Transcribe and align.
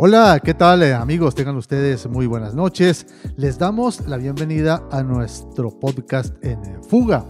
Hola, 0.00 0.40
¿qué 0.44 0.54
tal 0.54 0.84
eh, 0.84 0.94
amigos? 0.94 1.34
Tengan 1.34 1.56
ustedes 1.56 2.08
muy 2.08 2.28
buenas 2.28 2.54
noches. 2.54 3.04
Les 3.36 3.58
damos 3.58 4.06
la 4.06 4.16
bienvenida 4.16 4.80
a 4.92 5.02
nuestro 5.02 5.70
podcast 5.70 6.32
en 6.44 6.60
Fuga, 6.84 7.24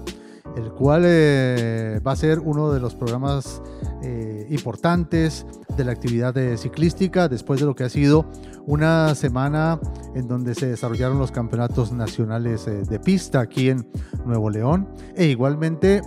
el 0.55 0.71
cual 0.73 1.05
eh, 1.07 1.99
va 2.07 2.13
a 2.13 2.17
ser 2.17 2.39
uno 2.41 2.71
de 2.71 2.79
los 2.79 2.95
programas 2.95 3.63
eh, 4.03 4.47
importantes 4.51 5.47
de 5.79 5.83
la 5.83 5.93
actividad 5.93 6.35
ciclística 6.59 7.27
después 7.27 7.59
de 7.59 7.65
lo 7.65 7.75
que 7.75 7.85
ha 7.85 7.89
sido 7.89 8.27
una 8.67 9.15
semana 9.15 9.81
en 10.15 10.29
donde 10.29 10.55
se 10.55 10.67
desarrollaron 10.67 11.19
los 11.19 11.31
campeonatos 11.33 11.91
nacionales 11.91 12.67
de 12.67 13.01
pista 13.01 13.41
aquí 13.41 13.71
en 13.71 13.89
Nuevo 14.27 14.51
León 14.51 14.87
e 15.17 15.25
igualmente 15.25 16.03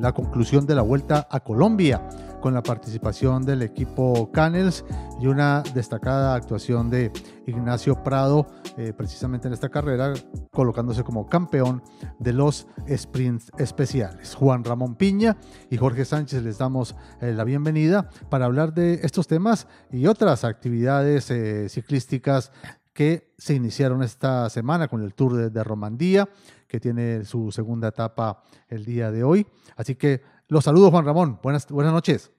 la 0.00 0.12
conclusión 0.12 0.64
de 0.64 0.74
la 0.74 0.80
vuelta 0.80 1.28
a 1.30 1.40
Colombia 1.40 2.00
con 2.46 2.54
la 2.54 2.62
participación 2.62 3.44
del 3.44 3.62
equipo 3.62 4.30
Canels 4.30 4.84
y 5.20 5.26
una 5.26 5.64
destacada 5.74 6.36
actuación 6.36 6.90
de 6.90 7.10
Ignacio 7.44 8.04
Prado, 8.04 8.46
eh, 8.76 8.92
precisamente 8.96 9.48
en 9.48 9.54
esta 9.54 9.68
carrera, 9.68 10.14
colocándose 10.52 11.02
como 11.02 11.26
campeón 11.26 11.82
de 12.20 12.32
los 12.32 12.68
sprints 12.88 13.50
especiales. 13.58 14.36
Juan 14.36 14.62
Ramón 14.62 14.94
Piña 14.94 15.38
y 15.70 15.76
Jorge 15.76 16.04
Sánchez 16.04 16.44
les 16.44 16.58
damos 16.58 16.94
eh, 17.20 17.32
la 17.32 17.42
bienvenida 17.42 18.10
para 18.30 18.44
hablar 18.44 18.72
de 18.74 19.00
estos 19.02 19.26
temas 19.26 19.66
y 19.90 20.06
otras 20.06 20.44
actividades 20.44 21.28
eh, 21.32 21.68
ciclísticas 21.68 22.52
que 22.92 23.34
se 23.36 23.54
iniciaron 23.54 24.04
esta 24.04 24.48
semana 24.50 24.86
con 24.86 25.02
el 25.02 25.14
Tour 25.14 25.34
de, 25.34 25.50
de, 25.50 25.64
Romandía, 25.64 26.28
que 26.68 26.78
tiene 26.78 27.24
su 27.24 27.50
segunda 27.50 27.88
etapa 27.88 28.44
el 28.68 28.84
día 28.84 29.10
de 29.10 29.24
hoy. 29.24 29.48
Así 29.74 29.96
que 29.96 30.22
los 30.48 30.64
saludo, 30.64 30.92
Juan 30.92 31.04
Ramón. 31.04 31.40
Buenas, 31.42 31.66
buenas 31.66 31.92
noches. 31.92 32.30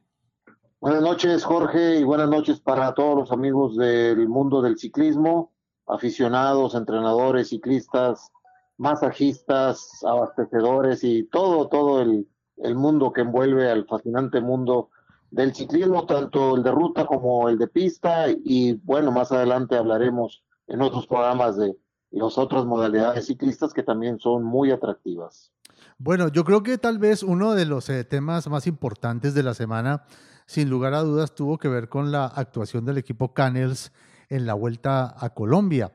Buenas 0.80 1.02
noches, 1.02 1.44
Jorge, 1.44 2.00
y 2.00 2.04
buenas 2.04 2.30
noches 2.30 2.60
para 2.60 2.94
todos 2.94 3.18
los 3.18 3.32
amigos 3.32 3.76
del 3.78 4.30
mundo 4.30 4.62
del 4.62 4.78
ciclismo, 4.78 5.52
aficionados, 5.88 6.76
entrenadores, 6.76 7.50
ciclistas, 7.50 8.32
masajistas, 8.78 9.90
abastecedores 10.06 11.04
y 11.04 11.24
todo, 11.24 11.68
todo 11.68 12.02
el, 12.02 12.28
el 12.58 12.76
mundo 12.76 13.12
que 13.12 13.22
envuelve 13.22 13.72
al 13.72 13.88
fascinante 13.88 14.40
mundo 14.40 14.92
del 15.32 15.56
ciclismo, 15.56 16.06
tanto 16.06 16.56
el 16.56 16.62
de 16.62 16.70
ruta 16.70 17.08
como 17.08 17.50
el 17.50 17.58
de 17.58 17.68
pista, 17.68 18.28
y 18.30 18.74
bueno, 18.74 19.12
más 19.12 19.32
adelante 19.32 19.76
hablaremos 19.76 20.44
en 20.68 20.84
otros 20.84 21.08
programas 21.08 21.58
de 21.58 21.76
las 22.12 22.38
otras 22.38 22.66
modalidades 22.66 23.26
ciclistas 23.26 23.74
que 23.74 23.82
también 23.82 24.20
son 24.20 24.44
muy 24.44 24.70
atractivas. 24.70 25.52
Bueno, 25.98 26.28
yo 26.28 26.44
creo 26.44 26.62
que 26.62 26.78
tal 26.78 27.00
vez 27.00 27.24
uno 27.24 27.56
de 27.56 27.66
los 27.66 27.90
eh, 27.90 28.04
temas 28.04 28.48
más 28.48 28.68
importantes 28.68 29.34
de 29.34 29.42
la 29.42 29.56
semana, 29.56 30.04
sin 30.48 30.72
lugar 30.72 30.96
a 30.96 31.04
dudas, 31.04 31.36
tuvo 31.36 31.60
que 31.60 31.68
ver 31.68 31.90
con 31.90 32.12
la 32.12 32.26
actuación 32.26 32.86
del 32.86 32.98
equipo 32.98 33.36
Canels 33.36 33.92
en 34.30 34.48
la 34.48 34.56
vuelta 34.56 35.16
a 35.20 35.30
Colombia. 35.36 35.92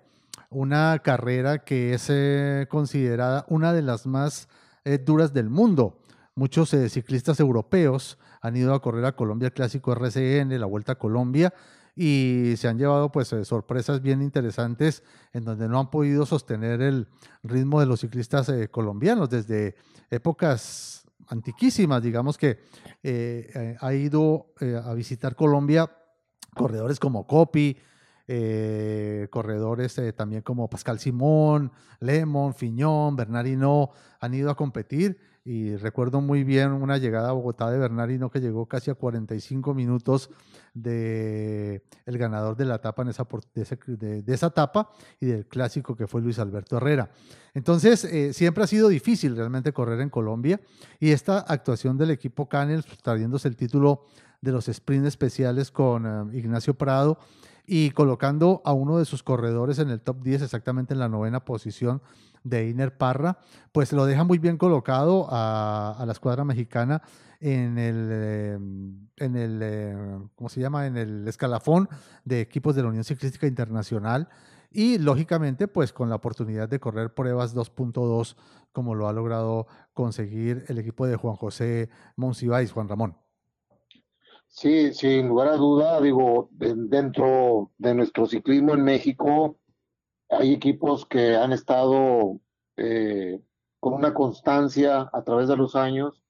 Una 0.50 1.00
carrera 1.00 1.64
que 1.64 1.95
es 1.95 2.06
eh, 2.08 2.67
considerada 2.69 3.45
una 3.48 3.73
de 3.73 3.83
las 3.83 4.06
más 4.06 4.48
eh, 4.84 4.98
duras 4.98 5.33
del 5.33 5.50
mundo. 5.50 5.98
Muchos 6.36 6.70
ciclistas 6.70 7.41
europeos 7.41 8.19
han 8.41 8.56
ido 8.56 8.75
a 8.75 8.80
correr 8.80 9.05
a 9.05 9.17
Colombia 9.17 9.47
el 9.47 9.53
clásico 9.53 9.92
RCN, 9.92 10.61
la 10.61 10.67
Vuelta 10.67 10.92
a 10.92 10.98
Colombia, 10.98 11.53
y 11.95 12.55
se 12.56 12.69
han 12.69 12.78
llevado 12.78 13.12
pues 13.12 13.33
eh, 13.33 13.45
sorpresas 13.45 14.00
bien 14.00 14.23
interesantes 14.23 15.03
en 15.33 15.45
donde 15.45 15.69
no 15.69 15.78
han 15.78 15.91
podido 15.91 16.25
sostener 16.25 16.80
el 16.80 17.06
ritmo 17.42 17.80
de 17.80 17.86
los 17.86 18.00
ciclistas 18.00 18.48
eh, 18.48 18.69
colombianos 18.69 19.28
desde 19.28 19.77
épocas 20.11 21.02
antiquísimas, 21.33 22.03
digamos 22.03 22.39
que 22.39 22.59
eh, 23.03 23.77
ha 23.81 23.95
ido 23.95 24.53
a 24.85 24.95
visitar 24.95 25.35
Colombia 25.35 25.91
corredores 26.55 27.01
como 27.01 27.27
Copi, 27.27 27.77
corredores 29.31 30.01
también 30.17 30.43
como 30.43 30.69
Pascal 30.69 30.99
Simón, 30.99 31.73
Lemon, 32.01 32.55
Fiñón, 32.55 33.17
Bernardino 33.17 33.91
han 34.21 34.35
ido 34.35 34.51
a 34.51 34.55
competir 34.55 35.19
y 35.45 35.75
recuerdo 35.77 36.20
muy 36.20 36.45
bien 36.45 36.70
una 36.70 36.98
llegada 36.98 37.30
a 37.30 37.33
Bogotá 37.33 37.70
de 37.70 37.79
Bernardino 37.79 38.30
que 38.30 38.41
llegó 38.41 38.67
casi 38.67 38.91
a 38.91 38.95
45 38.95 39.75
minutos 39.75 40.30
de 40.73 41.83
el 42.07 42.19
ganador 42.19 42.57
de 42.57 42.64
la 42.64 42.77
etapa 42.77 43.03
en 43.03 43.08
esa, 43.08 43.27
de, 43.86 44.23
esa 44.27 44.47
etapa 44.47 44.89
y 45.20 45.27
del 45.27 45.47
clásico 45.47 45.97
que 45.97 46.07
fue 46.07 46.20
Luis 46.20 46.39
Alberto 46.39 46.77
Herrera. 46.77 47.11
Entonces, 47.55 48.05
eh, 48.05 48.33
siempre 48.33 48.63
ha 48.63 48.69
sido 48.69 48.89
difícil 48.89 49.36
realmente 49.36 49.73
correr 49.73 50.01
en 50.01 50.11
Colombia 50.11 50.61
y 51.01 51.11
esta 51.11 51.41
actuación 51.41 51.98
del 51.98 52.13
equipo 52.13 52.48
Canel, 52.48 52.85
pues, 52.85 52.98
trayéndose 52.98 53.48
el 53.48 53.57
título 53.57 54.07
de 54.41 54.53
los 54.53 54.67
sprints 54.67 55.09
especiales 55.09 55.70
con 55.70 56.07
eh, 56.07 56.39
Ignacio 56.39 56.74
Prado 56.74 57.19
y 57.67 57.91
colocando 57.91 58.63
a 58.64 58.73
uno 58.73 58.98
de 58.98 59.05
sus 59.05 59.23
corredores 59.23 59.79
en 59.79 59.91
el 59.91 60.01
top 60.01 60.23
10, 60.23 60.42
exactamente 60.42 60.95
en 60.95 61.01
la 61.01 61.09
novena 61.09 61.45
posición, 61.45 62.01
de 62.45 62.69
Iner 62.69 62.97
Parra, 62.97 63.39
pues 63.73 63.92
lo 63.92 64.07
deja 64.07 64.25
muy 64.25 64.39
bien 64.39 64.57
colocado 64.57 65.27
a, 65.30 66.03
la 66.05 66.13
escuadra 66.13 66.45
mexicana 66.45 67.03
en 67.41 67.79
el, 67.79 68.13
em, 68.13 69.08
en 69.17 69.36
el, 69.36 69.61
eh, 69.63 70.19
¿cómo 70.35 70.48
se 70.48 70.61
llama? 70.61 70.86
En 70.86 70.97
el 70.97 71.27
escalafón 71.27 71.89
de 72.25 72.41
equipos 72.41 72.75
de 72.75 72.83
la 72.83 72.89
Unión 72.89 73.05
Ciclística 73.05 73.47
Internacional 73.47 74.29
y 74.70 74.98
lógicamente 74.98 75.69
pues 75.69 75.92
con 75.92 76.08
la 76.08 76.17
oportunidad 76.17 76.69
de 76.69 76.80
correr 76.80 77.14
pruebas 77.14 77.55
2.2 77.55 78.36
como 78.73 78.95
lo 78.95 79.09
ha 79.09 79.13
logrado 79.13 79.67
conseguir 79.92 80.64
el 80.69 80.79
equipo 80.79 81.07
de 81.07 81.17
Juan 81.17 81.36
José 81.36 81.91
Monsiváis, 82.17 82.73
Juan 82.73 82.89
Ramón. 82.89 83.17
Sí, 84.48 84.92
sin 84.92 85.29
lugar 85.29 85.48
a 85.48 85.57
duda, 85.57 85.98
digo, 86.01 86.51
dentro 86.53 87.70
de 87.79 87.95
nuestro 87.95 88.27
ciclismo 88.27 88.74
en 88.74 88.85
México, 88.85 89.57
hay 90.33 90.53
equipos 90.53 91.07
que 91.07 91.37
han 91.37 91.53
estado 91.53 92.41
eh, 92.77 93.41
con 93.81 93.95
una 93.95 94.15
constancia 94.15 95.11
a 95.13 95.23
través 95.25 95.48
de 95.48 95.57
los 95.57 95.77
años 95.77 96.23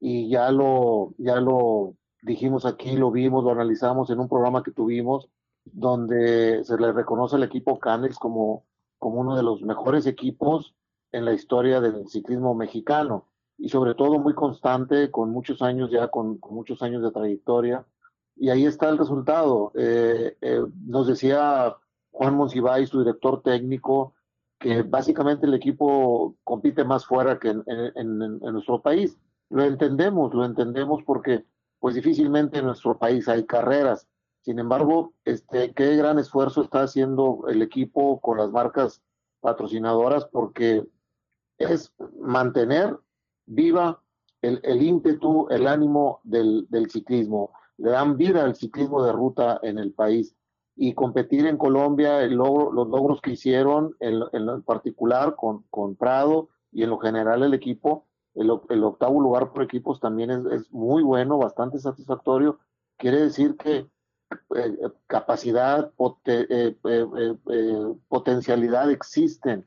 y 0.00 0.28
ya 0.28 0.50
lo, 0.50 1.14
ya 1.18 1.36
lo 1.36 1.96
dijimos 2.22 2.64
aquí, 2.66 2.96
lo 2.96 3.10
vimos, 3.10 3.44
lo 3.44 3.50
analizamos 3.50 4.10
en 4.10 4.20
un 4.20 4.28
programa 4.28 4.62
que 4.62 4.72
tuvimos 4.72 5.28
donde 5.64 6.64
se 6.64 6.76
le 6.78 6.92
reconoce 6.92 7.36
al 7.36 7.42
equipo 7.42 7.78
Canex 7.78 8.18
como, 8.18 8.66
como 8.98 9.20
uno 9.20 9.36
de 9.36 9.42
los 9.42 9.62
mejores 9.62 10.06
equipos 10.06 10.74
en 11.12 11.24
la 11.24 11.32
historia 11.32 11.80
del 11.80 12.08
ciclismo 12.08 12.54
mexicano 12.54 13.28
y 13.56 13.68
sobre 13.68 13.94
todo 13.94 14.18
muy 14.18 14.34
constante, 14.34 15.10
con 15.10 15.30
muchos 15.30 15.62
años 15.62 15.90
ya, 15.90 16.08
con, 16.08 16.38
muchos 16.50 16.82
años 16.82 17.02
de 17.02 17.12
trayectoria. 17.12 17.86
Y 18.36 18.50
ahí 18.50 18.66
está 18.66 18.88
el 18.88 18.98
resultado. 18.98 19.70
Eh, 19.76 20.36
eh, 20.40 20.60
nos 20.84 21.06
decía 21.06 21.76
Juan 22.14 22.36
Monsiváis, 22.36 22.90
su 22.90 23.00
director 23.00 23.42
técnico, 23.42 24.14
que 24.60 24.82
básicamente 24.82 25.46
el 25.46 25.54
equipo 25.54 26.36
compite 26.44 26.84
más 26.84 27.04
fuera 27.04 27.40
que 27.40 27.48
en, 27.48 28.38
nuestro 28.38 28.80
país. 28.80 29.18
Lo 29.50 29.64
entendemos, 29.64 30.32
lo 30.32 30.44
entendemos 30.44 31.02
porque 31.02 31.44
pues 31.80 31.96
difícilmente 31.96 32.58
en 32.58 32.66
nuestro 32.66 32.96
país 32.98 33.28
hay 33.28 33.44
carreras. 33.44 34.06
Sin 34.42 34.60
embargo, 34.60 35.12
este, 35.24 35.72
qué 35.74 35.96
gran 35.96 36.20
esfuerzo 36.20 36.62
está 36.62 36.82
haciendo 36.82 37.44
el 37.48 37.62
equipo 37.62 38.20
con 38.20 38.38
las 38.38 38.50
marcas 38.50 39.02
patrocinadoras 39.40 40.24
porque 40.26 40.86
es 41.58 41.92
mantener 42.20 42.96
viva 43.44 44.00
el, 44.40 44.82
ímpetu, 44.82 45.48
el 45.50 45.66
ánimo 45.66 46.20
del, 46.22 46.66
del, 46.70 46.90
ciclismo. 46.90 47.50
Le 47.76 47.90
dan 47.90 48.16
vida 48.16 48.44
al 48.44 48.54
ciclismo 48.54 49.02
de 49.02 49.12
ruta 49.12 49.58
en 49.62 49.78
el 49.78 49.92
país 49.92 50.36
y 50.76 50.94
competir 50.94 51.46
en 51.46 51.56
Colombia, 51.56 52.22
el 52.22 52.34
logro, 52.34 52.72
los 52.72 52.88
logros 52.88 53.20
que 53.20 53.32
hicieron, 53.32 53.94
en, 54.00 54.22
en 54.32 54.62
particular 54.62 55.36
con, 55.36 55.64
con, 55.70 55.94
Prado 55.94 56.48
y 56.72 56.82
en 56.82 56.90
lo 56.90 56.98
general 56.98 57.42
el 57.42 57.54
equipo, 57.54 58.06
el, 58.34 58.50
el 58.68 58.84
octavo 58.84 59.20
lugar 59.20 59.52
por 59.52 59.62
equipos 59.62 60.00
también 60.00 60.30
es, 60.30 60.44
es, 60.46 60.72
muy 60.72 61.02
bueno, 61.02 61.38
bastante 61.38 61.78
satisfactorio. 61.78 62.58
Quiere 62.96 63.20
decir 63.20 63.56
que 63.56 63.88
eh, 64.56 64.78
capacidad, 65.06 65.92
eh, 66.24 66.76
eh, 66.84 67.94
potencialidad 68.08 68.90
existen, 68.90 69.64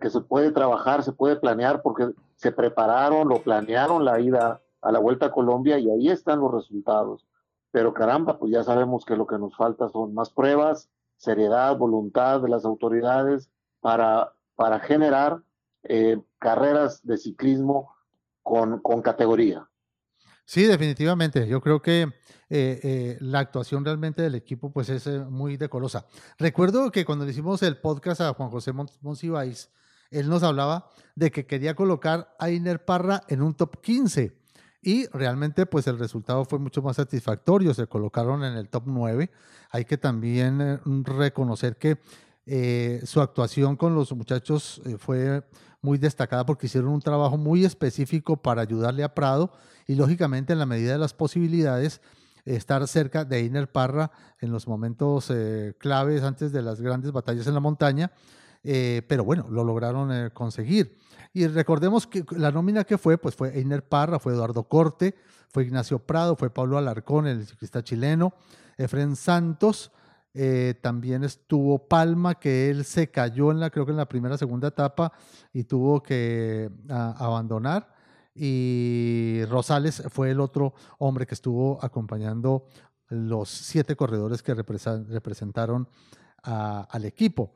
que 0.00 0.08
se 0.08 0.20
puede 0.20 0.50
trabajar, 0.50 1.02
se 1.02 1.12
puede 1.12 1.36
planear, 1.36 1.82
porque 1.82 2.12
se 2.36 2.52
prepararon, 2.52 3.28
lo 3.28 3.42
planearon 3.42 4.04
la 4.04 4.20
ida 4.20 4.62
a 4.80 4.92
la 4.92 4.98
Vuelta 4.98 5.26
a 5.26 5.32
Colombia 5.32 5.78
y 5.78 5.90
ahí 5.90 6.08
están 6.08 6.40
los 6.40 6.52
resultados 6.54 7.27
pero 7.78 7.94
caramba, 7.94 8.40
pues 8.40 8.50
ya 8.50 8.64
sabemos 8.64 9.04
que 9.04 9.14
lo 9.14 9.24
que 9.24 9.38
nos 9.38 9.54
falta 9.56 9.88
son 9.88 10.12
más 10.12 10.30
pruebas, 10.30 10.90
seriedad, 11.16 11.76
voluntad 11.76 12.40
de 12.40 12.48
las 12.48 12.64
autoridades 12.64 13.52
para, 13.78 14.34
para 14.56 14.80
generar 14.80 15.44
eh, 15.84 16.20
carreras 16.40 17.06
de 17.06 17.16
ciclismo 17.18 17.94
con, 18.42 18.80
con, 18.80 19.00
categoría. 19.00 19.70
Sí, 20.44 20.64
definitivamente. 20.64 21.46
Yo 21.46 21.60
creo 21.60 21.80
que 21.80 22.02
eh, 22.02 22.80
eh, 22.82 23.16
la 23.20 23.38
actuación 23.38 23.84
realmente 23.84 24.22
del 24.22 24.34
equipo 24.34 24.72
pues 24.72 24.88
es 24.88 25.06
muy 25.30 25.56
decorosa. 25.56 26.04
Recuerdo 26.36 26.90
que 26.90 27.04
cuando 27.04 27.26
le 27.26 27.30
hicimos 27.30 27.62
el 27.62 27.76
podcast 27.76 28.22
a 28.22 28.34
Juan 28.34 28.50
José 28.50 28.72
Monsiváis, 28.72 29.70
él 30.10 30.28
nos 30.28 30.42
hablaba 30.42 30.90
de 31.14 31.30
que 31.30 31.46
quería 31.46 31.76
colocar 31.76 32.34
a 32.40 32.50
Iner 32.50 32.84
Parra 32.84 33.22
en 33.28 33.40
un 33.40 33.54
top 33.54 33.80
15 33.80 34.36
y 34.80 35.06
realmente 35.08 35.66
pues 35.66 35.86
el 35.86 35.98
resultado 35.98 36.44
fue 36.44 36.58
mucho 36.58 36.82
más 36.82 36.96
satisfactorio, 36.96 37.74
se 37.74 37.86
colocaron 37.86 38.44
en 38.44 38.54
el 38.54 38.68
top 38.68 38.84
9. 38.86 39.30
Hay 39.70 39.84
que 39.84 39.98
también 39.98 40.60
eh, 40.60 40.78
reconocer 41.04 41.76
que 41.76 41.98
eh, 42.46 43.00
su 43.04 43.20
actuación 43.20 43.76
con 43.76 43.94
los 43.94 44.12
muchachos 44.12 44.80
eh, 44.86 44.96
fue 44.98 45.44
muy 45.82 45.98
destacada 45.98 46.46
porque 46.46 46.66
hicieron 46.66 46.90
un 46.90 47.00
trabajo 47.00 47.36
muy 47.36 47.64
específico 47.64 48.36
para 48.36 48.62
ayudarle 48.62 49.04
a 49.04 49.14
Prado 49.14 49.52
y 49.86 49.96
lógicamente 49.96 50.52
en 50.52 50.58
la 50.58 50.66
medida 50.66 50.92
de 50.92 50.98
las 50.98 51.12
posibilidades 51.12 52.00
estar 52.44 52.86
cerca 52.88 53.24
de 53.24 53.40
Einer 53.40 53.70
Parra 53.70 54.10
en 54.40 54.50
los 54.50 54.66
momentos 54.66 55.30
claves 55.76 56.22
antes 56.22 56.50
de 56.50 56.62
las 56.62 56.80
grandes 56.80 57.12
batallas 57.12 57.46
en 57.46 57.52
la 57.52 57.60
montaña, 57.60 58.10
pero 58.62 59.24
bueno, 59.24 59.46
lo 59.50 59.64
lograron 59.64 60.30
conseguir. 60.30 60.96
Y 61.32 61.46
recordemos 61.46 62.06
que 62.06 62.24
la 62.30 62.50
nómina 62.50 62.84
que 62.84 62.98
fue, 62.98 63.18
pues 63.18 63.34
fue 63.34 63.58
Einer 63.58 63.86
Parra, 63.86 64.18
fue 64.18 64.32
Eduardo 64.32 64.64
Corte, 64.64 65.14
fue 65.48 65.64
Ignacio 65.64 65.98
Prado, 65.98 66.36
fue 66.36 66.50
Pablo 66.50 66.78
Alarcón, 66.78 67.26
el 67.26 67.46
ciclista 67.46 67.82
chileno, 67.82 68.34
Efren 68.76 69.16
Santos, 69.16 69.92
eh, 70.34 70.74
también 70.80 71.24
estuvo 71.24 71.88
Palma, 71.88 72.36
que 72.36 72.70
él 72.70 72.84
se 72.84 73.10
cayó 73.10 73.50
en 73.50 73.60
la, 73.60 73.70
creo 73.70 73.84
que 73.84 73.92
en 73.92 73.96
la 73.96 74.08
primera, 74.08 74.38
segunda 74.38 74.68
etapa 74.68 75.12
y 75.52 75.64
tuvo 75.64 76.02
que 76.02 76.70
abandonar. 76.88 77.94
Y 78.34 79.40
Rosales 79.48 80.02
fue 80.10 80.30
el 80.30 80.40
otro 80.40 80.74
hombre 80.98 81.26
que 81.26 81.34
estuvo 81.34 81.82
acompañando 81.84 82.66
los 83.08 83.48
siete 83.48 83.96
corredores 83.96 84.42
que 84.42 84.54
representaron 84.54 85.88
al 86.42 87.04
equipo. 87.04 87.52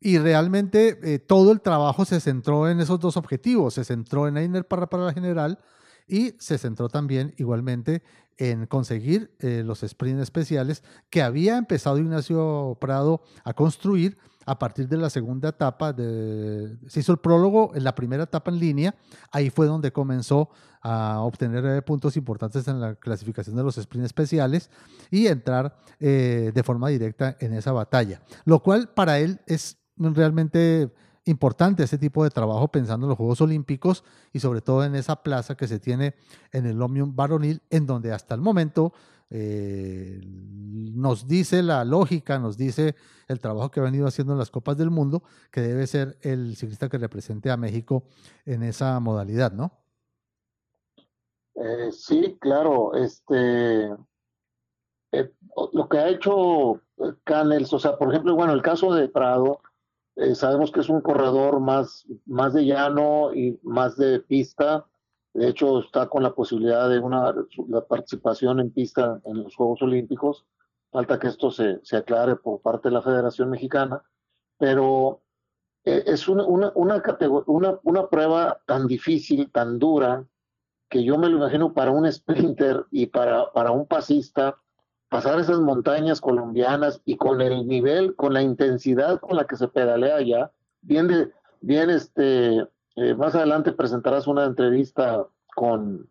Y 0.00 0.18
realmente 0.18 0.98
eh, 1.02 1.18
todo 1.18 1.52
el 1.52 1.60
trabajo 1.60 2.04
se 2.04 2.20
centró 2.20 2.68
en 2.68 2.80
esos 2.80 3.00
dos 3.00 3.16
objetivos. 3.16 3.74
Se 3.74 3.84
centró 3.84 4.28
en 4.28 4.36
Einer 4.36 4.66
para, 4.66 4.88
para 4.88 5.04
la 5.04 5.12
general 5.12 5.58
y 6.06 6.34
se 6.38 6.58
centró 6.58 6.88
también 6.88 7.34
igualmente 7.38 8.02
en 8.36 8.66
conseguir 8.66 9.34
eh, 9.38 9.62
los 9.64 9.80
sprints 9.80 10.22
especiales 10.22 10.82
que 11.08 11.22
había 11.22 11.56
empezado 11.56 11.98
Ignacio 11.98 12.76
Prado 12.80 13.22
a 13.44 13.54
construir 13.54 14.18
a 14.44 14.58
partir 14.58 14.88
de 14.88 14.98
la 14.98 15.08
segunda 15.08 15.50
etapa. 15.50 15.94
Se 15.96 17.00
hizo 17.00 17.12
el 17.12 17.18
prólogo 17.18 17.74
en 17.74 17.84
la 17.84 17.94
primera 17.94 18.24
etapa 18.24 18.50
en 18.50 18.58
línea. 18.58 18.94
Ahí 19.30 19.48
fue 19.48 19.66
donde 19.66 19.90
comenzó 19.90 20.50
a 20.82 21.20
obtener 21.20 21.64
eh, 21.64 21.80
puntos 21.80 22.18
importantes 22.18 22.68
en 22.68 22.78
la 22.78 22.94
clasificación 22.96 23.56
de 23.56 23.62
los 23.62 23.76
sprints 23.76 24.06
especiales 24.06 24.68
y 25.10 25.28
entrar 25.28 25.78
de 25.98 26.62
forma 26.62 26.90
directa 26.90 27.38
en 27.40 27.54
esa 27.54 27.72
batalla. 27.72 28.20
Lo 28.44 28.62
cual 28.62 28.90
para 28.92 29.18
él 29.18 29.40
es 29.46 29.78
realmente 29.96 30.90
importante 31.26 31.82
este 31.82 31.98
tipo 31.98 32.22
de 32.24 32.30
trabajo 32.30 32.68
pensando 32.68 33.06
en 33.06 33.08
los 33.08 33.16
Juegos 33.16 33.40
Olímpicos 33.40 34.04
y 34.32 34.40
sobre 34.40 34.60
todo 34.60 34.84
en 34.84 34.94
esa 34.94 35.22
plaza 35.22 35.56
que 35.56 35.66
se 35.66 35.80
tiene 35.80 36.14
en 36.52 36.66
el 36.66 36.80
Omnium 36.80 37.16
varonil, 37.16 37.62
en 37.70 37.86
donde 37.86 38.12
hasta 38.12 38.34
el 38.34 38.40
momento 38.40 38.92
eh, 39.30 40.20
nos 40.22 41.26
dice 41.26 41.62
la 41.62 41.84
lógica, 41.84 42.38
nos 42.38 42.56
dice 42.56 42.94
el 43.26 43.40
trabajo 43.40 43.70
que 43.70 43.80
ha 43.80 43.84
venido 43.84 44.06
haciendo 44.06 44.34
en 44.34 44.38
las 44.38 44.50
Copas 44.50 44.76
del 44.76 44.90
Mundo, 44.90 45.22
que 45.50 45.60
debe 45.60 45.86
ser 45.86 46.18
el 46.20 46.56
ciclista 46.56 46.88
que 46.88 46.98
represente 46.98 47.50
a 47.50 47.56
México 47.56 48.04
en 48.44 48.62
esa 48.62 49.00
modalidad, 49.00 49.52
¿no? 49.52 49.72
Eh, 51.54 51.90
sí, 51.90 52.36
claro. 52.40 52.94
Este, 52.94 53.86
eh, 55.12 55.32
lo 55.72 55.88
que 55.88 55.98
ha 55.98 56.08
hecho 56.08 56.80
Canels, 57.24 57.72
o 57.72 57.78
sea, 57.78 57.96
por 57.96 58.10
ejemplo, 58.10 58.34
bueno, 58.34 58.52
el 58.52 58.62
caso 58.62 58.92
de 58.92 59.08
Prado, 59.08 59.60
eh, 60.16 60.34
sabemos 60.34 60.70
que 60.70 60.80
es 60.80 60.88
un 60.88 61.00
corredor 61.00 61.60
más, 61.60 62.06
más 62.26 62.54
de 62.54 62.64
llano 62.64 63.34
y 63.34 63.58
más 63.62 63.96
de 63.96 64.20
pista. 64.20 64.86
De 65.32 65.48
hecho, 65.48 65.80
está 65.80 66.08
con 66.08 66.22
la 66.22 66.34
posibilidad 66.34 66.88
de 66.88 67.00
una 67.00 67.34
participación 67.88 68.60
en 68.60 68.70
pista 68.70 69.20
en 69.24 69.42
los 69.42 69.56
Juegos 69.56 69.82
Olímpicos. 69.82 70.46
Falta 70.92 71.18
que 71.18 71.26
esto 71.26 71.50
se, 71.50 71.80
se 71.82 71.96
aclare 71.96 72.36
por 72.36 72.60
parte 72.60 72.88
de 72.88 72.94
la 72.94 73.02
Federación 73.02 73.50
Mexicana. 73.50 74.02
Pero 74.58 75.22
eh, 75.84 76.04
es 76.06 76.28
una, 76.28 76.44
una, 76.46 76.72
una 77.82 78.08
prueba 78.08 78.60
tan 78.66 78.86
difícil, 78.86 79.50
tan 79.50 79.80
dura, 79.80 80.24
que 80.88 81.02
yo 81.02 81.18
me 81.18 81.28
lo 81.28 81.38
imagino 81.38 81.74
para 81.74 81.90
un 81.90 82.10
sprinter 82.12 82.86
y 82.92 83.06
para, 83.06 83.52
para 83.52 83.72
un 83.72 83.86
pasista 83.86 84.56
pasar 85.14 85.38
esas 85.38 85.60
montañas 85.60 86.20
colombianas 86.20 87.00
y 87.04 87.16
con 87.16 87.40
el 87.40 87.68
nivel, 87.68 88.16
con 88.16 88.34
la 88.34 88.42
intensidad 88.42 89.20
con 89.20 89.36
la 89.36 89.46
que 89.46 89.54
se 89.54 89.68
pedalea 89.68 90.16
allá, 90.16 90.50
bien, 90.82 91.32
bien 91.60 91.88
este, 91.88 92.66
eh, 92.96 93.14
más 93.16 93.32
adelante 93.36 93.70
presentarás 93.70 94.26
una 94.26 94.44
entrevista 94.44 95.24
con, 95.54 96.08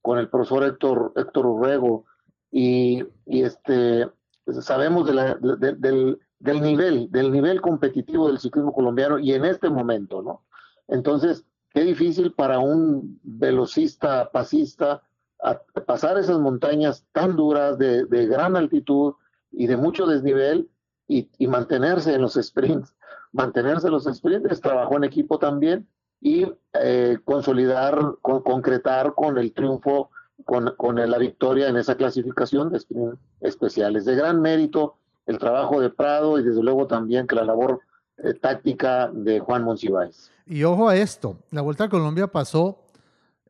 con 0.00 0.16
el 0.16 0.30
profesor 0.30 0.64
Héctor, 0.64 1.12
Héctor 1.16 1.44
Urrego 1.44 2.06
y, 2.50 3.04
y 3.26 3.42
este, 3.42 4.08
sabemos 4.62 5.06
del, 5.06 6.18
del 6.38 6.62
nivel, 6.62 7.10
del 7.10 7.30
nivel 7.30 7.60
competitivo 7.60 8.28
del 8.28 8.38
ciclismo 8.38 8.72
colombiano 8.72 9.18
y 9.18 9.34
en 9.34 9.44
este 9.44 9.68
momento, 9.68 10.22
¿no? 10.22 10.46
Entonces, 10.88 11.44
qué 11.74 11.82
difícil 11.82 12.32
para 12.32 12.58
un 12.58 13.20
velocista, 13.22 14.30
pasista, 14.30 15.02
pasar 15.86 16.18
esas 16.18 16.38
montañas 16.38 17.04
tan 17.12 17.36
duras 17.36 17.78
de, 17.78 18.06
gran 18.26 18.56
altitud 18.56 19.14
y 19.52 19.66
de 19.66 19.76
mucho 19.76 20.06
desnivel 20.06 20.68
y, 21.08 21.28
mantenerse 21.46 22.14
en 22.14 22.22
los 22.22 22.34
sprints. 22.34 22.94
Mantenerse 23.32 23.88
en 23.88 23.92
los 23.92 24.04
sprints, 24.04 24.60
trabajó 24.60 24.96
en 24.96 25.04
equipo 25.04 25.38
también 25.38 25.86
y 26.20 26.46
eh, 26.72 27.18
consolidar, 27.24 28.16
con, 28.22 28.42
concretar 28.42 29.14
con 29.14 29.38
el 29.38 29.52
triunfo, 29.52 30.10
con, 30.44 30.74
con, 30.76 30.96
la 30.96 31.18
victoria 31.18 31.68
en 31.68 31.76
esa 31.76 31.96
clasificación 31.96 32.70
de 32.70 32.80
sprints 32.80 33.18
especiales. 33.40 34.04
De 34.04 34.16
gran 34.16 34.40
mérito 34.40 34.96
el 35.26 35.38
trabajo 35.38 35.80
de 35.80 35.90
Prado 35.90 36.38
y 36.38 36.44
desde 36.44 36.62
luego 36.62 36.86
también 36.86 37.26
que 37.26 37.34
la 37.34 37.44
labor 37.44 37.80
eh, 38.18 38.34
táctica 38.34 39.10
de 39.12 39.40
Juan 39.40 39.64
Monsiváis. 39.64 40.30
Y 40.46 40.62
ojo 40.64 40.88
a 40.88 40.96
esto, 40.96 41.36
la 41.50 41.60
Vuelta 41.60 41.84
a 41.84 41.88
Colombia 41.88 42.28
pasó 42.28 42.78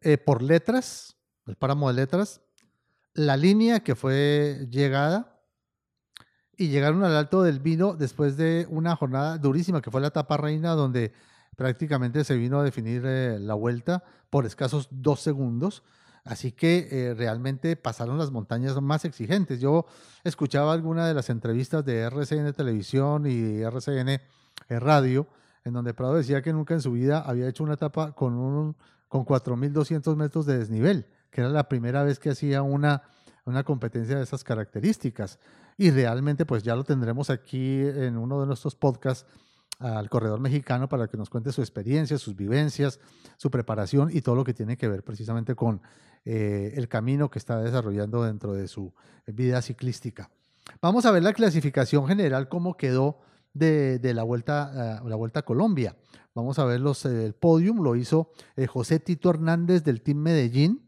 eh, 0.00 0.18
por 0.18 0.42
letras, 0.42 1.15
el 1.46 1.56
páramo 1.56 1.88
de 1.88 1.94
letras, 1.94 2.40
la 3.14 3.36
línea 3.36 3.80
que 3.80 3.94
fue 3.94 4.66
llegada 4.70 5.40
y 6.56 6.68
llegaron 6.68 7.04
al 7.04 7.16
Alto 7.16 7.42
del 7.42 7.60
Vino 7.60 7.94
después 7.94 8.36
de 8.36 8.66
una 8.70 8.96
jornada 8.96 9.38
durísima 9.38 9.80
que 9.80 9.90
fue 9.90 10.00
la 10.00 10.08
etapa 10.08 10.36
reina 10.36 10.72
donde 10.72 11.12
prácticamente 11.56 12.24
se 12.24 12.36
vino 12.36 12.60
a 12.60 12.64
definir 12.64 13.02
eh, 13.04 13.38
la 13.40 13.54
vuelta 13.54 14.04
por 14.30 14.46
escasos 14.46 14.88
dos 14.90 15.20
segundos. 15.20 15.82
Así 16.24 16.50
que 16.50 16.88
eh, 16.90 17.14
realmente 17.14 17.76
pasaron 17.76 18.18
las 18.18 18.32
montañas 18.32 18.80
más 18.82 19.04
exigentes. 19.04 19.60
Yo 19.60 19.86
escuchaba 20.24 20.72
alguna 20.72 21.06
de 21.06 21.14
las 21.14 21.30
entrevistas 21.30 21.84
de 21.84 22.00
RCN 22.00 22.52
Televisión 22.52 23.26
y 23.26 23.62
RCN 23.62 24.20
Radio, 24.68 25.28
en 25.64 25.72
donde 25.72 25.94
Prado 25.94 26.14
decía 26.14 26.42
que 26.42 26.52
nunca 26.52 26.74
en 26.74 26.80
su 26.80 26.92
vida 26.92 27.20
había 27.20 27.48
hecho 27.48 27.62
una 27.62 27.74
etapa 27.74 28.12
con, 28.12 28.34
un, 28.34 28.76
con 29.08 29.24
4.200 29.24 30.16
metros 30.16 30.46
de 30.46 30.58
desnivel 30.58 31.06
que 31.36 31.42
era 31.42 31.50
la 31.50 31.68
primera 31.68 32.02
vez 32.02 32.18
que 32.18 32.30
hacía 32.30 32.62
una, 32.62 33.02
una 33.44 33.62
competencia 33.62 34.16
de 34.16 34.22
esas 34.22 34.42
características. 34.42 35.38
Y 35.76 35.90
realmente, 35.90 36.46
pues 36.46 36.62
ya 36.62 36.74
lo 36.74 36.82
tendremos 36.82 37.28
aquí 37.28 37.82
en 37.82 38.16
uno 38.16 38.40
de 38.40 38.46
nuestros 38.46 38.74
podcasts 38.74 39.26
al 39.78 40.08
corredor 40.08 40.40
mexicano 40.40 40.88
para 40.88 41.08
que 41.08 41.18
nos 41.18 41.28
cuente 41.28 41.52
su 41.52 41.60
experiencia, 41.60 42.16
sus 42.16 42.34
vivencias, 42.34 43.00
su 43.36 43.50
preparación 43.50 44.08
y 44.10 44.22
todo 44.22 44.34
lo 44.34 44.44
que 44.44 44.54
tiene 44.54 44.78
que 44.78 44.88
ver 44.88 45.04
precisamente 45.04 45.54
con 45.54 45.82
eh, 46.24 46.72
el 46.74 46.88
camino 46.88 47.30
que 47.30 47.38
está 47.38 47.60
desarrollando 47.60 48.22
dentro 48.22 48.54
de 48.54 48.66
su 48.66 48.94
vida 49.26 49.60
ciclística. 49.60 50.30
Vamos 50.80 51.04
a 51.04 51.10
ver 51.10 51.22
la 51.22 51.34
clasificación 51.34 52.08
general, 52.08 52.48
cómo 52.48 52.78
quedó 52.78 53.18
de, 53.52 53.98
de 53.98 54.14
la, 54.14 54.22
vuelta, 54.22 55.02
uh, 55.04 55.06
la 55.06 55.16
Vuelta 55.16 55.40
a 55.40 55.44
Colombia. 55.44 55.98
Vamos 56.34 56.58
a 56.58 56.64
ver 56.64 56.80
los, 56.80 57.04
el 57.04 57.34
podium, 57.34 57.82
lo 57.82 57.94
hizo 57.94 58.30
eh, 58.56 58.66
José 58.66 59.00
Tito 59.00 59.28
Hernández 59.28 59.84
del 59.84 60.00
Team 60.00 60.16
Medellín, 60.16 60.85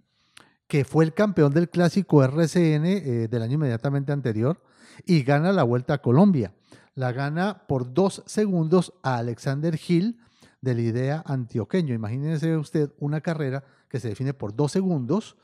que 0.68 0.84
fue 0.84 1.04
el 1.04 1.14
campeón 1.14 1.52
del 1.52 1.70
clásico 1.70 2.22
RCN 2.22 2.84
eh, 2.84 3.28
del 3.28 3.42
año 3.42 3.54
inmediatamente 3.54 4.12
anterior 4.12 4.62
y 5.06 5.22
gana 5.22 5.50
la 5.50 5.62
Vuelta 5.62 5.94
a 5.94 6.02
Colombia. 6.02 6.54
La 6.94 7.12
gana 7.12 7.66
por 7.66 7.92
dos 7.94 8.22
segundos 8.26 8.92
a 9.02 9.16
Alexander 9.16 9.78
Hill 9.88 10.20
del 10.60 10.80
IDEA 10.80 11.22
antioqueño. 11.26 11.94
Imagínense 11.94 12.56
usted 12.56 12.90
una 12.98 13.20
carrera 13.20 13.64
que 13.88 13.98
se 13.98 14.08
define 14.08 14.34
por 14.34 14.54
dos 14.54 14.72
segundos, 14.72 15.36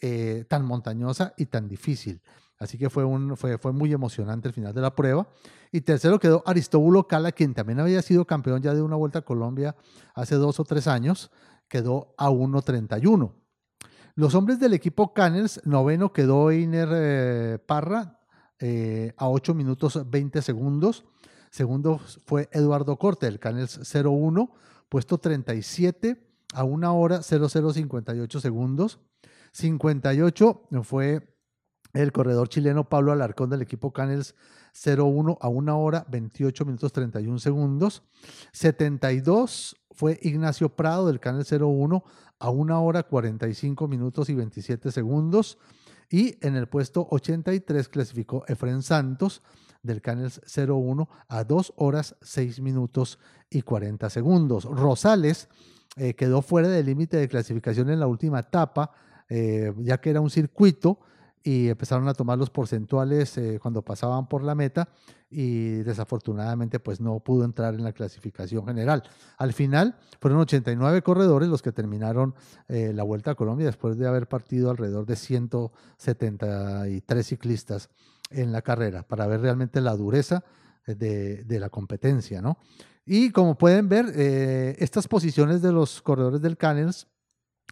eh, 0.00 0.44
tan 0.48 0.64
montañosa 0.64 1.34
y 1.36 1.46
tan 1.46 1.68
difícil. 1.68 2.20
Así 2.58 2.78
que 2.78 2.88
fue, 2.88 3.04
fue, 3.36 3.58
fue 3.58 3.72
muy 3.72 3.92
emocionante 3.92 4.48
el 4.48 4.54
final 4.54 4.74
de 4.74 4.80
la 4.80 4.94
prueba. 4.94 5.28
Y 5.72 5.80
tercero 5.80 6.20
quedó 6.20 6.42
Aristóbulo 6.46 7.08
Cala, 7.08 7.32
quien 7.32 7.54
también 7.54 7.80
había 7.80 8.02
sido 8.02 8.26
campeón 8.26 8.62
ya 8.62 8.74
de 8.74 8.82
una 8.82 8.96
Vuelta 8.96 9.20
a 9.20 9.22
Colombia 9.22 9.74
hace 10.14 10.36
dos 10.36 10.60
o 10.60 10.64
tres 10.64 10.86
años, 10.86 11.30
quedó 11.68 12.14
a 12.16 12.30
1.31. 12.30 13.32
Los 14.18 14.34
hombres 14.34 14.58
del 14.58 14.74
equipo 14.74 15.14
Canners, 15.14 15.60
noveno 15.64 16.12
quedó 16.12 16.50
Einer 16.50 16.88
eh, 16.92 17.58
Parra 17.64 18.18
eh, 18.58 19.14
a 19.16 19.28
8 19.28 19.54
minutos 19.54 20.10
20 20.10 20.42
segundos. 20.42 21.04
Segundo 21.50 22.00
fue 22.26 22.48
Eduardo 22.50 22.98
Corte, 22.98 23.26
del 23.26 23.38
Canners 23.38 23.78
01, 23.94 24.52
puesto 24.88 25.18
37 25.18 26.20
a 26.52 26.64
1 26.64 26.98
hora 26.98 27.22
0058 27.22 28.40
segundos. 28.40 28.98
58 29.52 30.62
fue 30.82 31.38
el 31.92 32.10
corredor 32.10 32.48
chileno 32.48 32.88
Pablo 32.88 33.12
Alarcón 33.12 33.50
del 33.50 33.62
equipo 33.62 33.92
Canels 33.92 34.34
01 34.84 35.38
a 35.40 35.48
1 35.48 35.80
hora 35.80 36.04
28 36.10 36.64
minutos 36.64 36.92
31 36.92 37.38
segundos. 37.38 38.02
72 38.52 39.76
fue 39.90 40.18
Ignacio 40.22 40.68
Prado 40.68 41.06
del 41.06 41.20
Canel 41.20 41.46
01 41.48 42.04
a 42.38 42.50
1 42.50 42.82
hora 42.82 43.02
45 43.02 43.88
minutos 43.88 44.28
y 44.28 44.34
27 44.34 44.92
segundos. 44.92 45.58
Y 46.10 46.36
en 46.46 46.56
el 46.56 46.68
puesto 46.68 47.06
83 47.10 47.88
clasificó 47.88 48.44
Efren 48.46 48.82
Santos 48.82 49.42
del 49.82 50.00
Canels 50.00 50.40
01 50.54 51.08
a 51.28 51.44
2 51.44 51.74
horas 51.76 52.16
6 52.22 52.60
minutos 52.60 53.18
y 53.50 53.62
40 53.62 54.08
segundos. 54.10 54.64
Rosales 54.64 55.48
eh, 55.96 56.14
quedó 56.14 56.42
fuera 56.42 56.68
del 56.68 56.86
límite 56.86 57.16
de 57.16 57.28
clasificación 57.28 57.90
en 57.90 58.00
la 58.00 58.06
última 58.06 58.40
etapa, 58.40 58.92
eh, 59.28 59.72
ya 59.78 60.00
que 60.00 60.10
era 60.10 60.20
un 60.20 60.30
circuito 60.30 61.00
y 61.42 61.68
empezaron 61.68 62.08
a 62.08 62.14
tomar 62.14 62.38
los 62.38 62.48
porcentuales 62.50 63.36
eh, 63.38 63.58
cuando 63.60 63.82
pasaban 63.82 64.28
por 64.28 64.42
la 64.42 64.54
meta 64.54 64.88
y 65.30 65.82
desafortunadamente 65.82 66.80
pues 66.80 67.00
no 67.00 67.20
pudo 67.20 67.44
entrar 67.44 67.74
en 67.74 67.84
la 67.84 67.92
clasificación 67.92 68.66
general. 68.66 69.02
Al 69.36 69.52
final 69.52 69.96
fueron 70.20 70.40
89 70.40 71.02
corredores 71.02 71.48
los 71.48 71.62
que 71.62 71.72
terminaron 71.72 72.34
eh, 72.68 72.92
la 72.94 73.02
Vuelta 73.02 73.32
a 73.32 73.34
Colombia 73.34 73.66
después 73.66 73.98
de 73.98 74.08
haber 74.08 74.26
partido 74.28 74.70
alrededor 74.70 75.04
de 75.06 75.16
173 75.16 77.26
ciclistas 77.26 77.90
en 78.30 78.52
la 78.52 78.62
carrera 78.62 79.02
para 79.02 79.26
ver 79.26 79.40
realmente 79.40 79.80
la 79.80 79.96
dureza 79.96 80.44
eh, 80.86 80.94
de, 80.94 81.42
de 81.44 81.60
la 81.60 81.70
competencia, 81.70 82.42
¿no? 82.42 82.58
Y 83.10 83.30
como 83.30 83.56
pueden 83.56 83.88
ver, 83.88 84.04
estas 84.78 85.08
posiciones 85.08 85.62
de 85.62 85.72
los 85.72 86.02
corredores 86.02 86.42
del 86.42 86.58
Canels, 86.58 87.06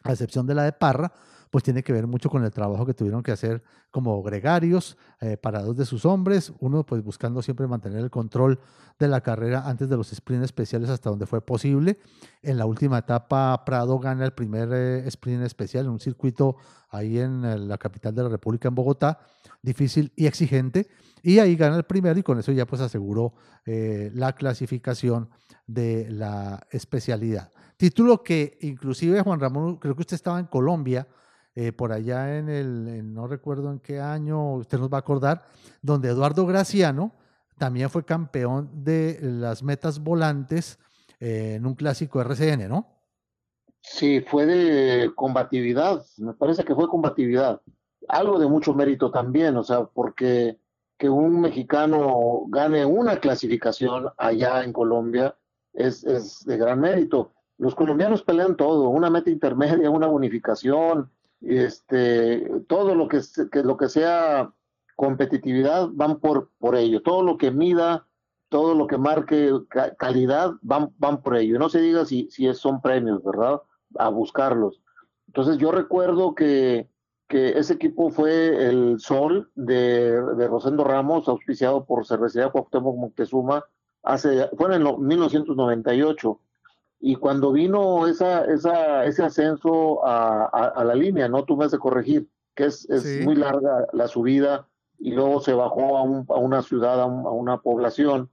a 0.02 0.12
excepción 0.12 0.46
de 0.46 0.54
la 0.54 0.62
de 0.62 0.72
Parra, 0.72 1.12
pues 1.56 1.64
tiene 1.64 1.82
que 1.82 1.94
ver 1.94 2.06
mucho 2.06 2.28
con 2.28 2.44
el 2.44 2.50
trabajo 2.50 2.84
que 2.84 2.92
tuvieron 2.92 3.22
que 3.22 3.32
hacer 3.32 3.62
como 3.90 4.22
gregarios, 4.22 4.98
eh, 5.22 5.38
para 5.38 5.62
dos 5.62 5.74
de 5.74 5.86
sus 5.86 6.04
hombres, 6.04 6.52
uno 6.58 6.84
pues 6.84 7.02
buscando 7.02 7.40
siempre 7.40 7.66
mantener 7.66 8.00
el 8.00 8.10
control 8.10 8.60
de 8.98 9.08
la 9.08 9.22
carrera 9.22 9.66
antes 9.66 9.88
de 9.88 9.96
los 9.96 10.08
sprints 10.08 10.44
especiales 10.44 10.90
hasta 10.90 11.08
donde 11.08 11.24
fue 11.24 11.40
posible. 11.40 11.98
En 12.42 12.58
la 12.58 12.66
última 12.66 12.98
etapa, 12.98 13.64
Prado 13.64 13.98
gana 13.98 14.26
el 14.26 14.32
primer 14.32 14.68
eh, 14.70 15.08
sprint 15.08 15.44
especial 15.44 15.86
en 15.86 15.92
un 15.92 15.98
circuito 15.98 16.56
ahí 16.90 17.20
en 17.20 17.42
eh, 17.42 17.56
la 17.56 17.78
capital 17.78 18.14
de 18.14 18.24
la 18.24 18.28
República, 18.28 18.68
en 18.68 18.74
Bogotá, 18.74 19.18
difícil 19.62 20.12
y 20.14 20.26
exigente, 20.26 20.88
y 21.22 21.38
ahí 21.38 21.56
gana 21.56 21.76
el 21.76 21.84
primero 21.84 22.20
y 22.20 22.22
con 22.22 22.38
eso 22.38 22.52
ya 22.52 22.66
pues 22.66 22.82
aseguró 22.82 23.32
la 23.64 24.34
clasificación 24.34 25.30
de 25.66 26.10
la 26.10 26.66
especialidad. 26.70 27.50
Título 27.78 28.22
que 28.22 28.58
inclusive 28.60 29.22
Juan 29.22 29.40
Ramón, 29.40 29.76
creo 29.76 29.94
que 29.94 30.02
usted 30.02 30.16
estaba 30.16 30.38
en 30.38 30.46
Colombia, 30.46 31.08
eh, 31.58 31.72
por 31.72 31.90
allá 31.90 32.36
en 32.36 32.50
el, 32.50 33.14
no 33.14 33.26
recuerdo 33.26 33.70
en 33.70 33.80
qué 33.80 33.98
año, 33.98 34.52
usted 34.56 34.78
nos 34.78 34.92
va 34.92 34.98
a 34.98 35.00
acordar, 35.00 35.46
donde 35.80 36.10
Eduardo 36.10 36.44
Graciano 36.44 37.12
también 37.56 37.88
fue 37.88 38.04
campeón 38.04 38.68
de 38.84 39.18
las 39.22 39.62
metas 39.62 39.98
volantes 40.00 40.78
eh, 41.18 41.54
en 41.56 41.64
un 41.64 41.74
clásico 41.74 42.20
RCN, 42.20 42.68
¿no? 42.68 42.86
Sí, 43.80 44.20
fue 44.20 44.44
de 44.44 45.10
combatividad, 45.14 46.04
me 46.18 46.34
parece 46.34 46.62
que 46.62 46.74
fue 46.74 46.90
combatividad. 46.90 47.62
Algo 48.06 48.38
de 48.38 48.48
mucho 48.48 48.74
mérito 48.74 49.10
también, 49.10 49.56
o 49.56 49.64
sea, 49.64 49.86
porque 49.86 50.58
que 50.98 51.08
un 51.08 51.40
mexicano 51.40 52.44
gane 52.48 52.84
una 52.84 53.18
clasificación 53.18 54.08
allá 54.18 54.62
en 54.62 54.74
Colombia 54.74 55.34
es, 55.72 56.04
es 56.04 56.44
de 56.44 56.58
gran 56.58 56.80
mérito. 56.80 57.32
Los 57.56 57.74
colombianos 57.74 58.22
pelean 58.22 58.58
todo, 58.58 58.90
una 58.90 59.08
meta 59.08 59.30
intermedia, 59.30 59.88
una 59.88 60.06
bonificación, 60.06 61.10
este, 61.40 62.50
todo 62.68 62.94
lo 62.94 63.08
que, 63.08 63.20
lo 63.62 63.76
que 63.76 63.88
sea 63.88 64.52
competitividad 64.94 65.88
van 65.92 66.20
por, 66.20 66.50
por 66.58 66.76
ello, 66.76 67.02
todo 67.02 67.22
lo 67.22 67.36
que 67.36 67.50
mida, 67.50 68.06
todo 68.48 68.74
lo 68.74 68.86
que 68.86 68.98
marque 68.98 69.52
calidad 69.98 70.52
van, 70.62 70.92
van 70.98 71.22
por 71.22 71.36
ello. 71.36 71.58
No 71.58 71.68
se 71.68 71.80
diga 71.80 72.04
si, 72.04 72.28
si 72.30 72.52
son 72.54 72.80
premios, 72.80 73.22
¿verdad? 73.22 73.60
A 73.98 74.08
buscarlos. 74.08 74.80
Entonces 75.26 75.58
yo 75.58 75.72
recuerdo 75.72 76.34
que, 76.34 76.88
que 77.28 77.58
ese 77.58 77.74
equipo 77.74 78.10
fue 78.10 78.68
el 78.68 78.98
Sol 79.00 79.50
de, 79.54 80.22
de 80.36 80.48
Rosendo 80.48 80.84
Ramos, 80.84 81.28
auspiciado 81.28 81.84
por 81.84 82.06
Cervecería 82.06 82.50
Cuauhtémoc 82.50 82.96
Moctezuma, 82.96 83.64
hace, 84.02 84.48
fue 84.56 84.74
en 84.74 84.86
el 84.86 84.98
1998 84.98 86.40
y 87.06 87.14
cuando 87.14 87.52
vino 87.52 88.08
esa, 88.08 88.44
esa, 88.46 89.04
ese 89.04 89.22
ascenso 89.22 90.04
a, 90.04 90.82
la 90.84 90.94
línea, 90.96 91.28
¿no? 91.28 91.44
Tú 91.44 91.56
me 91.56 91.64
has 91.64 91.70
de 91.70 91.78
corregir, 91.78 92.28
que 92.56 92.64
es, 92.64 92.90
es 92.90 93.24
muy 93.24 93.36
larga 93.36 93.86
la 93.92 94.08
subida 94.08 94.66
y 94.98 95.12
luego 95.12 95.40
se 95.40 95.52
bajó 95.52 95.98
a, 95.98 96.00
a 96.00 96.38
una 96.40 96.62
ciudad, 96.62 97.00
a, 97.00 97.06
una 97.06 97.62
población 97.62 98.28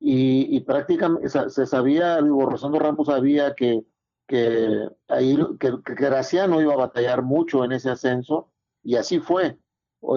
y, 0.00 0.56
y 0.56 0.58
prácticamente 0.62 1.28
se 1.28 1.66
sabía, 1.66 2.20
digo, 2.20 2.46
Rosando 2.46 2.80
Ramos 2.80 3.06
sabía 3.06 3.54
que, 3.54 3.84
que 4.26 4.88
ahí 5.06 5.38
que, 5.60 5.74
que 5.86 5.94
Graciano 5.94 6.60
iba 6.60 6.72
a 6.72 6.78
batallar 6.78 7.22
mucho 7.22 7.64
en 7.64 7.70
ese 7.70 7.90
ascenso 7.90 8.50
y 8.82 8.96
así 8.96 9.20
fue. 9.20 9.56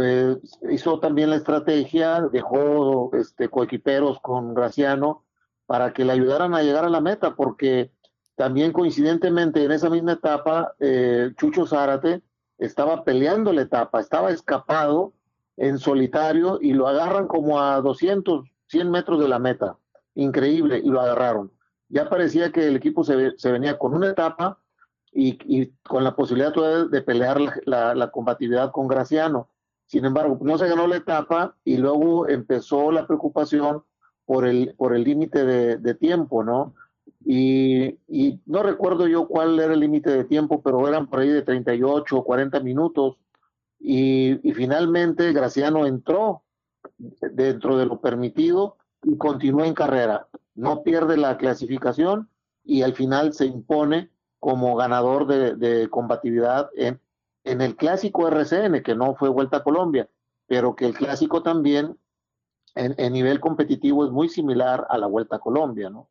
Eh, 0.02 0.36
hizo 0.72 1.00
también 1.00 1.30
la 1.30 1.36
estrategia, 1.36 2.22
dejó 2.22 3.12
este, 3.16 3.50
coequiperos 3.50 4.20
con 4.20 4.56
Graciano 4.56 5.23
para 5.66 5.94
que 5.94 6.06
le 6.06 6.14
ayudaran 6.14 6.54
a 6.54 6.62
llegar 6.62 6.86
a 6.86 6.90
la 6.90 7.02
meta, 7.02 7.36
porque 7.36 7.92
también 8.36 8.72
coincidentemente 8.72 9.64
en 9.64 9.72
esa 9.72 9.90
misma 9.90 10.14
etapa, 10.14 10.74
eh, 10.80 11.32
Chucho 11.38 11.66
Zárate 11.66 12.22
estaba 12.58 13.04
peleando 13.04 13.54
la 13.54 13.62
etapa, 13.62 14.00
estaba 14.00 14.32
escapado 14.32 15.14
en 15.58 15.78
solitario 15.78 16.58
y 16.62 16.74
lo 16.74 16.88
agarran 16.88 17.28
como 17.28 17.62
a 17.62 17.80
200, 17.82 18.46
100 18.68 18.92
metros 18.92 19.20
de 19.20 19.28
la 19.28 19.40
meta. 19.40 19.78
Increíble, 20.16 20.80
y 20.84 20.90
lo 20.90 21.02
agarraron. 21.02 21.52
Ya 21.90 22.10
parecía 22.10 22.52
que 22.52 22.68
el 22.68 22.76
equipo 22.76 23.04
se, 23.04 23.34
venía 23.52 23.78
con 23.78 23.94
una 23.94 24.10
etapa 24.10 24.60
y, 25.12 25.68
con 25.84 26.04
la 26.04 26.16
posibilidad 26.16 26.52
todavía 26.52 26.86
de 26.86 27.02
pelear 27.02 27.40
la, 27.66 27.94
la 27.94 28.10
combatividad 28.10 28.72
con 28.72 28.88
Graciano. 28.88 29.50
Sin 29.86 30.06
embargo, 30.06 30.40
no 30.42 30.58
se 30.58 30.68
ganó 30.68 30.88
la 30.88 30.98
etapa 30.98 31.56
y 31.64 31.78
luego 31.78 32.28
empezó 32.28 32.92
la 32.92 33.06
preocupación 33.06 33.84
por 34.26 34.46
el 34.46 34.74
por 34.78 34.96
el 34.96 35.04
límite 35.04 35.46
de, 35.46 35.94
tiempo, 35.96 36.44
¿no? 36.44 36.74
Y, 37.26 38.00
y, 38.08 38.40
no 38.46 38.64
recuerdo 38.64 39.08
yo 39.08 39.28
cuál 39.28 39.60
era 39.60 39.74
el 39.74 39.80
límite 39.80 40.10
de 40.10 40.26
tiempo, 40.26 40.62
pero 40.62 40.88
eran 40.88 41.08
por 41.08 41.20
ahí 41.20 41.30
de 41.30 41.42
38 41.42 42.18
o 42.18 42.24
40 42.24 42.60
minutos. 42.60 43.18
Y, 43.80 44.48
y, 44.48 44.54
finalmente 44.54 45.32
Graciano 45.34 45.86
entró 45.86 46.44
dentro 46.98 47.78
de 47.78 47.86
lo 47.86 48.02
permitido 48.02 48.78
y 49.04 49.18
continuó 49.18 49.66
en 49.66 49.74
carrera. 49.74 50.28
No 50.56 50.84
pierde 50.84 51.18
la 51.18 51.38
clasificación 51.38 52.30
y 52.64 52.82
al 52.82 52.94
final 52.94 53.34
se 53.34 53.46
impone 53.46 54.10
como 54.40 54.76
ganador 54.76 55.28
de, 55.28 55.56
de 55.56 55.90
combatividad 55.90 56.70
en, 56.76 57.00
en 57.44 57.62
el 57.62 57.76
clásico 57.76 58.28
RCN, 58.28 58.82
que 58.84 58.96
no 58.96 59.16
fue 59.16 59.30
Vuelta 59.30 59.58
a 59.58 59.64
Colombia, 59.64 60.10
pero 60.48 60.76
que 60.76 60.86
el 60.86 60.94
clásico 60.94 61.44
también 61.44 61.98
en, 62.76 63.14
nivel 63.14 63.40
competitivo 63.40 64.06
es 64.06 64.12
muy 64.12 64.30
similar 64.30 64.86
a 64.90 64.98
la 64.98 65.08
Vuelta 65.08 65.38
a 65.38 65.40
Colombia, 65.40 65.90
¿no? 65.90 66.10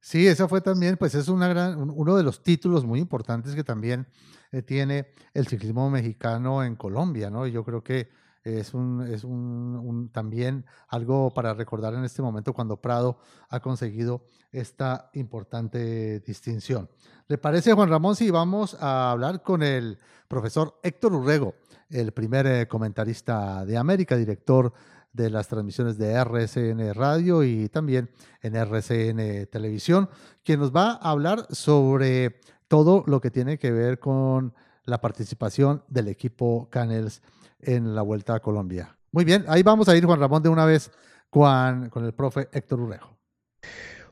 Sí, 0.00 0.26
esa 0.26 0.48
fue 0.48 0.60
también, 0.60 0.96
pues 0.96 1.14
es 1.14 1.28
una 1.28 1.48
gran, 1.48 1.90
uno 1.90 2.16
de 2.16 2.22
los 2.22 2.42
títulos 2.42 2.84
muy 2.84 3.00
importantes 3.00 3.54
que 3.54 3.64
también 3.64 4.06
eh, 4.52 4.62
tiene 4.62 5.14
el 5.32 5.46
ciclismo 5.46 5.88
mexicano 5.88 6.62
en 6.62 6.76
Colombia, 6.76 7.30
¿no? 7.30 7.46
Yo 7.46 7.64
creo 7.64 7.82
que 7.82 8.10
es, 8.44 8.74
un, 8.74 9.06
es 9.10 9.24
un, 9.24 10.10
también 10.12 10.66
algo 10.88 11.32
para 11.32 11.54
recordar 11.54 11.94
en 11.94 12.04
este 12.04 12.20
momento 12.20 12.52
cuando 12.52 12.76
Prado 12.76 13.18
ha 13.48 13.60
conseguido 13.60 14.26
esta 14.52 15.10
importante 15.14 16.20
distinción. 16.20 16.90
¿Le 17.26 17.38
parece, 17.38 17.72
Juan 17.72 17.88
Ramón, 17.88 18.16
si 18.16 18.30
vamos 18.30 18.76
a 18.78 19.10
hablar 19.10 19.42
con 19.42 19.62
el 19.62 19.98
profesor 20.28 20.78
Héctor 20.82 21.14
Urrego, 21.14 21.54
el 21.88 22.12
primer 22.12 22.46
eh, 22.46 22.68
comentarista 22.68 23.64
de 23.64 23.78
América, 23.78 24.16
director 24.16 24.72
de 25.14 25.30
las 25.30 25.48
transmisiones 25.48 25.96
de 25.96 26.12
RCN 26.12 26.92
Radio 26.92 27.42
y 27.42 27.68
también 27.70 28.10
en 28.42 28.56
RCN 28.56 29.46
Televisión, 29.46 30.10
quien 30.42 30.60
nos 30.60 30.74
va 30.74 30.90
a 30.92 31.10
hablar 31.10 31.46
sobre 31.50 32.40
todo 32.68 33.04
lo 33.06 33.20
que 33.20 33.30
tiene 33.30 33.56
que 33.56 33.70
ver 33.70 33.98
con 33.98 34.52
la 34.84 35.00
participación 35.00 35.82
del 35.88 36.08
equipo 36.08 36.68
Canels 36.70 37.22
en 37.60 37.94
la 37.94 38.02
Vuelta 38.02 38.34
a 38.34 38.40
Colombia. 38.40 38.98
Muy 39.12 39.24
bien, 39.24 39.44
ahí 39.48 39.62
vamos 39.62 39.88
a 39.88 39.96
ir, 39.96 40.04
Juan 40.04 40.20
Ramón, 40.20 40.42
de 40.42 40.48
una 40.48 40.66
vez 40.66 40.90
con, 41.30 41.88
con 41.88 42.04
el 42.04 42.12
profe 42.12 42.48
Héctor 42.52 42.80
Urrejo. 42.80 43.16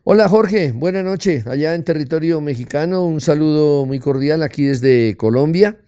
Hola 0.05 0.29
Jorge, 0.29 0.73
buena 0.73 1.03
noche. 1.03 1.45
Allá 1.47 1.75
en 1.75 1.85
territorio 1.85 2.41
mexicano, 2.41 3.05
un 3.05 3.21
saludo 3.21 3.87
muy 3.87 3.99
cordial 3.99 4.43
aquí 4.43 4.65
desde 4.65 5.17
Colombia. 5.17 5.79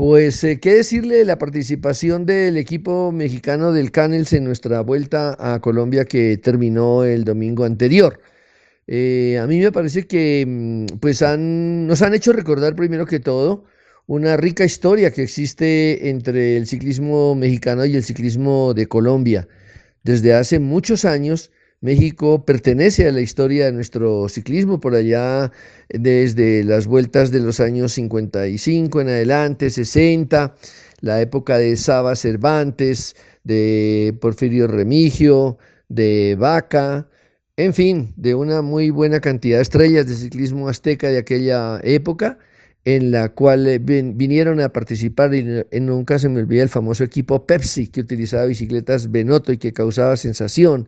Pues, 0.00 0.42
eh, 0.44 0.58
¿qué 0.60 0.76
decirle 0.76 1.16
de 1.16 1.24
la 1.26 1.36
participación 1.36 2.24
del 2.24 2.56
equipo 2.56 3.12
mexicano 3.12 3.70
del 3.70 3.90
Canels 3.90 4.32
en 4.32 4.44
nuestra 4.44 4.80
vuelta 4.80 5.36
a 5.38 5.60
Colombia 5.60 6.06
que 6.06 6.38
terminó 6.38 7.04
el 7.04 7.24
domingo 7.24 7.64
anterior? 7.64 8.18
Eh, 8.86 9.38
a 9.38 9.46
mí 9.46 9.58
me 9.60 9.70
parece 9.72 10.06
que 10.06 10.46
mm, 10.48 10.98
pues 11.00 11.20
han, 11.20 11.86
nos 11.86 12.00
han 12.00 12.14
hecho 12.14 12.32
recordar 12.32 12.74
primero 12.76 13.04
que 13.04 13.20
todo 13.20 13.66
una 14.06 14.38
rica 14.38 14.64
historia 14.64 15.12
que 15.12 15.22
existe 15.24 16.08
entre 16.08 16.56
el 16.56 16.66
ciclismo 16.66 17.34
mexicano 17.34 17.84
y 17.84 17.94
el 17.94 18.02
ciclismo 18.02 18.72
de 18.72 18.86
Colombia. 18.88 19.48
Desde 20.02 20.32
hace 20.32 20.60
muchos 20.60 21.04
años, 21.04 21.50
México 21.82 22.44
pertenece 22.44 23.08
a 23.08 23.12
la 23.12 23.22
historia 23.22 23.64
de 23.66 23.72
nuestro 23.72 24.28
ciclismo 24.28 24.80
por 24.80 24.94
allá 24.94 25.50
desde 25.88 26.62
las 26.62 26.86
vueltas 26.86 27.30
de 27.30 27.40
los 27.40 27.58
años 27.58 27.92
55 27.92 29.00
en 29.00 29.08
adelante, 29.08 29.70
60, 29.70 30.54
la 31.00 31.22
época 31.22 31.56
de 31.56 31.76
Saba 31.78 32.16
Cervantes, 32.16 33.16
de 33.44 34.14
Porfirio 34.20 34.66
Remigio, 34.66 35.56
de 35.88 36.36
Vaca, 36.38 37.08
en 37.56 37.72
fin, 37.72 38.12
de 38.16 38.34
una 38.34 38.60
muy 38.60 38.90
buena 38.90 39.20
cantidad 39.20 39.56
de 39.56 39.62
estrellas 39.62 40.06
de 40.06 40.16
ciclismo 40.16 40.68
azteca 40.68 41.08
de 41.08 41.18
aquella 41.18 41.80
época 41.82 42.38
en 42.84 43.10
la 43.10 43.30
cual 43.30 43.66
eh, 43.66 43.78
vinieron 43.78 44.60
a 44.60 44.70
participar 44.70 45.34
y 45.34 45.64
nunca 45.80 46.18
se 46.18 46.28
me 46.28 46.40
olvida 46.40 46.62
el 46.62 46.68
famoso 46.68 47.04
equipo 47.04 47.46
Pepsi 47.46 47.86
que 47.88 48.00
utilizaba 48.00 48.46
bicicletas 48.46 49.10
Benotto 49.10 49.52
y 49.52 49.58
que 49.58 49.72
causaba 49.72 50.16
sensación. 50.16 50.86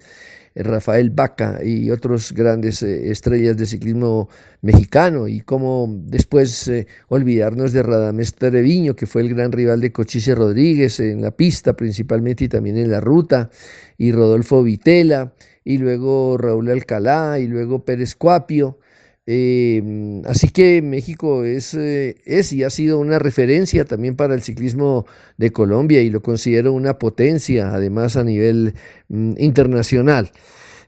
Rafael 0.54 1.11
Vaca 1.11 1.61
y 1.64 1.90
otros 1.90 2.32
grandes 2.32 2.82
eh, 2.82 3.11
estrellas 3.11 3.56
de 3.56 3.66
ciclismo 3.66 4.28
mexicano 4.61 5.28
y 5.28 5.40
cómo 5.40 5.87
después 5.88 6.68
eh, 6.68 6.87
olvidarnos 7.09 7.73
de 7.73 7.82
Radamés 7.82 8.35
Treviño, 8.35 8.94
que 8.94 9.06
fue 9.06 9.23
el 9.23 9.35
gran 9.35 9.52
rival 9.52 9.80
de 9.80 9.92
Cochise 9.92 10.35
Rodríguez 10.35 11.00
en 11.00 11.23
la 11.23 11.30
pista 11.30 11.75
principalmente 11.75 12.44
y 12.44 12.49
también 12.49 12.76
en 12.76 12.90
la 12.90 13.00
ruta, 13.00 13.50
y 13.99 14.12
Rodolfo 14.12 14.62
Vitela, 14.62 15.32
y 15.64 15.78
luego 15.78 16.37
Raúl 16.38 16.71
Alcalá, 16.71 17.38
y 17.38 17.47
luego 17.47 17.85
Pérez 17.85 18.14
Cuapio. 18.14 18.78
Em, 19.26 20.23
así 20.26 20.49
que 20.49 20.83
México 20.83 21.45
es, 21.45 21.75
eh, 21.75 22.17
es 22.25 22.52
y 22.52 22.64
ha 22.64 22.71
sido 22.71 22.99
una 22.99 23.21
referencia 23.21 23.85
también 23.85 24.17
para 24.17 24.35
el 24.35 24.43
ciclismo 24.43 25.07
de 25.37 25.52
Colombia 25.52 26.02
y 26.02 26.11
lo 26.11 26.23
considero 26.23 26.73
una 26.73 26.99
potencia, 26.99 27.73
además 27.73 28.17
a 28.17 28.25
nivel 28.25 28.75
mm, 29.09 29.35
internacional. 29.38 30.33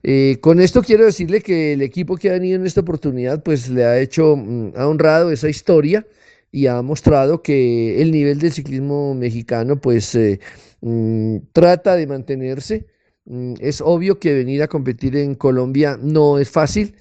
Eh, 0.03 0.39
con 0.41 0.61
esto 0.61 0.83
quiero 0.83 1.05
decirle 1.07 1.41
que 1.43 1.73
el 1.75 1.83
equipo 1.83 2.17
que 2.17 2.31
ha 2.31 2.33
venido 2.35 2.57
en 2.57 2.67
esta 2.67 2.81
oportunidad, 2.83 3.43
pues 3.43 3.69
le 3.71 3.85
ha 3.85 4.01
hecho, 4.01 4.37
mm, 4.37 4.73
ha 4.77 4.89
honrado 4.89 5.31
esa 5.31 5.49
historia 5.49 6.07
y 6.51 6.67
ha 6.67 6.83
mostrado 6.83 7.43
que 7.43 8.03
el 8.03 8.11
nivel 8.13 8.39
del 8.41 8.53
ciclismo 8.53 9.15
mexicano, 9.15 9.81
pues 9.81 10.15
eh, 10.17 10.41
mm, 10.81 11.39
trata 11.53 11.97
de 11.97 12.07
mantenerse. 12.07 12.87
es 13.61 13.81
obvio 13.81 14.19
que 14.21 14.35
venir 14.35 14.63
a 14.63 14.69
competir 14.69 15.17
en 15.17 15.35
Colombia 15.35 15.99
no 16.01 16.39
es 16.39 16.51
fácil 16.51 16.95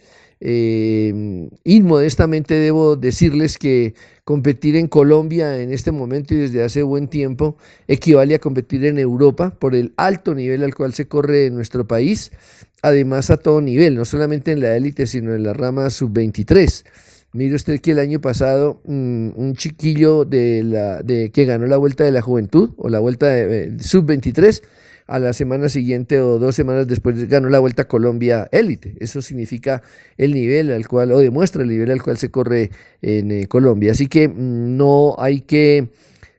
eh, 0.46 1.50
inmodestamente 1.64 2.56
debo 2.56 2.98
decirles 2.98 3.58
que 3.58 3.94
competir 4.26 4.76
en 4.76 4.90
Colombia 4.90 5.62
en 5.62 5.72
este 5.72 5.94
momento 5.94 6.34
y 6.34 6.38
desde 6.38 6.62
hace 6.62 6.84
buen 6.84 7.08
tiempo 7.08 7.56
equivale 7.88 8.36
a 8.36 8.40
competir 8.40 8.84
en 8.84 9.00
Europa 9.00 9.52
por 9.58 9.74
el 9.74 9.94
alto 9.96 10.36
nivel 10.36 10.64
al 10.66 10.76
cual 10.76 10.94
se 10.94 11.08
corre 11.08 11.46
en 11.46 11.56
nuestro 11.56 11.88
país, 11.88 12.34
además 12.82 13.30
a 13.30 13.38
todo 13.38 13.62
nivel, 13.62 13.96
no 13.96 14.04
solamente 14.04 14.52
en 14.52 14.60
la 14.60 14.76
élite, 14.76 15.08
sino 15.08 15.34
en 15.34 15.44
la 15.44 15.54
rama 15.54 15.90
sub-23. 15.90 16.84
Mire 17.32 17.56
usted 17.56 17.80
que 17.80 17.92
el 17.92 18.00
año 18.00 18.20
pasado 18.20 18.82
mm, 18.84 19.30
un 19.36 19.56
chiquillo 19.56 20.26
de 20.26 20.62
la, 20.64 21.02
de, 21.04 21.32
que 21.32 21.46
ganó 21.46 21.68
la 21.68 21.78
Vuelta 21.78 22.04
de 22.04 22.12
la 22.12 22.22
Juventud 22.22 22.72
o 22.76 22.90
la 22.90 23.00
Vuelta 23.00 23.28
de, 23.28 23.64
eh, 23.64 23.72
sub-23 23.80 24.62
a 25.08 25.20
la 25.20 25.34
semana 25.34 25.70
siguiente 25.70 26.20
o 26.22 26.40
dos 26.40 26.56
semanas 26.56 26.88
después 26.88 27.28
ganó 27.28 27.50
la 27.50 27.60
Vuelta 27.60 27.84
a 27.84 27.88
Colombia 27.88 28.48
élite. 28.52 28.96
Eso 29.00 29.22
significa 29.22 29.82
el 30.18 30.34
nivel 30.34 30.72
al 30.72 30.88
cual, 30.88 31.12
o 31.12 31.20
demuestra 31.20 31.64
el 31.64 31.70
nivel 31.70 31.92
al 31.92 32.02
cual 32.02 32.18
se 32.18 32.32
corre 32.32 32.72
en 33.02 33.32
eh, 33.32 33.48
Colombia. 33.48 33.92
Así 33.92 34.08
que 34.08 34.28
mm, 34.28 34.78
no 34.78 35.16
hay 35.20 35.42
que 35.42 35.90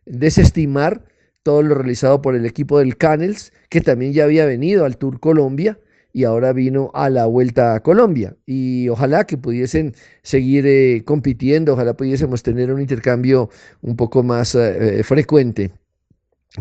desestimar 0.06 1.04
todo 1.42 1.62
lo 1.62 1.74
realizado 1.74 2.22
por 2.22 2.34
el 2.34 2.46
equipo 2.46 2.78
del 2.78 2.96
Canels, 2.96 3.52
que 3.68 3.80
también 3.80 4.12
ya 4.12 4.24
había 4.24 4.46
venido 4.46 4.84
al 4.84 4.96
Tour 4.96 5.20
Colombia 5.20 5.78
y 6.12 6.24
ahora 6.24 6.52
vino 6.52 6.90
a 6.94 7.10
la 7.10 7.26
Vuelta 7.26 7.74
a 7.74 7.80
Colombia. 7.80 8.36
Y 8.46 8.88
ojalá 8.88 9.24
que 9.26 9.36
pudiesen 9.36 9.94
seguir 10.22 10.64
eh, 10.66 11.02
compitiendo, 11.04 11.74
ojalá 11.74 11.94
pudiésemos 11.94 12.42
tener 12.42 12.72
un 12.72 12.80
intercambio 12.80 13.50
un 13.82 13.96
poco 13.96 14.22
más 14.22 14.54
eh, 14.54 15.02
frecuente. 15.04 15.72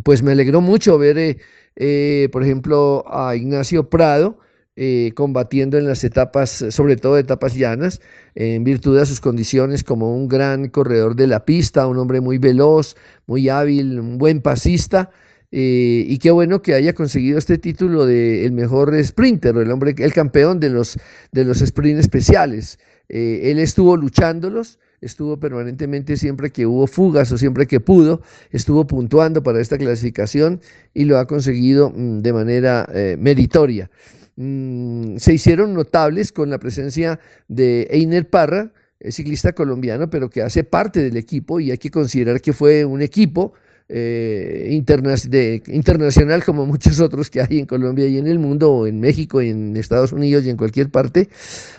Pues 0.04 0.24
me 0.24 0.32
alegró 0.32 0.60
mucho 0.60 0.98
ver 0.98 1.38
por 1.76 2.44
ejemplo, 2.44 3.04
a 3.08 3.36
Ignacio 3.36 3.90
Prado, 3.90 4.38
eh, 4.76 5.12
combatiendo 5.14 5.78
en 5.78 5.86
las 5.86 6.04
etapas, 6.04 6.66
sobre 6.70 6.96
todo 6.96 7.20
etapas 7.20 7.54
llanas, 7.54 8.02
en 8.34 8.64
virtud 8.64 8.98
de 8.98 9.06
sus 9.06 9.22
condiciones 9.22 9.84
como 9.84 10.16
un 10.16 10.28
gran 10.28 10.70
corredor 10.70 11.16
de 11.16 11.28
la 11.28 11.46
pista, 11.46 11.86
un 11.86 12.00
hombre 12.00 12.22
muy 12.22 12.40
veloz, 12.40 12.96
muy 13.28 13.50
hábil, 13.50 14.00
un 14.00 14.18
buen 14.18 14.42
pasista. 14.42 15.12
Eh, 15.52 16.06
y 16.08 16.18
qué 16.18 16.32
bueno 16.32 16.64
que 16.64 16.74
haya 16.74 16.94
conseguido 16.94 17.38
este 17.38 17.60
título 17.60 18.08
de 18.08 18.46
el 18.46 18.52
mejor 18.54 18.92
sprinter, 19.04 19.56
el 19.58 19.70
hombre, 19.70 19.94
el 19.96 20.12
campeón 20.12 20.60
de 20.60 20.72
los, 20.72 20.98
de 21.32 21.46
los 21.46 21.60
sprints 21.60 22.00
especiales. 22.00 22.80
él 23.10 23.60
estuvo 23.60 23.96
luchándolos, 23.96 24.80
estuvo 25.04 25.38
permanentemente 25.40 26.18
siempre 26.18 26.52
que 26.52 26.66
hubo 26.66 26.88
fugas 26.88 27.32
o 27.32 27.38
siempre 27.38 27.68
que 27.68 27.80
pudo, 27.80 28.22
estuvo 28.52 28.88
puntuando 28.88 29.44
para 29.44 29.62
esta 29.62 29.78
clasificación 29.78 30.62
y 30.94 31.06
lo 31.06 31.18
ha 31.18 31.28
conseguido 31.28 31.92
mm, 31.92 32.22
de 32.22 32.34
manera 32.34 32.88
eh, 32.94 33.16
meritoria. 33.20 33.90
Mm, 34.36 35.18
se 35.18 35.34
hicieron 35.34 35.74
notables 35.74 36.32
con 36.32 36.50
la 36.50 36.60
presencia 36.60 37.20
de 37.48 37.88
Einer 37.92 38.30
Parra, 38.30 38.72
ciclista 39.10 39.52
colombiano, 39.52 40.10
pero 40.10 40.30
que 40.30 40.42
hace 40.42 40.64
parte 40.64 41.02
del 41.02 41.18
equipo 41.18 41.60
y 41.60 41.72
hay 41.72 41.78
que 41.78 41.92
considerar 41.92 42.40
que 42.40 42.54
fue 42.54 42.86
un 42.86 43.02
equipo 43.02 43.54
eh, 43.90 44.70
internacional 44.72 46.44
como 46.44 46.66
muchos 46.74 47.00
otros 47.00 47.30
que 47.30 47.42
hay 47.42 47.60
en 47.60 47.66
Colombia 47.66 48.08
y 48.08 48.18
en 48.18 48.28
el 48.28 48.40
mundo, 48.40 48.72
o 48.72 48.88
en 48.88 49.00
México, 49.00 49.42
y 49.42 49.50
en 49.50 49.76
Estados 49.78 50.12
Unidos 50.12 50.46
y 50.46 50.50
en 50.50 50.58
cualquier 50.58 50.90
parte. 50.90 51.30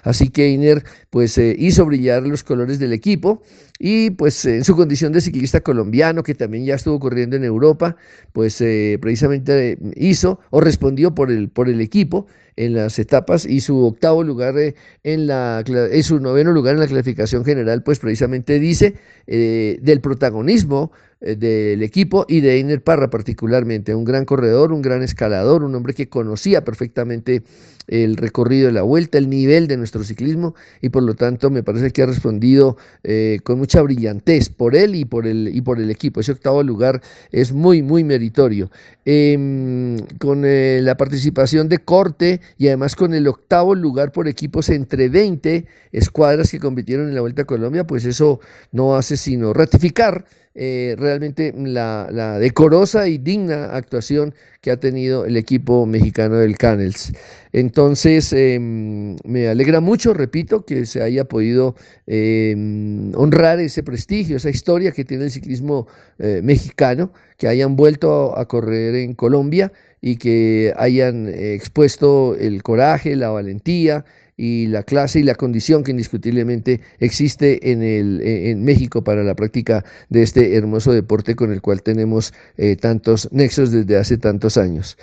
Así 0.03 0.29
que 0.29 0.49
Iner 0.51 0.85
pues 1.11 1.38
eh, 1.38 1.57
hizo 1.59 1.87
brillar 1.87 2.23
los 2.25 2.45
colores 2.45 2.79
del 2.79 2.93
equipo 2.93 3.43
y 3.79 4.11
pues 4.11 4.45
en 4.45 4.64
su 4.64 4.77
condición 4.77 5.12
de 5.12 5.21
ciclista 5.21 5.61
colombiano, 5.61 6.23
que 6.23 6.35
también 6.35 6.64
ya 6.64 6.75
estuvo 6.75 7.01
corriendo 7.01 7.37
en 7.37 7.45
Europa, 7.45 7.97
pues 8.33 8.61
eh, 8.61 8.99
precisamente 9.01 9.79
hizo 9.97 10.40
o 10.51 10.61
respondió 10.61 11.14
por 11.14 11.31
el, 11.31 11.49
por 11.49 11.69
el 11.69 11.81
equipo 11.81 12.27
en 12.57 12.75
las 12.75 13.01
etapas 13.01 13.45
y 13.45 13.61
su 13.61 13.85
octavo 13.85 14.23
lugar 14.23 14.55
en 15.03 15.27
la 15.27 15.64
su 16.05 16.21
noveno 16.21 16.53
lugar 16.53 16.75
en 16.75 16.81
la 16.81 16.87
clasificación 16.87 17.45
general 17.45 17.83
pues 17.83 17.99
precisamente 17.99 18.61
dice 18.61 18.95
del 19.27 20.01
protagonismo 20.01 20.93
eh, 20.93 21.13
del 21.25 21.83
equipo 21.83 22.27
y 22.29 22.41
de 22.41 22.59
Einer 22.59 22.83
Parra 22.83 23.09
particularmente, 23.09 23.95
un 23.95 24.05
gran 24.05 24.25
corredor, 24.25 24.73
un 24.73 24.83
gran 24.83 25.03
escalador, 25.03 25.65
un 25.65 25.75
hombre 25.75 25.95
que 25.95 26.09
conocía 26.09 26.65
perfectamente 26.65 27.43
el 27.87 28.17
recorrido 28.17 28.67
de 28.67 28.73
la 28.73 28.83
vuelta, 28.83 29.19
el 29.19 29.29
nivel 29.29 29.67
de 29.67 29.77
nuestro 29.77 30.05
ciclismo 30.05 30.55
y 30.81 30.89
por 30.89 31.03
lo 31.03 31.15
tanto 31.15 31.51
me 31.51 31.63
parece 31.63 31.91
que 31.91 32.03
ha 32.03 32.07
respondido 32.07 32.77
eh, 33.03 33.41
con 33.43 33.59
mucha 33.59 33.83
brillantez 33.83 34.49
por 34.49 34.75
él 34.75 34.95
y 34.95 35.05
por 35.05 35.27
el, 35.27 35.51
y 35.55 35.61
por 35.61 35.79
el 35.79 35.91
equipo. 35.91 36.21
Ese 36.21 36.33
octavo 36.33 36.63
lugar 36.63 37.03
es 37.31 37.53
muy, 37.53 37.83
muy 37.83 38.05
meritorio. 38.05 38.71
Em, 39.05 39.99
con 40.19 40.45
eh, 40.47 40.81
la 40.83 40.97
participación 40.97 41.69
de 41.69 41.79
Corte 41.79 42.41
y 42.57 42.69
además 42.69 42.97
con 42.97 43.13
el 43.13 43.27
octavo 43.29 43.75
lugar 43.75 44.13
por 44.13 44.29
equipos 44.29 44.71
entre 44.71 45.09
20 45.11 45.67
escuadras 45.93 46.51
que 46.51 46.59
compitieron 46.59 47.09
en 47.09 47.15
la 47.15 47.21
Vuelta 47.21 47.43
a 47.43 47.45
Colombia, 47.47 47.87
pues 47.87 48.05
eso 48.07 48.41
no 48.73 48.97
hace 48.97 49.17
sino 49.17 49.53
ratificar 49.53 50.25
eh, 50.57 50.95
realmente 50.99 51.53
la, 51.57 52.38
decorosa 52.38 53.09
y 53.09 53.19
digna 53.19 53.75
actuación 53.77 54.35
que 54.61 54.71
ha 54.71 54.77
tenido 54.79 55.25
el 55.27 55.37
equipo 55.37 55.85
mexicano 55.85 56.37
del 56.37 56.57
Canels. 56.57 57.12
Entonces, 57.53 58.33
em, 58.33 59.17
me 59.25 59.49
alegra 59.49 59.81
mucho, 59.81 60.14
repito, 60.14 60.64
que 60.64 60.87
se 60.87 61.03
haya 61.03 61.25
podido 61.25 61.75
em, 62.07 63.12
honrar 63.17 63.59
ese 63.61 63.83
prestigio, 63.83 64.37
esa 64.37 64.51
historia 64.51 64.93
que 64.93 65.05
tiene 65.05 65.25
el 65.25 65.31
ciclismo 65.31 65.88
eh, 66.19 66.40
mexicano, 66.43 67.12
que 67.37 67.49
hayan 67.49 67.77
vuelto 67.77 68.38
a 68.38 68.47
correr 68.47 68.95
en 68.95 69.14
Colombia 69.14 69.73
y 70.01 70.17
que 70.17 70.73
hayan 70.77 71.29
eh, 71.29 71.55
expuesto 71.55 72.37
el 72.38 72.62
coraje, 72.62 73.17
la 73.17 73.31
valentía, 73.31 74.05
y 74.37 74.66
la 74.66 74.83
clase 74.83 75.20
y 75.20 75.23
la 75.23 75.35
condición 75.35 75.85
que 75.85 75.92
indiscutiblemente 75.92 76.81
existe 76.99 77.70
en, 77.70 77.83
el, 77.83 78.20
e, 78.20 78.51
en 78.51 78.64
México 78.64 79.05
para 79.05 79.23
la 79.23 79.35
práctica 79.35 79.85
de 80.09 80.23
este 80.23 80.57
hermoso 80.57 80.92
deporte 80.92 81.37
con 81.37 81.53
el 81.53 81.62
cual 81.62 81.83
tenemos 81.83 82.33
eh, 82.57 82.77
tantos 82.77 83.31
nexos 83.33 83.70
desde 83.70 83.97
hace 83.97 84.18
tantos 84.18 84.57
años. 84.57 84.97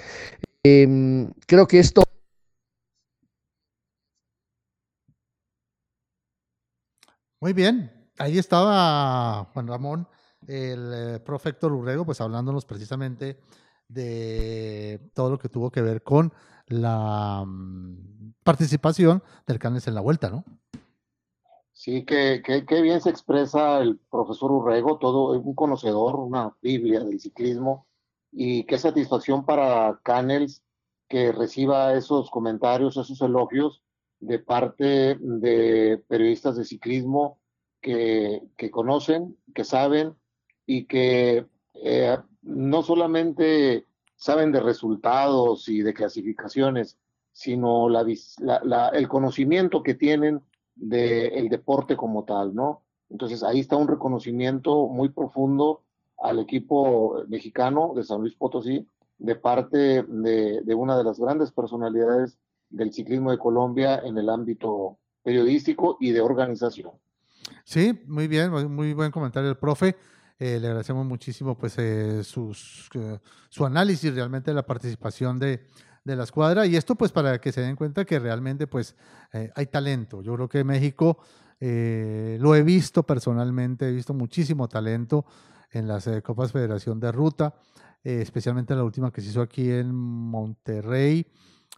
Em, 0.63 1.31
creo 1.47 1.67
que 1.67 1.79
esto... 1.79 2.03
Muy 7.39 7.53
bien, 7.53 7.91
ahí 8.19 8.37
estaba 8.37 9.45
Juan 9.53 9.67
Ramón, 9.67 10.07
el 10.47 10.91
eh, 10.93 11.19
profecto 11.19 11.67
Urrego, 11.67 12.05
pues 12.05 12.21
hablándonos 12.21 12.65
precisamente 12.65 13.39
de 13.87 14.99
todo 15.13 15.31
lo 15.31 15.39
que 15.39 15.49
tuvo 15.49 15.71
que 15.71 15.81
ver 15.81 16.03
con 16.03 16.31
la 16.71 17.43
mm, 17.45 18.33
participación 18.43 19.23
del 19.47 19.59
Canes 19.59 19.87
en 19.87 19.95
la 19.95 20.01
vuelta, 20.01 20.29
¿no? 20.29 20.43
Sí, 21.73 22.05
que, 22.05 22.43
que, 22.43 22.81
bien 22.81 23.01
se 23.01 23.09
expresa 23.09 23.79
el 23.79 23.97
profesor 24.11 24.51
Urrego, 24.51 24.99
todo 24.99 25.31
un 25.39 25.55
conocedor, 25.55 26.15
una 26.19 26.55
Biblia 26.61 26.99
del 26.99 27.19
ciclismo, 27.19 27.87
y 28.31 28.65
qué 28.65 28.77
satisfacción 28.77 29.45
para 29.45 29.99
Canels 30.03 30.63
que 31.07 31.31
reciba 31.31 31.93
esos 31.95 32.29
comentarios, 32.29 32.97
esos 32.97 33.19
elogios 33.21 33.81
de 34.19 34.39
parte 34.39 35.17
de 35.19 36.03
periodistas 36.07 36.55
de 36.55 36.65
ciclismo 36.65 37.39
que, 37.81 38.43
que 38.57 38.69
conocen, 38.69 39.35
que 39.53 39.63
saben 39.63 40.15
y 40.65 40.85
que 40.85 41.47
eh, 41.73 42.17
no 42.43 42.83
solamente 42.83 43.87
saben 44.21 44.51
de 44.51 44.59
resultados 44.59 45.67
y 45.67 45.81
de 45.81 45.95
clasificaciones, 45.95 46.95
sino 47.31 47.87
el 47.89 49.07
conocimiento 49.07 49.81
que 49.81 49.95
tienen 49.95 50.41
del 50.75 51.49
deporte 51.49 51.97
como 51.97 52.23
tal, 52.23 52.53
¿no? 52.53 52.83
Entonces 53.09 53.41
ahí 53.41 53.61
está 53.61 53.77
un 53.77 53.87
reconocimiento 53.87 54.87
muy 54.87 55.09
profundo 55.09 55.81
al 56.19 56.37
equipo 56.37 57.23
mexicano 57.29 57.93
de 57.95 58.03
San 58.03 58.21
Luis 58.21 58.35
Potosí 58.35 58.87
de 59.17 59.35
parte 59.35 60.03
de, 60.03 60.61
de, 60.61 60.75
una 60.75 60.95
de 60.95 61.03
las 61.03 61.19
grandes 61.19 61.51
personalidades 61.51 62.37
del 62.69 62.93
ciclismo 62.93 63.31
de 63.31 63.39
Colombia 63.39 64.01
en 64.05 64.19
el 64.19 64.29
ámbito 64.29 64.99
periodístico 65.23 65.97
y 65.99 66.11
de 66.11 66.21
organización. 66.21 66.91
Sí, 67.63 67.99
muy 68.05 68.27
bien, 68.27 68.51
muy 68.71 68.93
buen 68.93 69.09
comentario 69.09 69.49
el 69.49 69.57
profe. 69.57 69.95
Eh, 70.43 70.59
le 70.59 70.69
agradecemos 70.69 71.05
muchísimo 71.05 71.55
pues 71.55 71.75
eh, 71.77 72.23
sus, 72.23 72.89
su 73.49 73.63
análisis 73.63 74.11
realmente 74.11 74.49
de 74.49 74.55
la 74.55 74.65
participación 74.65 75.37
de, 75.37 75.67
de, 76.03 76.15
la 76.15 76.23
escuadra 76.23 76.65
y 76.65 76.75
esto 76.75 76.95
pues 76.95 77.11
para 77.11 77.39
que 77.39 77.51
se 77.51 77.61
den 77.61 77.75
cuenta 77.75 78.05
que 78.05 78.17
realmente 78.17 78.65
pues 78.65 78.95
eh, 79.33 79.51
hay 79.53 79.67
talento. 79.67 80.23
Yo 80.23 80.33
creo 80.33 80.49
que 80.49 80.63
México 80.63 81.19
lo 81.59 82.55
he 82.55 82.63
visto 82.63 83.03
personalmente, 83.03 83.87
he 83.87 83.91
visto 83.91 84.15
muchísimo 84.15 84.67
talento 84.67 85.27
en 85.69 85.87
las 85.87 86.09
Copas 86.23 86.51
Federación 86.51 86.99
de 86.99 87.11
Ruta, 87.11 87.53
especialmente 88.03 88.73
la 88.73 88.83
última 88.83 89.11
que 89.11 89.21
se 89.21 89.29
hizo 89.29 89.43
aquí 89.43 89.69
en 89.69 89.93
Monterrey, 89.93 91.27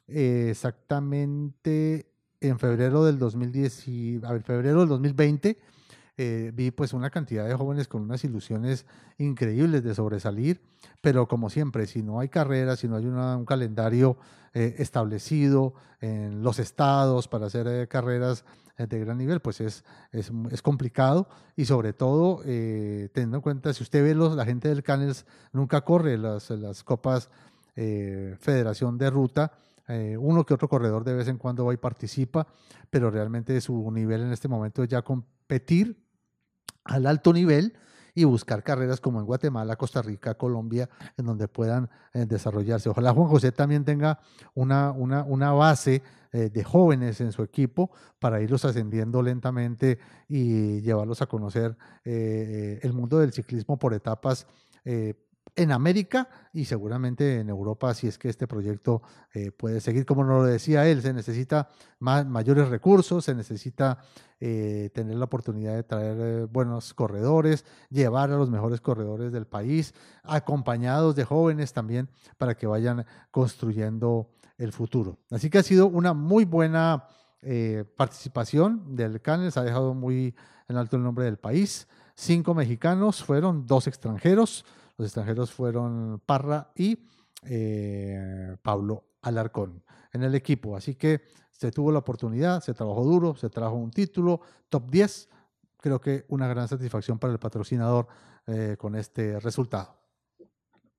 exactamente 0.08 2.14
en 2.40 2.58
febrero 2.60 3.04
del 3.04 3.20
2010, 3.20 4.24
a 4.24 4.40
febrero 4.40 4.80
del 4.80 4.88
2020 4.88 5.60
eh, 6.16 6.52
vi 6.54 6.70
pues 6.70 6.94
una 6.94 7.10
cantidad 7.10 7.48
de 7.48 7.56
jóvenes 7.56 7.88
con 7.88 8.04
unas 8.04 8.24
ilusiones 8.24 8.86
increíbles 9.18 9.84
de 9.84 9.96
sobresalir, 9.96 10.62
pero 11.02 11.28
como 11.28 11.50
siempre, 11.50 11.88
si 11.88 12.04
no 12.04 12.20
hay 12.20 12.30
carreras, 12.30 12.80
si 12.80 12.88
no 12.88 12.98
hay 12.98 13.08
un 13.08 13.46
calendario 13.46 14.18
eh, 14.54 14.76
establecido 14.78 15.74
en 16.02 16.44
los 16.44 16.60
estados 16.60 17.28
para 17.28 17.48
hacer 17.48 17.68
eh, 17.68 17.88
carreras 17.88 18.46
de 18.78 19.00
gran 19.00 19.18
nivel, 19.18 19.40
pues 19.40 19.60
es, 19.62 19.84
es, 20.12 20.32
es 20.52 20.62
complicado. 20.62 21.28
Y 21.56 21.66
sobre 21.66 21.94
todo 21.94 22.42
teniendo 22.42 23.38
en 23.38 23.42
cuenta, 23.42 23.72
si 23.72 23.84
usted 23.84 24.04
ve 24.04 24.16
los, 24.16 24.36
la 24.36 24.46
gente 24.46 24.68
del 24.68 24.82
Canels 24.82 25.28
nunca 25.52 25.82
corre 25.82 26.18
las, 26.18 26.50
las 26.50 26.84
copas 26.84 27.30
Federación 27.76 28.98
de 28.98 29.12
Ruta, 29.12 29.52
uno 30.18 30.44
que 30.44 30.56
otro 30.56 30.68
corredor 30.68 31.04
de 31.04 31.14
vez 31.14 31.28
en 31.28 31.38
cuando 31.38 31.66
va 31.66 31.74
y 31.76 31.78
participa, 31.78 32.48
pero 32.90 33.12
realmente 33.12 33.62
su 33.62 33.92
nivel 33.92 34.22
en 34.22 34.32
este 34.32 34.48
momento 34.48 34.82
es 34.82 34.90
ya 34.90 35.04
competir 35.04 36.03
al 36.84 37.06
alto 37.06 37.34
nivel 37.34 37.74
y 38.16 38.26
buscar 38.26 38.64
carreras 38.64 39.02
como 39.02 39.20
en 39.20 39.26
Guatemala, 39.26 39.76
Costa 39.76 40.02
Rica, 40.02 40.36
Colombia, 40.36 40.90
en 41.18 41.26
donde 41.26 41.48
puedan 41.48 41.90
eh, 42.14 42.26
desarrollarse. 42.26 42.90
Ojalá 42.90 43.12
Juan 43.12 43.28
José 43.28 43.52
también 43.52 43.86
tenga 43.86 44.20
una, 44.54 44.92
una, 44.92 45.24
una 45.24 45.52
base 45.52 46.04
eh, 46.32 46.50
de 46.50 46.64
jóvenes 46.64 47.22
en 47.22 47.32
su 47.32 47.42
equipo 47.44 47.92
para 48.20 48.42
irlos 48.42 48.66
ascendiendo 48.66 49.22
lentamente 49.22 50.00
y 50.28 50.82
llevarlos 50.82 51.22
a 51.22 51.26
conocer 51.26 51.76
eh, 52.06 52.80
el 52.84 52.94
mundo 52.94 53.20
del 53.20 53.34
ciclismo 53.34 53.78
por 53.78 53.94
etapas 53.94 54.48
en 55.56 55.72
América 55.72 56.28
y 56.52 56.66
seguramente 56.66 57.40
en 57.40 57.50
Europa 57.50 57.94
si 57.94 58.08
es 58.08 58.18
que 58.18 58.30
este 58.30 58.48
proyecto 58.48 59.02
eh, 59.34 59.52
puede 59.52 59.82
seguir. 59.82 60.06
Como 60.06 60.24
nos 60.24 60.44
lo 60.44 60.44
decía 60.44 60.88
él, 60.88 61.02
se 61.02 61.14
necesita 61.14 61.70
más, 62.00 62.26
mayores 62.26 62.70
recursos, 62.70 63.26
se 63.26 63.36
necesita 63.36 64.00
eh, 64.40 64.90
tener 64.94 65.16
la 65.16 65.26
oportunidad 65.26 65.76
de 65.76 65.84
traer 65.84 66.18
eh, 66.20 66.46
buenos 66.46 66.94
corredores, 66.94 67.66
llevar 67.90 68.32
a 68.32 68.38
los 68.38 68.50
mejores 68.50 68.82
corredores 68.82 69.32
del 69.32 69.46
país, 69.46 69.94
acompañados 70.24 71.16
de 71.16 71.26
jóvenes 71.26 71.74
también 71.74 72.10
para 72.38 72.56
que 72.56 72.68
vayan 72.68 73.06
construyendo 73.32 74.30
el 74.58 74.72
futuro. 74.72 75.18
Así 75.32 75.50
que 75.50 75.60
ha 75.60 75.64
sido 75.64 75.88
una 75.88 76.14
muy 76.14 76.46
buena 76.46 77.08
participación 77.98 78.96
del 78.96 79.20
CANES, 79.20 79.58
ha 79.58 79.64
dejado 79.64 79.94
muy 79.94 80.34
en 80.70 80.78
alto 80.78 80.96
el 80.96 81.04
nombre 81.04 81.26
del 81.26 81.36
país. 81.36 81.90
Cinco 82.16 82.54
mexicanos 82.54 83.24
fueron, 83.24 83.66
dos 83.66 83.88
extranjeros. 83.88 84.66
Los 84.98 85.08
extranjeros 85.08 85.52
fueron 85.52 86.22
Parra 86.26 86.72
y 86.76 87.08
eh, 87.44 88.56
Pablo 88.62 89.04
Alarcón 89.22 89.84
en 90.12 90.24
el 90.24 90.36
equipo. 90.36 90.76
Así 90.76 90.96
que 90.96 91.22
se 91.52 91.72
tuvo 91.72 91.92
la 91.92 92.00
oportunidad, 92.00 92.62
se 92.62 92.74
trabajó 92.74 93.04
duro, 93.04 93.36
se 93.36 93.50
trajo 93.50 93.76
un 93.76 93.92
título, 93.92 94.42
top 94.70 94.90
10. 94.90 95.30
Creo 95.78 96.00
que 96.00 96.26
una 96.30 96.48
gran 96.48 96.68
satisfacción 96.68 97.20
para 97.20 97.34
el 97.34 97.40
patrocinador 97.40 98.08
eh, 98.48 98.76
con 98.78 98.96
este 98.96 99.40
resultado. 99.40 99.96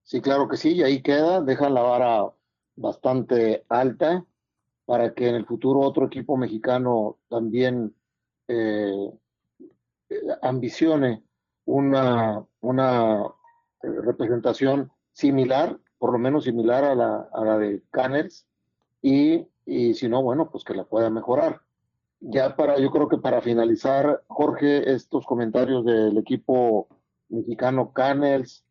Sí, 0.03 0.21
claro 0.21 0.49
que 0.49 0.57
sí, 0.57 0.75
y 0.75 0.83
ahí 0.83 1.03
queda, 1.03 1.41
deja 1.41 1.71
la 1.71 1.81
vara 1.81 2.33
bastante 2.77 3.65
alta 3.69 4.25
para 4.85 5.15
que 5.15 5.29
en 5.29 5.35
el 5.37 5.47
futuro 5.47 5.81
otro 5.81 6.07
equipo 6.07 6.37
mexicano 6.37 7.19
también 7.29 7.95
eh, 8.49 9.11
ambicione 10.43 11.25
una, 11.65 12.45
una 12.61 13.25
representación 14.03 14.91
similar, 15.13 15.79
por 15.99 16.13
lo 16.13 16.19
menos 16.19 16.45
similar 16.45 16.85
a 16.85 16.95
la, 16.95 17.29
a 17.33 17.45
la 17.45 17.59
de 17.59 17.83
Canels, 17.91 18.47
y, 19.01 19.47
y 19.67 19.95
si 19.95 20.09
no, 20.09 20.23
bueno, 20.23 20.51
pues 20.51 20.65
que 20.65 20.75
la 20.75 20.85
pueda 20.85 21.11
mejorar. 21.11 21.61
Ya 22.21 22.57
para, 22.57 22.79
yo 22.79 22.91
creo 22.91 23.09
que 23.09 23.19
para 23.19 23.43
finalizar, 23.43 24.23
Jorge, 24.29 24.93
estos 24.93 25.27
comentarios 25.27 25.85
del 25.85 26.17
equipo 26.17 26.89
mexicano 27.29 27.93
Canels, 27.93 28.65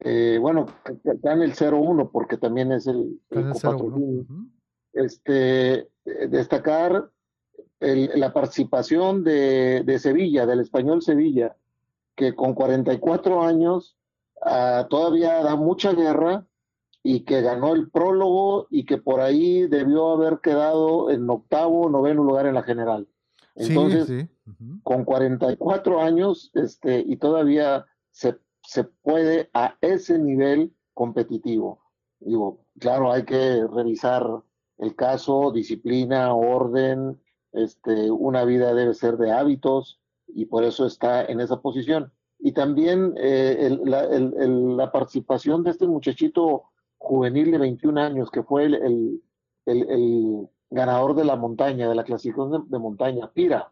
eh, 0.00 0.38
bueno, 0.40 0.66
Canels 1.22 1.60
01, 1.60 2.10
porque 2.10 2.36
también 2.36 2.72
es 2.72 2.86
el, 2.86 3.20
este, 4.92 5.74
eh, 5.74 5.88
destacar 6.28 7.10
la 7.78 8.32
participación 8.32 9.22
de, 9.22 9.82
de 9.84 9.98
Sevilla, 9.98 10.46
del 10.46 10.60
español 10.60 11.02
Sevilla, 11.02 11.56
que 12.14 12.34
con 12.34 12.54
44 12.54 13.42
años 13.42 13.96
Ah, 14.42 14.86
todavía 14.88 15.42
da 15.42 15.56
mucha 15.56 15.92
guerra 15.92 16.46
y 17.02 17.20
que 17.20 17.40
ganó 17.40 17.74
el 17.74 17.90
prólogo 17.90 18.66
y 18.70 18.84
que 18.84 18.98
por 18.98 19.20
ahí 19.20 19.66
debió 19.66 20.10
haber 20.10 20.40
quedado 20.40 21.10
en 21.10 21.28
octavo, 21.30 21.88
noveno 21.88 22.24
lugar 22.24 22.46
en 22.46 22.54
la 22.54 22.62
general. 22.62 23.08
Entonces, 23.54 24.28
con 24.82 25.04
44 25.04 26.00
años 26.00 26.50
este, 26.54 27.00
y 27.06 27.16
todavía 27.16 27.86
se, 28.10 28.38
se 28.62 28.84
puede 28.84 29.50
a 29.54 29.76
ese 29.80 30.18
nivel 30.18 30.74
competitivo. 30.94 31.80
Digo, 32.20 32.64
claro, 32.78 33.12
hay 33.12 33.24
que 33.24 33.66
revisar 33.66 34.26
el 34.78 34.94
caso, 34.94 35.52
disciplina, 35.52 36.34
orden, 36.34 37.20
este, 37.52 38.10
una 38.10 38.44
vida 38.44 38.74
debe 38.74 38.94
ser 38.94 39.16
de 39.16 39.32
hábitos 39.32 40.00
y 40.26 40.46
por 40.46 40.64
eso 40.64 40.86
está 40.86 41.24
en 41.24 41.40
esa 41.40 41.60
posición 41.62 42.12
y 42.38 42.52
también 42.52 43.14
eh, 43.16 43.78
la, 43.84 44.92
participación 44.92 45.64
de 45.64 45.70
este 45.70 45.86
muchachito 45.86 46.64
juvenil 46.98 47.50
de 47.50 47.58
21 47.58 48.00
años, 48.00 48.30
que 48.30 48.42
fue 48.42 48.64
el, 48.64 49.20
ganador 50.70 51.14
de 51.14 51.24
la 51.24 51.36
montaña, 51.36 51.88
de 51.88 51.94
la 51.94 52.04
clasificación 52.04 52.68
de, 52.68 52.78
montaña, 52.78 53.30
Pira. 53.32 53.70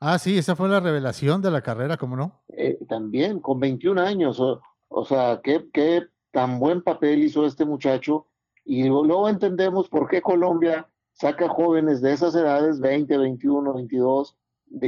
Ah, 0.00 0.18
sí, 0.18 0.38
esa 0.38 0.56
fue 0.56 0.68
la 0.68 0.80
revelación 0.80 1.40
de 1.42 1.50
la 1.50 1.62
carrera, 1.62 1.96
¿cómo 1.96 2.16
no? 2.16 2.40
Eh, 2.48 2.78
también, 2.88 3.40
con 3.40 3.58
21 3.60 4.00
años, 4.00 4.40
o, 4.40 5.04
sea, 5.04 5.40
qué, 5.42 5.68
qué 5.72 6.06
tan 6.30 6.58
buen 6.58 6.82
papel 6.82 7.24
hizo 7.24 7.46
este 7.46 7.64
muchacho. 7.64 8.26
Y 8.64 8.84
luego 8.88 9.28
entendemos 9.28 9.88
por 9.88 10.08
qué 10.08 10.20
Colombia 10.20 10.88
saca 11.12 11.48
jóvenes 11.48 12.00
de 12.02 12.12
esas 12.12 12.34
edades, 12.34 12.80
20, 12.80 13.16
21, 13.16 13.72
22, 13.72 14.36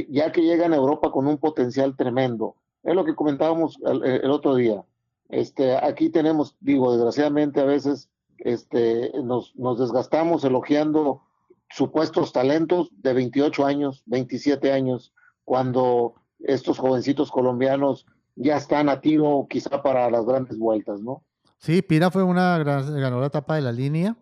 ya 0.09 0.31
que 0.31 0.41
llegan 0.41 0.73
a 0.73 0.77
Europa 0.77 1.11
con 1.11 1.27
un 1.27 1.37
potencial 1.37 1.95
tremendo. 1.95 2.55
Es 2.83 2.95
lo 2.95 3.05
que 3.05 3.15
comentábamos 3.15 3.77
el, 3.85 4.29
otro 4.31 4.55
día. 4.55 4.83
Este, 5.29 5.75
aquí 5.75 6.09
tenemos, 6.09 6.55
digo, 6.59 6.93
desgraciadamente 6.93 7.59
a 7.59 7.65
veces 7.65 8.09
este, 8.37 9.11
nos, 9.23 9.55
nos 9.55 9.79
desgastamos 9.79 10.43
elogiando 10.43 11.21
supuestos 11.69 12.33
talentos 12.33 12.89
de 13.01 13.13
28 13.13 13.65
años, 13.65 14.03
27 14.07 14.71
años, 14.71 15.13
cuando 15.43 16.15
estos 16.39 16.77
jovencitos 16.77 17.31
colombianos 17.31 18.05
ya 18.35 18.57
están 18.57 18.89
a 18.89 19.01
tiro 19.01 19.45
quizá 19.49 19.81
para 19.81 20.09
las 20.09 20.25
grandes 20.25 20.57
vueltas, 20.57 21.01
¿no? 21.01 21.23
Sí, 21.57 21.81
Pira 21.81 22.09
fue 22.09 22.23
una 22.23 22.57
gran, 22.57 22.99
ganó 22.99 23.19
la 23.19 23.27
etapa 23.27 23.55
de 23.55 23.61
la 23.61 23.73
línea, 23.73 24.15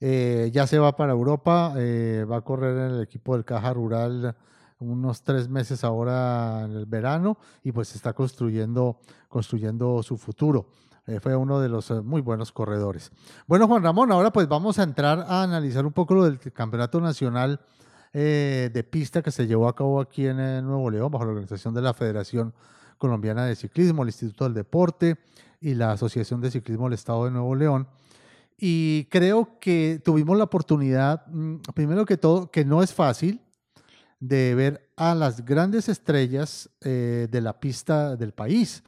eh, 0.00 0.50
ya 0.52 0.66
se 0.66 0.78
va 0.78 0.94
para 0.94 1.12
Europa, 1.12 1.72
eh, 1.78 2.26
va 2.30 2.38
a 2.38 2.40
correr 2.42 2.76
en 2.76 2.94
el 2.96 3.02
equipo 3.02 3.34
del 3.34 3.46
Caja 3.46 3.72
Rural 3.72 4.36
unos 4.90 5.22
tres 5.22 5.48
meses 5.48 5.84
ahora 5.84 6.62
en 6.64 6.72
el 6.72 6.86
verano 6.86 7.38
y 7.62 7.72
pues 7.72 7.94
está 7.94 8.12
construyendo, 8.12 8.98
construyendo 9.28 10.02
su 10.02 10.16
futuro. 10.16 10.66
Eh, 11.06 11.18
fue 11.20 11.34
uno 11.34 11.60
de 11.60 11.68
los 11.68 11.90
muy 12.04 12.20
buenos 12.20 12.52
corredores. 12.52 13.10
Bueno, 13.46 13.66
Juan 13.66 13.82
Ramón, 13.82 14.12
ahora 14.12 14.32
pues 14.32 14.48
vamos 14.48 14.78
a 14.78 14.84
entrar 14.84 15.20
a 15.28 15.42
analizar 15.42 15.84
un 15.84 15.92
poco 15.92 16.14
lo 16.14 16.24
del 16.24 16.38
Campeonato 16.38 17.00
Nacional 17.00 17.60
de 18.12 18.86
Pista 18.90 19.22
que 19.22 19.30
se 19.30 19.46
llevó 19.46 19.68
a 19.68 19.74
cabo 19.74 19.98
aquí 19.98 20.26
en 20.26 20.36
Nuevo 20.36 20.90
León 20.90 21.10
bajo 21.10 21.24
la 21.24 21.30
organización 21.30 21.72
de 21.72 21.80
la 21.80 21.94
Federación 21.94 22.52
Colombiana 23.02 23.46
de 23.46 23.56
Ciclismo, 23.56 24.02
el 24.02 24.10
Instituto 24.10 24.44
del 24.44 24.54
Deporte 24.54 25.18
y 25.60 25.74
la 25.74 25.90
Asociación 25.90 26.40
de 26.40 26.52
Ciclismo 26.52 26.84
del 26.84 26.92
Estado 26.92 27.24
de 27.24 27.32
Nuevo 27.32 27.56
León. 27.56 27.88
Y 28.56 29.06
creo 29.06 29.58
que 29.58 30.00
tuvimos 30.04 30.38
la 30.38 30.44
oportunidad, 30.44 31.26
mm, 31.26 31.56
primero 31.74 32.04
que 32.04 32.16
todo, 32.16 32.52
que 32.52 32.64
no 32.64 32.80
es 32.80 32.94
fácil 32.94 33.40
de 34.22 34.54
ver 34.54 34.88
a 34.96 35.16
las 35.16 35.44
grandes 35.44 35.88
estrellas 35.88 36.70
eh, 36.80 37.26
de 37.28 37.40
la 37.40 37.58
pista 37.58 38.14
del 38.14 38.30
país, 38.32 38.84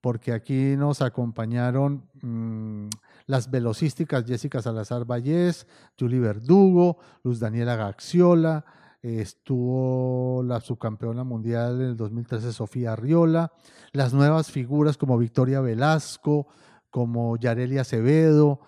porque 0.00 0.32
aquí 0.32 0.74
nos 0.76 1.02
acompañaron 1.02 2.10
mm, 2.20 2.88
las 3.26 3.48
velocísticas 3.48 4.24
Jessica 4.26 4.60
Salazar 4.60 5.04
Vallés, 5.04 5.68
Julie 5.96 6.18
Verdugo, 6.18 6.98
Luz 7.22 7.38
Daniela 7.38 7.76
Gaxiola, 7.76 8.64
estuvo 9.02 10.42
la 10.42 10.60
subcampeona 10.60 11.22
mundial 11.22 11.80
en 11.80 11.86
el 11.90 11.96
2013 11.96 12.52
Sofía 12.52 12.94
Arriola, 12.94 13.52
las 13.92 14.12
nuevas 14.12 14.50
figuras 14.50 14.96
como 14.96 15.16
Victoria 15.16 15.60
Velasco, 15.60 16.48
como 16.90 17.36
Yarelia 17.36 17.82
Acevedo, 17.82 18.58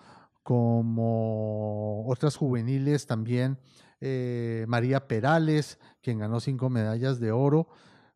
como 0.43 2.07
otras 2.07 2.37
juveniles 2.37 3.05
también, 3.05 3.57
eh, 4.01 4.65
María 4.67 5.07
Perales, 5.07 5.79
quien 6.01 6.19
ganó 6.19 6.39
cinco 6.39 6.69
medallas 6.69 7.19
de 7.19 7.31
oro 7.31 7.67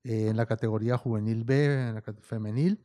eh, 0.03 0.27
en 0.29 0.37
la 0.37 0.45
categoría 0.45 0.97
juvenil 0.97 1.43
B, 1.43 1.89
en 1.89 1.95
la 1.95 2.01
femenil, 2.21 2.79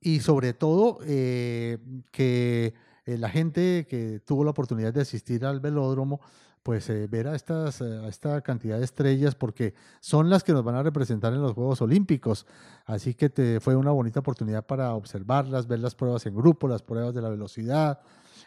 y 0.00 0.20
sobre 0.20 0.54
todo 0.54 0.98
eh, 1.04 1.78
que 2.10 2.74
la 3.04 3.30
gente 3.30 3.86
que 3.88 4.20
tuvo 4.20 4.44
la 4.44 4.50
oportunidad 4.50 4.92
de 4.92 5.00
asistir 5.00 5.44
al 5.46 5.60
velódromo 5.60 6.20
pues 6.62 6.88
ver 7.08 7.28
a, 7.28 7.34
estas, 7.34 7.80
esta 7.80 8.42
cantidad 8.42 8.76
de 8.76 8.84
estrellas 8.84 9.34
porque 9.34 9.72
son 10.00 10.28
las 10.28 10.44
que 10.44 10.52
nos 10.52 10.62
van 10.62 10.74
a 10.74 10.82
representar 10.82 11.32
en 11.32 11.40
los 11.40 11.54
Juegos 11.54 11.80
Olímpicos. 11.80 12.46
Así 12.84 13.14
que 13.14 13.30
te, 13.30 13.60
fue 13.60 13.74
una 13.76 13.92
bonita 13.92 14.20
oportunidad 14.20 14.66
para 14.66 14.92
observarlas, 14.92 15.66
ver 15.66 15.78
las 15.78 15.94
pruebas 15.94 16.26
en 16.26 16.34
grupo, 16.34 16.68
las 16.68 16.82
pruebas 16.82 17.14
de 17.14 17.22
la 17.22 17.30
velocidad, 17.30 18.00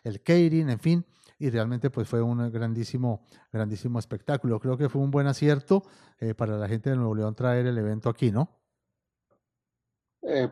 el 0.04 0.20
catering, 0.22 0.70
en 0.70 0.80
fin. 0.80 1.06
Y 1.42 1.50
realmente 1.50 1.90
pues 1.90 2.08
fue 2.08 2.22
un 2.22 2.52
grandísimo, 2.52 3.22
grandísimo 3.52 3.98
espectáculo. 3.98 4.60
Creo 4.60 4.78
que 4.78 4.90
fue 4.90 5.02
un 5.02 5.10
buen 5.10 5.28
acierto 5.28 5.84
eh, 6.20 6.36
para 6.36 6.58
la 6.58 6.68
gente 6.68 6.92
de 6.92 6.96
Nuevo 6.96 7.16
León 7.16 7.34
traer 7.34 7.66
el 7.66 7.78
evento 7.78 8.10
aquí, 8.10 8.32
¿no? 8.32 8.50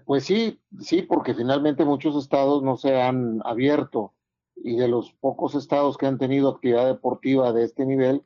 pues 0.04 0.25
sí, 0.25 0.60
sí, 0.80 1.04
porque 1.04 1.36
finalmente 1.36 1.86
muchos 1.86 2.15
estados 2.15 2.63
no 2.63 2.75
se 2.75 2.99
han 2.99 3.39
abierto 3.45 4.13
y 4.56 4.75
de 4.78 4.88
los 4.88 5.13
pocos 5.13 5.56
estados 5.56 5.95
que 5.95 6.08
han 6.08 6.17
tenido 6.17 6.49
actividad 6.49 6.88
deportiva 6.88 7.54
de 7.54 7.65
este 7.65 7.86
nivel, 7.86 8.23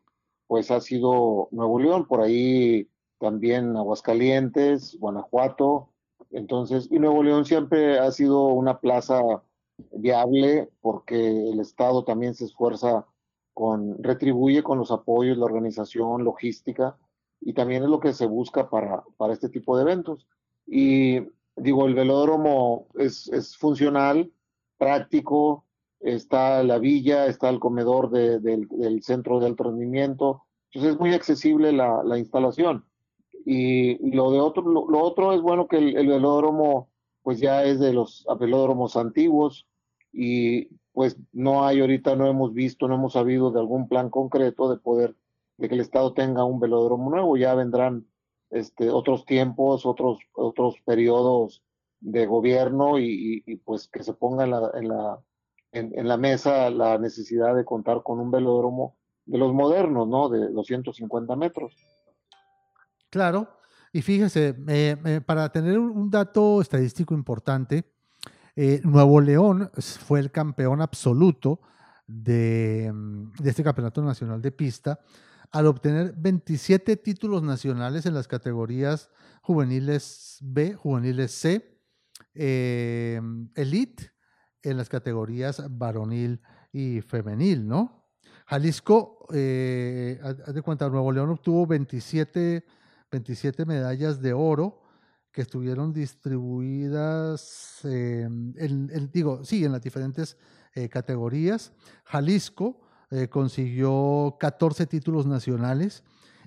pues 0.48 0.72
ha 0.72 0.80
sido 0.80 1.50
Nuevo 1.52 1.80
León, 1.80 2.08
por 2.08 2.22
ahí 2.22 2.90
también 3.20 3.76
Aguascalientes, 3.76 4.98
Guanajuato, 5.00 5.90
entonces, 6.32 6.88
y 6.92 7.00
Nuevo 7.00 7.24
León 7.24 7.46
siempre 7.46 8.00
ha 8.00 8.12
sido 8.12 8.48
una 8.48 8.80
plaza 8.80 9.22
viable 9.92 10.70
porque 10.82 11.50
el 11.50 11.60
Estado 11.60 12.04
también 12.04 12.36
se 12.36 12.46
esfuerza 12.46 13.06
con, 13.54 14.02
retribuye 14.04 14.64
con 14.64 14.78
los 14.78 14.92
apoyos, 14.92 15.38
la 15.38 15.46
organización, 15.46 16.24
logística, 16.24 16.98
y 17.42 17.54
también 17.54 17.84
es 17.84 17.90
lo 17.90 18.00
que 18.00 18.14
se 18.14 18.26
busca 18.26 18.70
para, 18.70 19.04
para 19.18 19.34
este 19.34 19.50
tipo 19.50 19.76
de 19.76 19.84
eventos. 19.84 20.28
Y 20.66 21.20
digo, 21.56 21.86
el 21.86 21.94
velódromo 21.94 22.88
es, 22.96 23.28
es 23.30 23.58
funcional, 23.58 24.32
práctico, 24.78 25.66
está 26.00 26.64
la 26.64 26.78
villa, 26.80 27.28
está 27.28 27.50
el 27.50 27.60
comedor 27.60 28.10
del 28.10 29.04
centro 29.04 29.40
de 29.40 29.48
alto 29.48 29.74
entonces 30.74 30.94
es 30.94 31.00
muy 31.00 31.14
accesible 31.14 31.72
la, 31.72 32.18
instalación. 32.18 32.86
Y 33.46 34.16
lo 34.16 34.32
de 34.32 34.40
otro, 34.40 34.64
lo, 34.64 35.02
otro 35.02 35.34
es 35.34 35.42
bueno 35.42 35.68
que 35.68 35.78
el, 35.78 36.08
velódromo 36.08 36.90
pues 37.24 37.40
ya 37.40 37.64
es 37.64 37.80
de 37.80 37.94
los 37.94 38.26
velódromos 38.40 38.96
antiguos 38.96 39.68
y 40.12 40.68
pues 40.92 41.18
no 41.32 41.66
hay 41.66 41.80
ahorita, 41.82 42.16
no 42.16 42.28
hemos 42.28 42.54
visto, 42.54 42.88
no 42.88 42.96
hemos 42.96 43.14
sabido 43.14 43.52
de 43.52 43.60
algún 43.60 43.88
plan 43.88 44.10
concreto 44.10 44.70
de 44.70 44.78
poder, 44.78 45.16
de 45.58 45.68
que 45.68 45.76
el 45.76 45.82
Estado 45.82 46.14
tenga 46.14 46.44
un 46.44 46.60
velódromo 46.60 47.10
nuevo, 47.10 47.36
ya 47.36 47.56
vendrán 47.56 48.06
este, 48.52 48.92
otros 48.92 49.26
tiempos, 49.26 49.86
otros, 49.86 50.20
otros 50.34 50.76
periodos 50.86 51.64
de 52.00 52.28
gobierno 52.28 53.00
y, 53.00 53.42
pues 53.66 53.88
que 53.88 54.04
se 54.04 54.14
ponga 54.14 54.44
en 54.44 54.88
la 54.90 55.20
en, 55.74 56.08
la 56.08 56.18
mesa 56.18 56.70
la 56.70 56.98
necesidad 56.98 57.56
de 57.56 57.66
contar 57.66 58.04
con 58.04 58.20
un 58.20 58.32
velódromo 58.32 58.96
de 59.26 59.38
los 59.38 59.54
modernos, 59.54 60.08
¿no? 60.08 60.30
De 60.30 60.50
250 60.50 61.36
metros. 61.36 61.76
Claro, 63.10 63.48
y 63.94 64.02
fíjese, 64.02 64.56
para 65.26 65.50
tener 65.50 65.80
un 65.80 66.10
dato 66.10 66.60
estadístico 66.60 67.14
importante, 67.14 67.86
eh, 68.56 68.82
Nuevo 68.84 69.22
León 69.22 69.72
fue 69.76 70.20
el 70.20 70.32
campeón 70.32 70.82
absoluto 70.82 71.62
de, 72.06 72.92
de, 73.40 73.50
este 73.50 73.64
Campeonato 73.64 74.04
Nacional 74.04 74.42
de 74.42 74.52
Pista 74.52 75.00
al 75.52 75.68
obtener 75.68 76.14
27 76.18 76.98
títulos 76.98 77.44
nacionales 77.44 78.06
en 78.06 78.16
las 78.16 78.28
categorías 78.28 79.12
juveniles 79.42 80.40
B, 80.42 80.74
juveniles 80.74 81.32
C, 81.32 81.80
eh, 82.34 83.22
Elite 83.56 84.12
en 84.64 84.78
las 84.78 84.90
categorías 84.90 85.64
varonil 85.70 86.42
y 86.72 87.02
femenil, 87.02 87.68
¿no? 87.68 88.08
Jalisco, 88.48 89.28
eh, 89.34 90.20
de 90.48 90.62
cuenta, 90.62 90.90
Nuevo 90.90 91.12
León 91.12 91.30
obtuvo 91.30 91.68
27, 91.68 92.66
27 93.14 93.66
medallas 93.66 94.22
de 94.22 94.34
oro 94.34 94.82
que 95.32 95.44
estuvieron 95.44 95.94
distribuidas, 95.94 97.80
en, 97.84 99.10
digo, 99.12 99.44
sí, 99.46 99.64
en 99.64 99.72
las 99.72 99.82
diferentes 99.82 100.36
eh, 100.74 100.90
categorías. 100.90 101.74
Jalisco 102.06 102.82
eh, 103.12 103.28
consiguió 103.30 104.38
14 104.40 104.88
títulos 104.88 105.26
nacionales 105.28 106.04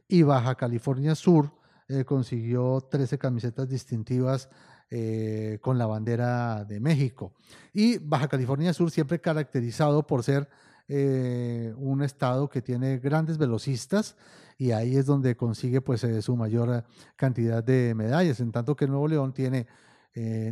y 0.09 0.23
Baja 0.23 0.57
California 0.57 1.15
Sur 1.15 1.53
eh, 1.89 2.05
consiguió 2.05 2.81
13 2.91 3.17
camisetas 3.17 3.69
distintivas 3.69 4.49
eh, 4.91 5.59
con 5.63 5.79
la 5.79 5.87
bandera 5.87 6.65
de 6.65 6.81
México. 6.81 7.33
Y 7.73 7.99
Baja 7.99 8.27
California 8.27 8.73
Sur 8.73 8.91
siempre 8.91 9.21
caracterizado 9.21 10.05
por 10.05 10.25
ser 10.25 10.49
eh, 10.89 11.75
un 11.77 12.03
estado 12.03 12.49
que 12.49 12.63
tiene 12.63 12.99
grandes 12.99 13.39
velocistas 13.39 14.17
y 14.59 14.71
ahí 14.71 14.97
es 14.97 15.07
donde 15.07 15.37
consigue 15.37 15.81
pues 15.81 16.05
eh, 16.05 16.23
su 16.23 16.37
mayor 16.37 16.85
cantidad 17.17 17.63
de 17.63 17.95
medallas, 17.95 18.41
en 18.41 18.53
tanto 18.53 18.77
que 18.77 18.87
Nuevo 18.87 19.09
León 19.09 19.33
tiene, 19.33 19.67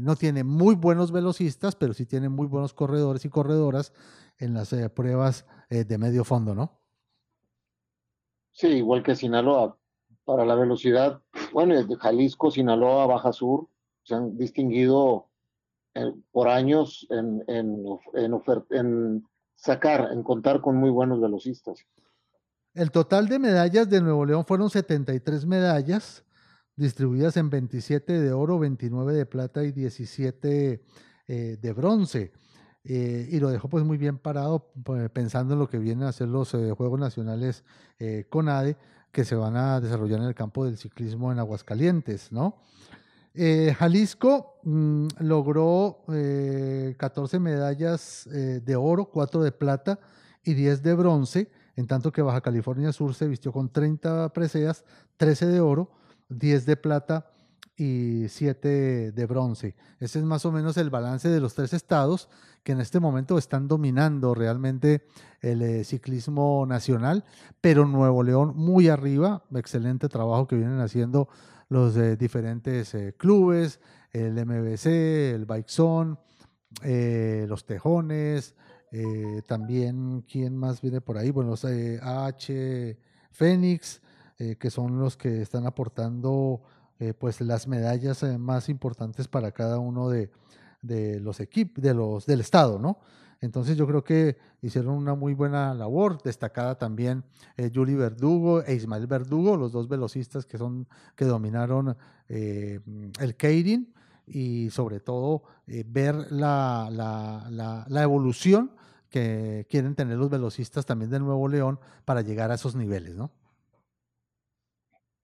no 0.03 0.15
tiene 0.15 0.45
muy 0.45 0.75
buenos 0.75 1.11
velocistas, 1.11 1.75
pero 1.75 1.95
sí 1.95 2.05
tiene 2.05 2.29
muy 2.29 2.47
buenos 2.47 2.75
corredores 2.75 3.25
y 3.25 3.31
corredoras 3.31 3.95
en 4.37 4.53
las 4.53 4.75
pruebas 4.95 5.47
de 5.71 5.97
medio 5.97 6.23
fondo, 6.23 6.55
¿no? 6.55 6.83
Sí, 8.55 8.69
igual 8.69 9.03
que 9.03 9.17
Sinaloa, 9.17 9.77
para 10.25 10.45
la 10.45 10.55
velocidad, 10.55 11.23
bueno, 11.53 11.75
Jalisco, 11.99 12.51
Sinaloa, 12.51 13.07
Baja 13.07 13.33
Sur, 13.33 13.69
se 14.05 14.15
han 14.15 14.37
distinguido 14.37 15.29
eh, 15.95 16.13
por 16.31 16.49
años 16.49 17.07
en, 17.11 17.43
en, 17.49 17.85
en, 18.71 19.27
sacar, 19.55 20.11
en 20.13 20.23
contar 20.23 20.61
con 20.61 20.77
muy 20.77 20.91
buenos 20.91 21.21
velocistas. 21.21 21.85
El 22.75 22.91
total 22.91 23.29
de 23.29 23.39
medallas 23.39 23.89
de 23.89 24.01
Nuevo 24.01 24.27
León 24.27 24.45
fueron 24.45 24.69
73 24.69 25.47
medallas, 25.47 26.25
distribuidas 26.77 27.37
en 27.37 27.51
27 27.51 28.21
de 28.21 28.33
oro, 28.33 28.59
29 28.59 29.15
de 29.15 29.27
plata 29.27 29.63
y 29.63 29.73
17 29.73 30.85
eh, 31.27 31.59
de 31.61 31.73
bronce. 31.73 32.33
Eh, 32.85 33.29
y 33.31 33.41
lo 33.41 33.49
dejó 33.51 33.69
pues 33.69 33.85
muy 33.85 33.97
bien 33.97 34.19
parado 34.19 34.71
pues, 34.85 35.09
pensando 35.11 35.55
en 35.55 35.61
lo 35.61 35.69
que 35.71 35.79
vienen 35.79 36.07
a 36.07 36.13
ser 36.13 36.29
los 36.29 36.51
Juegos 36.51 37.01
Nacionales 37.01 37.65
CONADE 38.29 38.77
que 39.15 39.25
se 39.25 39.37
van 39.37 39.57
a 39.57 39.81
desarrollar 39.81 40.21
en 40.21 40.27
el 40.27 40.35
campo 40.35 40.67
del 40.67 40.77
ciclismo 40.77 41.33
en 41.33 41.39
Aguascalientes, 41.39 42.33
¿no? 42.33 42.59
Eh, 43.37 43.75
Jalisco 43.77 44.61
mm, 44.63 45.09
logró 45.21 46.05
14 46.07 47.37
eh, 47.37 47.41
medallas 47.41 48.29
eh, 48.29 48.61
de 48.65 48.77
oro, 48.77 49.07
4 49.07 49.43
de 49.43 49.51
plata 49.51 49.99
y 50.45 50.55
10 50.55 50.83
de 50.83 50.95
bronce, 50.95 51.51
en 51.77 51.87
tanto 51.87 52.13
que 52.13 52.23
Baja 52.23 52.41
California 52.41 52.93
Sur 52.93 53.15
se 53.15 53.29
vistió 53.29 53.53
con 53.53 53.71
30 53.71 54.33
preseas, 54.33 54.85
13 55.17 55.47
de 55.47 55.61
oro, 55.61 55.91
10 56.29 56.67
de 56.67 56.77
plata 56.77 57.31
y 57.77 58.27
siete 58.29 59.11
de 59.13 59.27
bronce. 59.27 59.75
Ese 59.99 60.21
es 60.21 60.25
más 60.25 60.45
o 60.47 60.53
menos 60.53 60.77
el 60.77 60.91
balance 60.91 61.29
de 61.29 61.41
los 61.41 61.55
tres 61.55 61.73
estados 61.73 62.29
que 62.63 62.73
en 62.73 62.81
este 62.81 63.01
momento 63.01 63.37
están 63.37 63.67
dominando 63.67 64.35
realmente 64.35 65.07
el 65.41 65.61
eh, 65.63 65.85
ciclismo 65.85 66.67
nacional, 66.67 67.25
pero 67.61 67.85
Nuevo 67.85 68.23
León 68.23 68.53
muy 68.55 68.89
arriba, 68.89 69.45
excelente 69.55 70.09
trabajo 70.09 70.47
que 70.47 70.57
vienen 70.57 70.81
haciendo 70.81 71.29
los 71.69 71.97
eh, 71.97 72.17
diferentes 72.17 72.95
eh, 72.95 73.15
clubes, 73.19 73.81
el 74.13 74.35
MBC, 74.35 74.87
el 75.35 75.45
Bike 75.45 75.69
Zone, 75.69 76.17
los 77.49 77.65
Tejones, 77.65 78.55
también, 79.47 80.25
¿quién 80.31 80.57
más 80.57 80.81
viene 80.81 81.01
por 81.01 81.19
ahí? 81.19 81.31
Bueno, 81.31 81.51
los 81.51 81.65
H 81.65 82.99
Fénix, 83.31 84.01
que 84.37 84.71
son 84.71 84.99
los 85.01 85.17
que 85.17 85.43
están 85.43 85.67
aportando 85.67 86.63
pues 87.19 87.41
las 87.41 87.67
medallas 87.67 88.23
más 88.39 88.69
importantes 88.69 89.27
para 89.27 89.53
cada 89.53 89.79
uno 89.79 90.09
de, 90.09 90.31
de 90.85 91.19
los 91.21 91.41
equipos, 91.41 91.83
de 91.83 91.95
los, 91.95 92.27
del 92.27 92.41
Estado, 92.41 92.79
¿no? 92.79 92.99
Entonces 93.41 93.77
yo 93.77 93.87
creo 93.87 94.05
que 94.05 94.39
hicieron 94.63 94.95
una 94.95 95.15
muy 95.15 95.35
buena 95.35 95.75
labor, 95.75 96.23
destacada 96.23 96.77
también 96.79 97.25
eh, 97.57 97.71
Yuri 97.71 97.95
Verdugo 97.95 98.63
e 98.63 98.75
Ismael 98.75 99.07
Verdugo, 99.07 99.57
los 99.57 99.73
dos 99.73 99.89
velocistas 99.89 100.47
que 100.47 100.57
son 100.57 100.87
que 101.15 101.25
dominaron 101.27 101.97
eh, 102.29 102.81
el 103.21 103.37
Keirin 103.37 103.93
y 104.27 104.71
sobre 104.71 105.01
todo 105.01 105.43
eh, 105.67 105.85
ver 105.87 106.15
la, 106.33 106.89
la, 106.91 107.85
la, 107.87 108.03
evolución 108.03 108.71
que 109.15 109.65
quieren 109.71 109.95
tener 109.95 110.19
los 110.19 110.29
velocistas 110.29 110.87
también 110.87 111.09
de 111.09 111.21
Nuevo 111.21 111.47
León 111.47 111.79
para 112.05 112.23
llegar 112.23 112.51
a 112.51 112.55
esos 112.55 112.75
niveles, 112.75 113.15
¿no? 113.15 113.31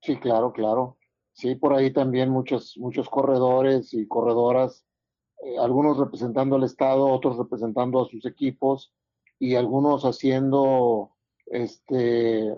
Sí, 0.00 0.16
claro, 0.16 0.52
claro. 0.52 0.96
Sí, 1.32 1.56
por 1.56 1.74
ahí 1.74 1.92
también 1.92 2.30
muchos, 2.30 2.78
muchos 2.78 3.10
corredores 3.10 3.92
y 3.92 4.06
corredoras 4.06 4.84
eh, 5.42 5.58
algunos 5.58 5.98
representando 5.98 6.54
al 6.54 6.62
Estado, 6.62 7.08
otros 7.08 7.36
representando 7.36 8.00
a 8.00 8.08
sus 8.08 8.24
equipos 8.26 8.92
y 9.40 9.56
algunos 9.56 10.04
haciendo 10.04 11.10
este 11.46 12.50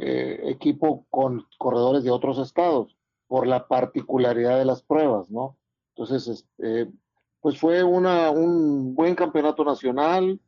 eh, 0.00 0.40
equipo 0.44 1.06
con 1.08 1.46
corredores 1.56 2.04
de 2.04 2.10
otros 2.10 2.38
estados 2.38 2.94
por 3.26 3.46
la 3.46 3.68
particularidad 3.68 4.58
de 4.58 4.66
las 4.66 4.82
pruebas, 4.82 5.30
¿no? 5.30 5.56
Entonces, 5.94 6.28
este, 6.28 6.92
pues 7.40 7.58
fue 7.58 7.82
una, 7.82 8.30
un 8.30 8.94
buen 8.94 9.14
campeonato 9.14 9.64
nacional, 9.64 10.40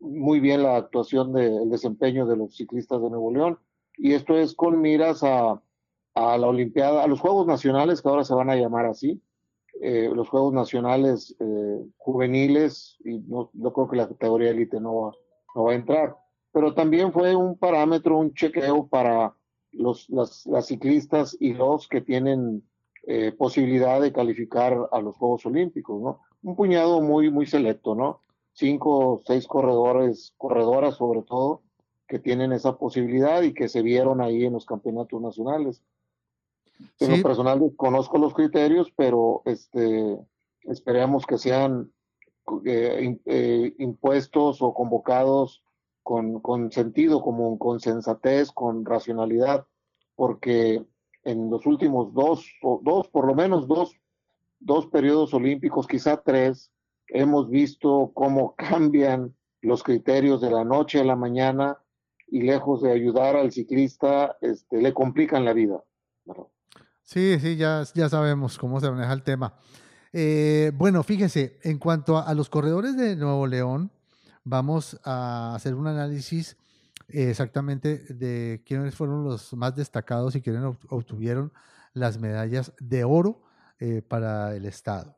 muy 0.00 0.40
bien 0.40 0.62
la 0.62 0.76
actuación 0.76 1.32
del 1.32 1.70
desempeño 1.70 2.26
de 2.26 2.36
los 2.36 2.56
ciclistas 2.56 3.00
de 3.00 3.10
Nuevo 3.10 3.32
León, 3.32 3.58
y 3.96 4.12
esto 4.12 4.36
es 4.36 4.54
con 4.54 4.80
miras 4.80 5.22
a, 5.22 5.60
a 6.14 6.38
la 6.38 6.46
Olimpiada, 6.46 7.02
a 7.02 7.06
los 7.06 7.20
Juegos 7.20 7.46
Nacionales, 7.46 8.02
que 8.02 8.08
ahora 8.08 8.24
se 8.24 8.34
van 8.34 8.50
a 8.50 8.56
llamar 8.56 8.86
así, 8.86 9.22
eh, 9.80 10.10
los 10.12 10.28
Juegos 10.28 10.52
Nacionales 10.52 11.36
eh, 11.38 11.84
juveniles 11.98 12.96
y 13.04 13.18
no, 13.20 13.50
creo 13.52 13.88
que 13.88 13.96
la 13.96 14.08
categoría 14.08 14.50
élite 14.50 14.80
no 14.80 15.02
va, 15.02 15.12
no 15.54 15.64
va 15.64 15.72
a 15.72 15.76
entrar. 15.76 16.16
Pero 16.52 16.74
también 16.74 17.12
fue 17.12 17.36
un 17.36 17.56
parámetro, 17.56 18.18
un 18.18 18.34
chequeo 18.34 18.88
para 18.88 19.34
los, 19.70 20.08
las, 20.10 20.48
ciclistas 20.66 21.36
y 21.38 21.54
los 21.54 21.86
que 21.86 22.00
tienen 22.00 22.64
eh, 23.06 23.30
posibilidad 23.32 24.00
de 24.00 24.12
calificar 24.12 24.88
a 24.90 25.00
los 25.00 25.16
Juegos 25.16 25.46
Olímpicos, 25.46 26.00
¿no? 26.02 26.20
Un 26.42 26.56
puñado 26.56 27.00
muy, 27.00 27.30
muy 27.30 27.46
selecto, 27.46 27.94
¿no? 27.94 28.22
Cinco 28.58 28.98
o 28.98 29.22
seis 29.24 29.46
corredores, 29.46 30.34
corredoras 30.36 30.96
sobre 30.96 31.22
todo, 31.22 31.62
que 32.08 32.18
tienen 32.18 32.52
esa 32.52 32.76
posibilidad 32.76 33.42
y 33.42 33.54
que 33.54 33.68
se 33.68 33.82
vieron 33.82 34.20
ahí 34.20 34.44
en 34.44 34.54
los 34.54 34.66
campeonatos 34.66 35.22
nacionales. 35.22 35.84
En 36.98 37.16
lo 37.16 37.22
personal 37.22 37.60
conozco 37.76 38.18
los 38.18 38.34
criterios, 38.34 38.92
pero 38.96 39.42
este, 39.44 40.18
esperemos 40.62 41.24
que 41.24 41.38
sean 41.38 41.92
eh, 42.64 43.16
eh, 43.26 43.74
impuestos 43.78 44.60
o 44.60 44.74
convocados 44.74 45.62
con, 46.02 46.40
con 46.40 46.72
sentido 46.72 47.22
común, 47.22 47.58
con 47.58 47.78
sensatez, 47.78 48.50
con 48.50 48.84
racionalidad, 48.84 49.66
porque 50.16 50.84
en 51.22 51.48
los 51.48 51.64
últimos 51.64 52.12
dos, 52.12 52.44
o 52.62 52.80
dos, 52.82 53.06
por 53.06 53.24
lo 53.24 53.36
menos 53.36 53.68
dos, 53.68 53.94
dos 54.58 54.88
periodos 54.88 55.32
olímpicos, 55.32 55.86
quizá 55.86 56.16
tres, 56.16 56.72
hemos 57.08 57.50
visto 57.50 58.12
cómo 58.14 58.54
cambian 58.56 59.34
los 59.60 59.82
criterios 59.82 60.40
de 60.40 60.50
la 60.50 60.64
noche 60.64 61.00
a 61.00 61.04
la 61.04 61.16
mañana 61.16 61.78
y 62.26 62.42
lejos 62.42 62.82
de 62.82 62.92
ayudar 62.92 63.36
al 63.36 63.52
ciclista, 63.52 64.36
este, 64.40 64.80
le 64.80 64.92
complican 64.92 65.44
la 65.44 65.52
vida. 65.52 65.82
Sí, 67.02 67.38
sí, 67.40 67.56
ya, 67.56 67.84
ya 67.94 68.08
sabemos 68.08 68.58
cómo 68.58 68.80
se 68.80 68.90
maneja 68.90 69.12
el 69.14 69.22
tema. 69.22 69.54
Eh, 70.12 70.72
bueno, 70.74 71.02
fíjese, 71.02 71.58
en 71.62 71.78
cuanto 71.78 72.18
a, 72.18 72.34
los 72.34 72.50
corredores 72.50 72.96
de 72.96 73.16
Nuevo 73.16 73.46
León, 73.46 73.90
vamos 74.44 75.00
a 75.04 75.54
hacer 75.54 75.74
un 75.74 75.86
análisis 75.86 76.56
exactamente 77.08 77.98
de 78.10 78.62
quiénes 78.66 78.94
fueron 78.94 79.24
los 79.24 79.54
más 79.54 79.74
destacados 79.74 80.36
y 80.36 80.42
quiénes 80.42 80.62
obtuvieron 80.88 81.52
las 81.94 82.18
medallas 82.18 82.72
de 82.78 83.04
oro 83.04 83.42
eh, 83.80 84.02
para 84.06 84.54
el 84.54 84.66
Estado. 84.66 85.17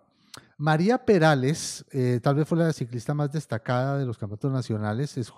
María 0.61 1.05
Perales, 1.05 1.85
eh, 1.91 2.21
tal 2.23 2.35
vez 2.35 2.47
fue 2.47 2.59
la 2.59 2.73
ciclista 2.73 3.15
más 3.15 3.33
destacada 3.33 3.99
de 3.99 4.05
los 4.05 4.19
campeonatos 4.19 4.53
nacionales, 4.53 5.17
es 5.17 5.33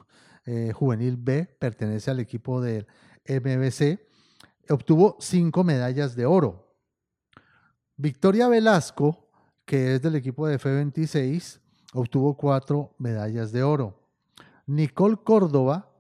juvenil 0.75 1.17
B, 1.17 1.45
pertenece 1.61 2.11
al 2.11 2.19
equipo 2.19 2.61
del 2.61 2.87
MBC 3.29 4.01
obtuvo 4.69 5.17
cinco 5.21 5.65
medallas 5.65 6.15
de 6.17 6.27
oro. 6.27 6.75
Victoria 7.97 8.49
Velasco, 8.49 9.29
que 9.65 9.95
es 9.95 10.03
del 10.03 10.17
equipo 10.17 10.47
de 10.47 10.59
F26, 10.59 11.61
obtuvo 11.95 12.37
cuatro 12.37 12.95
medallas 12.99 13.53
de 13.53 13.63
oro. 13.63 14.09
Nicole 14.67 15.17
Córdoba, 15.23 15.91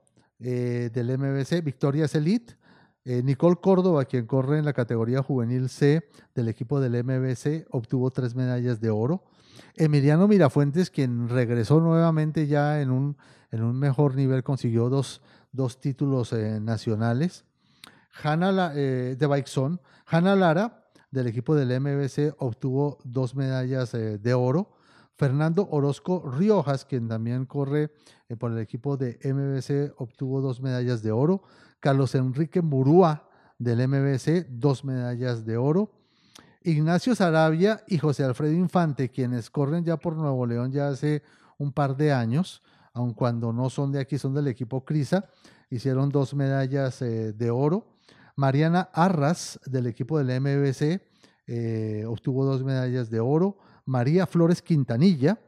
eh, 0.41 0.91
del 0.93 1.19
MBC, 1.19 1.63
Victoria 1.63 2.07
Elite. 2.13 2.57
Eh, 3.05 3.23
Nicole 3.23 3.57
Córdoba, 3.57 4.05
quien 4.05 4.27
corre 4.27 4.59
en 4.59 4.65
la 4.65 4.73
categoría 4.73 5.23
juvenil 5.23 5.69
C 5.69 6.09
del 6.35 6.49
equipo 6.49 6.81
del 6.81 7.03
MBC, 7.03 7.67
obtuvo 7.71 8.11
tres 8.11 8.35
medallas 8.35 8.81
de 8.81 8.91
oro. 8.91 9.25
Emiliano 9.77 10.29
Mirafuentes, 10.29 10.91
quien 10.91 11.29
regresó 11.29 11.81
nuevamente 11.81 12.47
ya 12.47 12.81
en 12.81 12.91
un, 12.91 13.17
en 13.51 13.62
un 13.62 13.79
mejor 13.79 14.15
nivel, 14.15 14.43
consiguió 14.43 14.88
dos, 14.88 15.21
títulos 15.81 16.33
eh, 16.33 16.61
nacionales. 16.61 17.45
Hanna, 18.23 18.73
eh, 18.75 19.17
de. 19.19 19.81
Hanna 20.07 20.37
Lara, 20.37 20.85
del 21.11 21.27
equipo 21.27 21.55
del 21.55 21.81
MBC, 21.81 22.35
obtuvo 22.38 22.99
dos 23.05 23.35
medallas 23.35 23.95
eh, 23.95 24.19
de 24.19 24.35
oro. 24.35 24.73
Fernando 25.17 25.69
Orozco 25.71 26.29
Riojas, 26.38 26.85
quien 26.85 27.07
también 27.07 27.45
corre 27.45 27.93
por 28.38 28.51
el 28.51 28.59
equipo 28.59 28.97
de 28.97 29.19
MBC, 29.23 29.95
obtuvo 30.01 30.41
dos 30.41 30.61
medallas 30.61 31.03
de 31.03 31.12
oro. 31.12 31.43
Carlos 31.83 32.14
Enrique 32.14 32.62
Murúa, 32.62 33.29
del 33.59 33.88
MBC, 33.88 34.47
dos 34.49 34.85
medallas 34.85 35.45
de 35.45 35.57
oro. 35.57 35.90
Ignacio 36.62 37.16
Sarabia 37.16 37.83
y 37.88 37.99
José 37.99 38.23
Alfredo 38.23 38.53
Infante, 38.53 39.11
quienes 39.11 39.51
corren 39.51 39.85
ya 39.85 39.97
por 39.97 40.14
Nuevo 40.14 40.47
León 40.47 40.71
ya 40.71 40.88
hace 40.88 41.25
un 41.59 41.73
par 41.73 41.97
de 41.97 42.12
años, 42.12 42.62
aun 42.95 43.14
cuando 43.14 43.53
no 43.53 43.68
son 43.68 43.90
de 43.90 43.99
aquí, 43.99 44.16
son 44.16 44.33
del 44.33 44.47
equipo 44.47 44.85
Crisa, 44.85 45.29
hicieron 45.71 46.11
dos 46.11 46.35
medallas 46.35 47.01
de 47.01 47.51
oro. 47.51 47.88
Mariana 48.37 48.88
Arras, 48.92 49.59
del 49.66 49.88
equipo 49.88 50.23
del 50.23 50.40
MBC, 50.40 51.03
eh, 51.49 52.05
obtuvo 52.07 52.45
dos 52.45 52.62
medallas 52.62 53.11
de 53.11 53.18
oro. 53.18 53.59
María 53.87 54.29
Flores 54.29 54.62
Quintanilla 54.62 55.40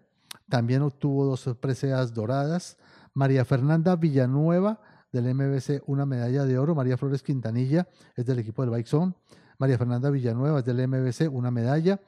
también 0.49 0.83
obtuvo 0.83 1.27
dos 1.27 1.49
preseas 1.61 2.12
doradas. 2.12 2.77
María 3.12 3.44
Fernanda 3.44 3.94
Villanueva, 3.94 4.81
del 5.14 5.33
MBC, 5.33 5.83
una 5.87 6.05
medalla 6.05 6.44
de 6.44 6.59
oro. 6.59 6.74
María 6.74 6.96
Flores 6.96 7.22
Quintanilla 7.22 7.87
es 8.16 8.27
del 8.27 8.40
equipo 8.40 8.62
del 8.62 8.70
Bike 8.72 8.88
Zone. 8.88 9.14
María 9.59 9.79
Fernanda 9.79 10.11
Villanueva 10.11 10.59
es 10.59 10.64
del 10.64 10.88
MBC, 10.88 11.33
una 11.33 11.53
medalla. 11.53 12.00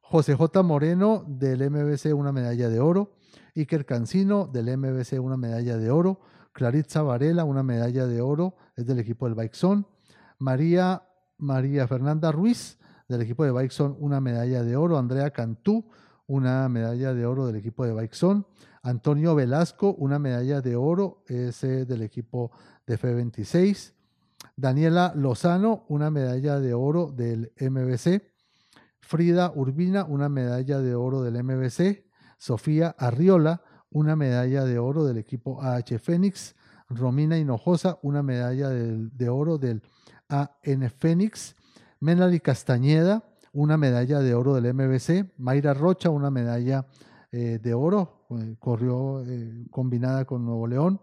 José 0.00 0.36
J. 0.36 0.62
Moreno, 0.62 1.24
del 1.26 1.68
MBC, 1.68 2.14
una 2.14 2.30
medalla 2.30 2.68
de 2.68 2.78
oro. 2.78 3.16
Iker 3.56 3.84
Cancino, 3.84 4.46
del 4.46 4.78
MBC, 4.78 5.20
una 5.20 5.36
medalla 5.36 5.76
de 5.76 5.90
oro. 5.90 6.20
Claritza 6.52 7.02
Varela, 7.02 7.44
una 7.44 7.64
medalla 7.64 8.06
de 8.06 8.20
oro, 8.20 8.54
es 8.76 8.86
del 8.86 9.00
equipo 9.00 9.26
del 9.26 9.34
Bike 9.34 9.56
Zone. 9.56 9.84
María, 10.38 11.02
María 11.38 11.88
Fernanda 11.88 12.30
Ruiz, 12.30 12.78
del 13.08 13.22
equipo 13.22 13.44
de 13.44 13.50
Bikeson, 13.50 13.96
una 13.98 14.20
medalla 14.20 14.62
de 14.62 14.76
oro. 14.76 14.98
Andrea 14.98 15.30
Cantú, 15.30 15.90
una 16.28 16.68
medalla 16.68 17.12
de 17.12 17.26
oro 17.26 17.44
del 17.46 17.56
equipo 17.56 17.84
de 17.84 17.92
Bikeson. 17.92 18.46
Antonio 18.82 19.34
Velasco, 19.34 19.94
una 19.98 20.18
medalla 20.18 20.60
de 20.60 20.76
oro, 20.76 21.22
ese 21.28 21.86
del 21.86 22.02
equipo 22.02 22.50
de 22.86 22.98
F26. 22.98 23.92
Daniela 24.56 25.12
Lozano, 25.14 25.84
una 25.88 26.10
medalla 26.10 26.58
de 26.58 26.74
oro 26.74 27.12
del 27.12 27.52
MBC. 27.58 28.22
Frida 29.00 29.52
Urbina, 29.54 30.04
una 30.04 30.28
medalla 30.28 30.80
de 30.80 30.94
oro 30.94 31.22
del 31.22 31.42
MBC. 31.42 32.04
Sofía 32.38 32.94
Arriola, 32.98 33.62
una 33.90 34.16
medalla 34.16 34.64
de 34.64 34.78
oro 34.78 35.04
del 35.04 35.18
equipo 35.18 35.62
AH 35.62 35.98
Fénix. 35.98 36.54
Romina 36.94 37.38
Hinojosa, 37.38 37.98
una 38.02 38.22
medalla 38.22 38.68
de, 38.68 39.28
oro 39.28 39.58
del 39.58 39.82
AN 40.28 40.90
Fénix, 40.90 41.54
Menali 42.00 42.40
Castañeda, 42.40 43.24
una 43.52 43.76
medalla 43.76 44.20
de 44.20 44.34
oro 44.34 44.54
del 44.54 44.74
MBC, 44.74 45.38
Mayra 45.38 45.74
Rocha, 45.74 46.10
una 46.10 46.30
medalla 46.30 46.86
eh, 47.30 47.58
de 47.62 47.74
oro, 47.74 48.10
eh, 48.20 48.21
corrió 48.58 49.24
eh, 49.24 49.66
combinada 49.70 50.24
con 50.24 50.44
Nuevo 50.44 50.66
León. 50.66 51.00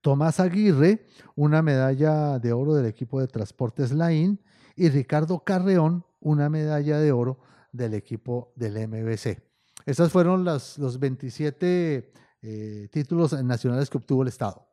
Tomás 0.00 0.40
Aguirre, 0.40 1.06
una 1.36 1.62
medalla 1.62 2.38
de 2.38 2.52
oro 2.52 2.74
del 2.74 2.86
equipo 2.86 3.20
de 3.20 3.28
Transportes 3.28 3.92
Laín, 3.92 4.40
y 4.74 4.88
Ricardo 4.88 5.44
Carreón, 5.44 6.04
una 6.20 6.48
medalla 6.48 6.98
de 6.98 7.12
oro 7.12 7.38
del 7.72 7.94
equipo 7.94 8.52
del 8.56 8.88
MBC. 8.88 9.42
Esos 9.86 10.10
fueron 10.10 10.44
las, 10.44 10.78
los 10.78 10.98
27 10.98 12.12
títulos 12.90 13.32
nacionales 13.44 13.88
que 13.88 13.98
obtuvo 13.98 14.22
el 14.22 14.28
Estado. 14.28 14.66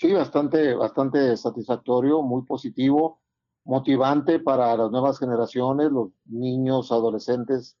Sí, 0.00 0.12
bastante, 0.14 0.74
bastante 0.74 1.36
satisfactorio, 1.36 2.22
muy 2.22 2.42
positivo, 2.46 3.20
motivante 3.64 4.40
para 4.40 4.74
las 4.74 4.90
nuevas 4.90 5.18
generaciones, 5.18 5.92
los 5.92 6.08
niños, 6.24 6.90
adolescentes 6.90 7.76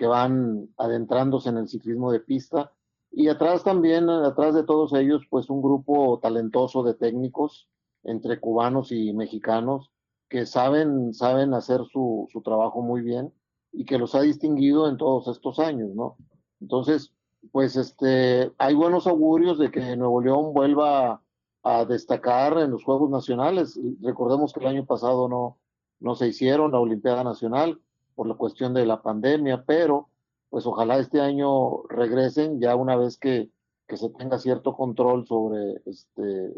que 0.00 0.06
van 0.06 0.70
adentrándose 0.78 1.50
en 1.50 1.58
el 1.58 1.68
ciclismo 1.68 2.10
de 2.10 2.20
pista. 2.20 2.72
Y 3.10 3.28
atrás 3.28 3.64
también, 3.64 4.08
atrás 4.08 4.54
de 4.54 4.62
todos 4.62 4.94
ellos, 4.94 5.20
pues 5.28 5.50
un 5.50 5.60
grupo 5.60 6.18
talentoso 6.22 6.82
de 6.82 6.94
técnicos 6.94 7.68
entre 8.04 8.40
cubanos 8.40 8.92
y 8.92 9.12
mexicanos 9.12 9.90
que 10.30 10.46
saben, 10.46 11.12
saben 11.12 11.52
hacer 11.52 11.82
su, 11.92 12.26
su 12.32 12.40
trabajo 12.40 12.80
muy 12.80 13.02
bien 13.02 13.30
y 13.72 13.84
que 13.84 13.98
los 13.98 14.14
ha 14.14 14.22
distinguido 14.22 14.88
en 14.88 14.96
todos 14.96 15.28
estos 15.28 15.58
años, 15.58 15.90
¿no? 15.94 16.16
Entonces, 16.62 17.12
pues 17.52 17.76
este, 17.76 18.50
hay 18.56 18.74
buenos 18.74 19.06
augurios 19.06 19.58
de 19.58 19.70
que 19.70 19.98
Nuevo 19.98 20.22
León 20.22 20.54
vuelva 20.54 21.20
a 21.62 21.84
destacar 21.84 22.56
en 22.56 22.70
los 22.70 22.84
Juegos 22.84 23.10
Nacionales. 23.10 23.78
Recordemos 24.00 24.54
que 24.54 24.60
el 24.60 24.66
año 24.66 24.86
pasado 24.86 25.28
no, 25.28 25.58
no 25.98 26.14
se 26.14 26.28
hicieron 26.28 26.72
la 26.72 26.80
Olimpiada 26.80 27.22
Nacional 27.22 27.78
por 28.14 28.26
la 28.26 28.34
cuestión 28.34 28.74
de 28.74 28.86
la 28.86 29.02
pandemia, 29.02 29.64
pero 29.66 30.08
pues 30.50 30.66
ojalá 30.66 30.98
este 30.98 31.20
año 31.20 31.82
regresen 31.88 32.60
ya 32.60 32.74
una 32.74 32.96
vez 32.96 33.16
que, 33.16 33.50
que 33.86 33.96
se 33.96 34.10
tenga 34.10 34.38
cierto 34.38 34.74
control 34.74 35.26
sobre 35.26 35.80
este, 35.86 36.52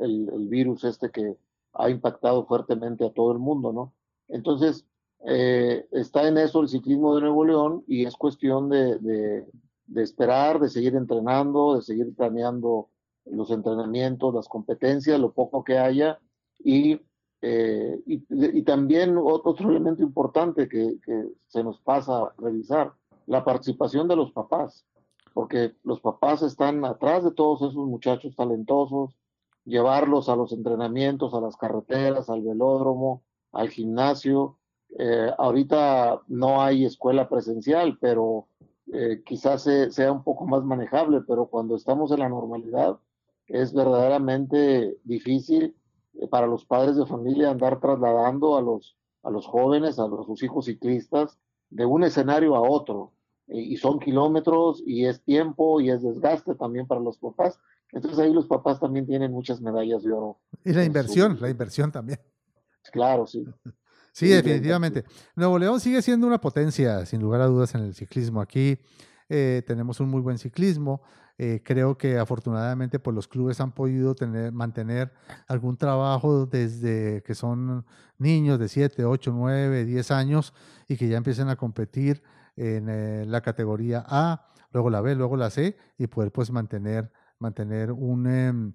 el, 0.00 0.46
virus 0.48 0.84
este 0.84 1.10
que 1.10 1.36
ha 1.74 1.90
impactado 1.90 2.46
fuertemente 2.46 3.04
a 3.04 3.12
todo 3.12 3.32
el 3.32 3.38
mundo, 3.38 3.72
¿no? 3.72 3.92
Entonces, 4.28 4.86
eh, 5.24 5.86
está 5.92 6.26
en 6.26 6.38
eso 6.38 6.60
el 6.60 6.68
ciclismo 6.68 7.14
de 7.14 7.22
Nuevo 7.22 7.44
León 7.44 7.84
y 7.86 8.04
es 8.04 8.16
cuestión 8.16 8.68
de, 8.68 8.98
de, 8.98 9.46
de, 9.86 10.02
esperar, 10.02 10.60
de 10.60 10.68
seguir 10.68 10.94
entrenando, 10.94 11.76
de 11.76 11.82
seguir 11.82 12.14
planeando 12.14 12.88
los 13.24 13.50
entrenamientos, 13.50 14.34
las 14.34 14.48
competencias, 14.48 15.20
lo 15.20 15.32
poco 15.32 15.64
que 15.64 15.78
haya 15.78 16.18
y 16.58 17.00
eh, 17.44 18.00
y, 18.06 18.62
también 18.62 19.16
otro 19.18 19.68
elemento 19.68 20.00
importante 20.02 20.68
que, 20.68 20.96
se 21.48 21.64
nos 21.64 21.80
pasa 21.80 22.18
a 22.18 22.32
revisar, 22.38 22.92
la 23.26 23.44
participación 23.44 24.06
de 24.06 24.16
los 24.16 24.30
papás, 24.30 24.86
porque 25.34 25.74
los 25.82 26.00
papás 26.00 26.42
están 26.42 26.84
atrás 26.84 27.24
de 27.24 27.32
todos 27.32 27.62
esos 27.62 27.86
muchachos 27.86 28.36
talentosos, 28.36 29.16
llevarlos 29.64 30.28
a 30.28 30.36
los 30.36 30.52
entrenamientos, 30.52 31.34
a 31.34 31.40
las 31.40 31.56
carreteras, 31.56 32.30
al 32.30 32.42
velódromo, 32.42 33.22
al 33.50 33.68
gimnasio. 33.70 34.58
Eh, 34.98 35.30
ahorita 35.36 36.22
no 36.28 36.62
hay 36.62 36.84
escuela 36.84 37.28
presencial, 37.28 37.98
pero 38.00 38.46
eh, 38.92 39.22
quizás 39.24 39.62
sea 39.90 40.12
un 40.12 40.22
poco 40.22 40.46
más 40.46 40.62
manejable, 40.64 41.22
pero 41.26 41.46
cuando 41.46 41.74
estamos 41.74 42.12
en 42.12 42.20
la 42.20 42.28
normalidad 42.28 42.98
es 43.46 43.72
verdaderamente 43.72 44.96
difícil 45.04 45.74
para 46.30 46.46
los 46.46 46.64
padres 46.64 46.96
de 46.96 47.06
familia 47.06 47.50
andar 47.50 47.80
trasladando 47.80 48.56
a 48.56 48.62
los, 48.62 48.96
a 49.22 49.30
los 49.30 49.46
jóvenes, 49.46 49.98
a 49.98 50.06
los, 50.06 50.26
sus 50.26 50.42
hijos 50.42 50.66
ciclistas, 50.66 51.38
de 51.70 51.84
un 51.86 52.04
escenario 52.04 52.54
a 52.54 52.60
otro. 52.60 53.12
y 53.48 53.76
son 53.76 53.98
kilómetros 53.98 54.82
y 54.86 55.06
es 55.06 55.22
tiempo 55.24 55.80
y 55.80 55.90
es 55.90 56.02
desgaste 56.02 56.54
también 56.54 56.86
para 56.86 57.00
los 57.00 57.18
papás. 57.18 57.58
Entonces 57.92 58.18
ahí 58.18 58.32
los 58.32 58.46
papás 58.46 58.80
también 58.80 59.06
tienen 59.06 59.32
muchas 59.32 59.60
medallas 59.60 60.02
de 60.02 60.12
oro. 60.12 60.40
Y 60.64 60.72
la 60.72 60.84
inversión, 60.84 61.38
la 61.40 61.50
inversión 61.50 61.92
también. 61.92 62.18
Claro, 62.90 63.26
sí. 63.26 63.44
Sí, 64.14 64.28
definitivamente. 64.28 65.04
Nuevo 65.34 65.58
León 65.58 65.80
sigue 65.80 66.02
siendo 66.02 66.26
una 66.26 66.38
potencia, 66.38 67.06
sin 67.06 67.22
lugar 67.22 67.40
a 67.40 67.46
dudas, 67.46 67.74
en 67.74 67.80
el 67.84 67.94
ciclismo. 67.94 68.42
Aquí 68.42 68.78
eh, 69.30 69.62
tenemos 69.66 70.00
un 70.00 70.10
muy 70.10 70.20
buen 70.20 70.36
ciclismo. 70.36 71.00
Eh, 71.38 71.62
creo 71.64 71.96
que 71.96 72.18
afortunadamente 72.18 72.98
pues, 72.98 73.14
los 73.14 73.26
clubes 73.26 73.60
han 73.60 73.72
podido 73.72 74.14
tener, 74.14 74.52
mantener 74.52 75.12
algún 75.48 75.76
trabajo 75.76 76.46
desde 76.46 77.22
que 77.22 77.34
son 77.34 77.84
niños 78.18 78.58
de 78.58 78.68
7, 78.68 79.04
8, 79.04 79.32
9, 79.34 79.84
10 79.84 80.10
años 80.10 80.52
y 80.88 80.96
que 80.96 81.08
ya 81.08 81.16
empiecen 81.16 81.48
a 81.48 81.56
competir 81.56 82.22
en 82.56 82.88
eh, 82.88 83.24
la 83.26 83.40
categoría 83.40 84.04
A, 84.06 84.46
luego 84.72 84.90
la 84.90 85.00
B, 85.00 85.14
luego 85.14 85.36
la 85.36 85.50
C 85.50 85.76
y 85.98 86.06
poder 86.06 86.30
pues 86.32 86.50
mantener, 86.50 87.10
mantener 87.38 87.92
un, 87.92 88.26
em, 88.26 88.74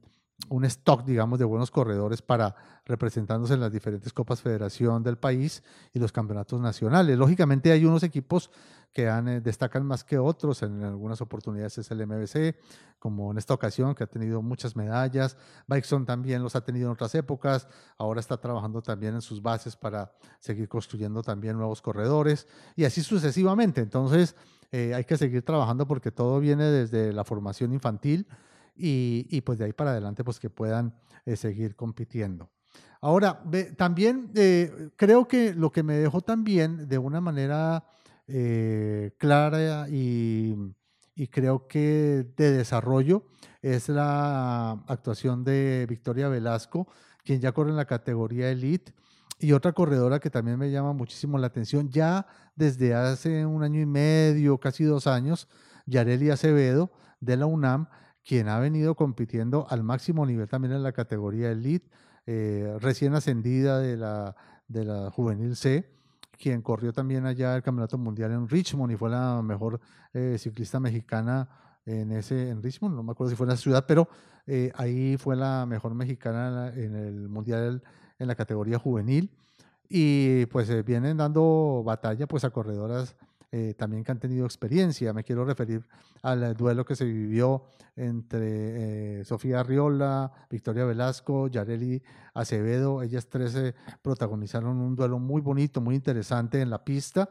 un 0.49 0.65
stock, 0.65 1.03
digamos, 1.03 1.39
de 1.39 1.45
buenos 1.45 1.71
corredores 1.71 2.21
para 2.21 2.55
representándose 2.85 3.55
en 3.55 3.59
las 3.59 3.71
diferentes 3.71 4.13
Copas 4.13 4.41
Federación 4.41 5.03
del 5.03 5.17
país 5.17 5.63
y 5.93 5.99
los 5.99 6.11
campeonatos 6.11 6.61
nacionales. 6.61 7.17
Lógicamente 7.17 7.71
hay 7.71 7.85
unos 7.85 8.03
equipos 8.03 8.49
que 8.93 9.07
eh, 9.07 9.41
destacan 9.41 9.85
más 9.85 10.03
que 10.03 10.17
otros, 10.17 10.63
en 10.63 10.83
algunas 10.83 11.21
oportunidades 11.21 11.77
es 11.77 11.91
el 11.91 12.05
MBC, 12.07 12.55
como 12.97 13.31
en 13.31 13.37
esta 13.37 13.53
ocasión 13.53 13.93
que 13.93 14.03
ha 14.03 14.07
tenido 14.07 14.41
muchas 14.41 14.75
medallas, 14.75 15.37
Bikeson 15.67 16.05
también 16.05 16.41
los 16.41 16.55
ha 16.55 16.61
tenido 16.61 16.87
en 16.87 16.93
otras 16.93 17.13
épocas, 17.13 17.67
ahora 17.97 18.19
está 18.19 18.37
trabajando 18.37 18.81
también 18.81 19.15
en 19.15 19.21
sus 19.21 19.41
bases 19.41 19.75
para 19.75 20.13
seguir 20.39 20.67
construyendo 20.69 21.21
también 21.21 21.57
nuevos 21.57 21.81
corredores 21.81 22.47
y 22.75 22.85
así 22.85 23.03
sucesivamente. 23.03 23.81
Entonces 23.81 24.35
eh, 24.71 24.93
hay 24.95 25.03
que 25.03 25.17
seguir 25.17 25.43
trabajando 25.43 25.85
porque 25.85 26.11
todo 26.11 26.39
viene 26.39 26.65
desde 26.65 27.13
la 27.13 27.23
formación 27.23 27.73
infantil 27.73 28.27
y, 28.77 29.41
pues 29.41 29.59
de 29.59 29.65
ahí 29.65 29.73
para 29.73 29.91
adelante 29.91 30.23
pues 30.23 30.39
que 30.39 30.49
puedan 30.49 30.93
eh, 31.25 31.35
seguir 31.35 31.75
compitiendo. 31.75 32.49
Ahora, 33.01 33.43
también 33.77 34.31
creo 34.95 35.27
que 35.27 35.53
lo 35.53 35.71
que 35.71 35.83
me 35.83 35.93
dejó 35.95 36.21
también 36.21 36.87
de 36.87 36.97
una 36.97 37.21
manera 37.21 37.85
eh, 38.29 39.11
clara 39.17 39.87
y, 39.89 40.55
creo 41.31 41.67
que 41.67 42.25
de 42.35 42.51
desarrollo 42.51 43.23
es 43.61 43.89
la 43.89 44.71
actuación 44.87 45.43
de 45.43 45.85
Victoria 45.89 46.27
Velasco, 46.27 46.87
quien 47.23 47.39
ya 47.39 47.53
corre 47.53 47.71
en 47.71 47.77
la 47.77 47.85
categoría 47.85 48.51
Elite. 48.51 48.93
Y 49.39 49.53
otra 49.53 49.71
corredora 49.71 50.19
que 50.19 50.29
también 50.29 50.59
me 50.59 50.69
llama 50.71 50.93
muchísimo 50.93 51.37
la 51.37 51.47
atención, 51.47 51.89
ya 51.89 52.27
desde 52.55 52.93
hace 52.93 53.45
un 53.45 53.63
año 53.63 53.79
y 53.79 53.85
medio, 53.85 54.59
casi 54.59 54.83
dos 54.83 55.07
años, 55.07 55.47
Yareli 55.85 56.29
Acevedo 56.29 56.91
de 57.19 57.37
la 57.37 57.45
UNAM, 57.45 57.87
quien 58.27 58.49
ha 58.49 58.59
venido 58.59 58.95
compitiendo 58.95 59.65
al 59.69 59.83
máximo 59.83 60.25
nivel 60.25 60.47
también 60.47 60.73
en 60.73 60.83
la 60.83 60.91
categoría 60.91 61.49
Elite, 61.49 61.89
eh, 62.25 62.77
recién 62.81 63.13
ascendida 63.15 63.79
de 63.79 63.95
la, 63.95 64.35
de 64.67 64.83
la 64.83 65.09
Juvenil 65.11 65.55
C 65.55 65.97
quien 66.37 66.61
corrió 66.61 66.93
también 66.93 67.25
allá 67.25 67.55
el 67.55 67.63
Campeonato 67.63 67.97
Mundial 67.97 68.31
en 68.31 68.47
Richmond 68.47 68.93
y 68.93 68.95
fue 68.95 69.09
la 69.09 69.41
mejor 69.41 69.79
eh, 70.13 70.37
ciclista 70.37 70.79
mexicana 70.79 71.49
en 71.85 72.11
ese 72.11 72.49
en 72.49 72.61
Richmond, 72.61 72.95
no 72.95 73.03
me 73.03 73.11
acuerdo 73.11 73.31
si 73.31 73.35
fue 73.35 73.45
en 73.45 73.51
la 73.51 73.57
ciudad, 73.57 73.85
pero 73.87 74.09
eh, 74.45 74.71
ahí 74.75 75.17
fue 75.17 75.35
la 75.35 75.65
mejor 75.65 75.95
mexicana 75.95 76.71
en 76.75 76.95
el 76.95 77.29
Mundial 77.29 77.81
en 78.19 78.27
la 78.27 78.35
categoría 78.35 78.77
juvenil. 78.77 79.31
Y 79.89 80.45
pues 80.47 80.69
eh, 80.69 80.83
vienen 80.83 81.17
dando 81.17 81.81
batalla 81.85 82.27
pues 82.27 82.43
a 82.43 82.49
corredoras 82.49 83.15
eh, 83.49 83.73
también 83.77 84.03
que 84.03 84.11
han 84.11 84.19
tenido 84.19 84.45
experiencia. 84.45 85.13
Me 85.13 85.23
quiero 85.23 85.45
referir 85.45 85.85
al 86.21 86.53
duelo 86.55 86.83
que 86.83 86.95
se 86.97 87.05
vivió 87.05 87.63
entre 87.95 89.19
eh, 89.21 89.25
Sofía 89.25 89.61
Arriola, 89.61 90.31
Victoria 90.49 90.83
Velasco, 90.83 91.47
Yareli 91.47 92.03
Acevedo. 92.33 93.01
Ellas 93.01 93.27
tres 93.29 93.55
eh, 93.55 93.73
protagonizaron 94.01 94.77
un 94.77 94.95
duelo 94.95 95.17
muy 95.19 95.41
bonito, 95.41 95.79
muy 95.79 95.95
interesante 95.95 96.59
en 96.59 96.69
la 96.69 96.83
pista, 96.83 97.29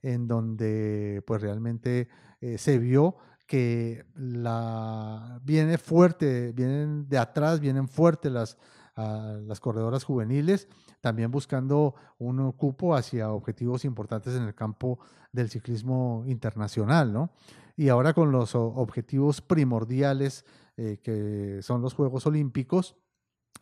en 0.00 0.26
donde 0.26 1.22
pues 1.26 1.42
realmente 1.42 2.08
se 2.56 2.78
vio 2.78 3.16
que 3.46 4.06
la, 4.14 5.40
viene 5.42 5.76
fuerte, 5.76 6.52
vienen 6.52 7.08
de 7.08 7.18
atrás, 7.18 7.58
vienen 7.58 7.88
fuertes 7.88 8.30
las, 8.30 8.56
las 8.98 9.60
corredoras 9.60 10.04
juveniles 10.04 10.68
también 11.00 11.30
buscando 11.30 11.94
un 12.18 12.50
cupo 12.52 12.96
hacia 12.96 13.30
objetivos 13.30 13.84
importantes 13.84 14.34
en 14.34 14.42
el 14.42 14.54
campo 14.54 14.98
del 15.32 15.50
ciclismo 15.50 16.24
internacional, 16.26 17.12
¿no? 17.12 17.30
Y 17.76 17.90
ahora 17.90 18.12
con 18.12 18.32
los 18.32 18.56
objetivos 18.56 19.40
primordiales 19.40 20.44
eh, 20.76 20.98
que 21.02 21.60
son 21.62 21.80
los 21.80 21.94
Juegos 21.94 22.26
Olímpicos, 22.26 22.96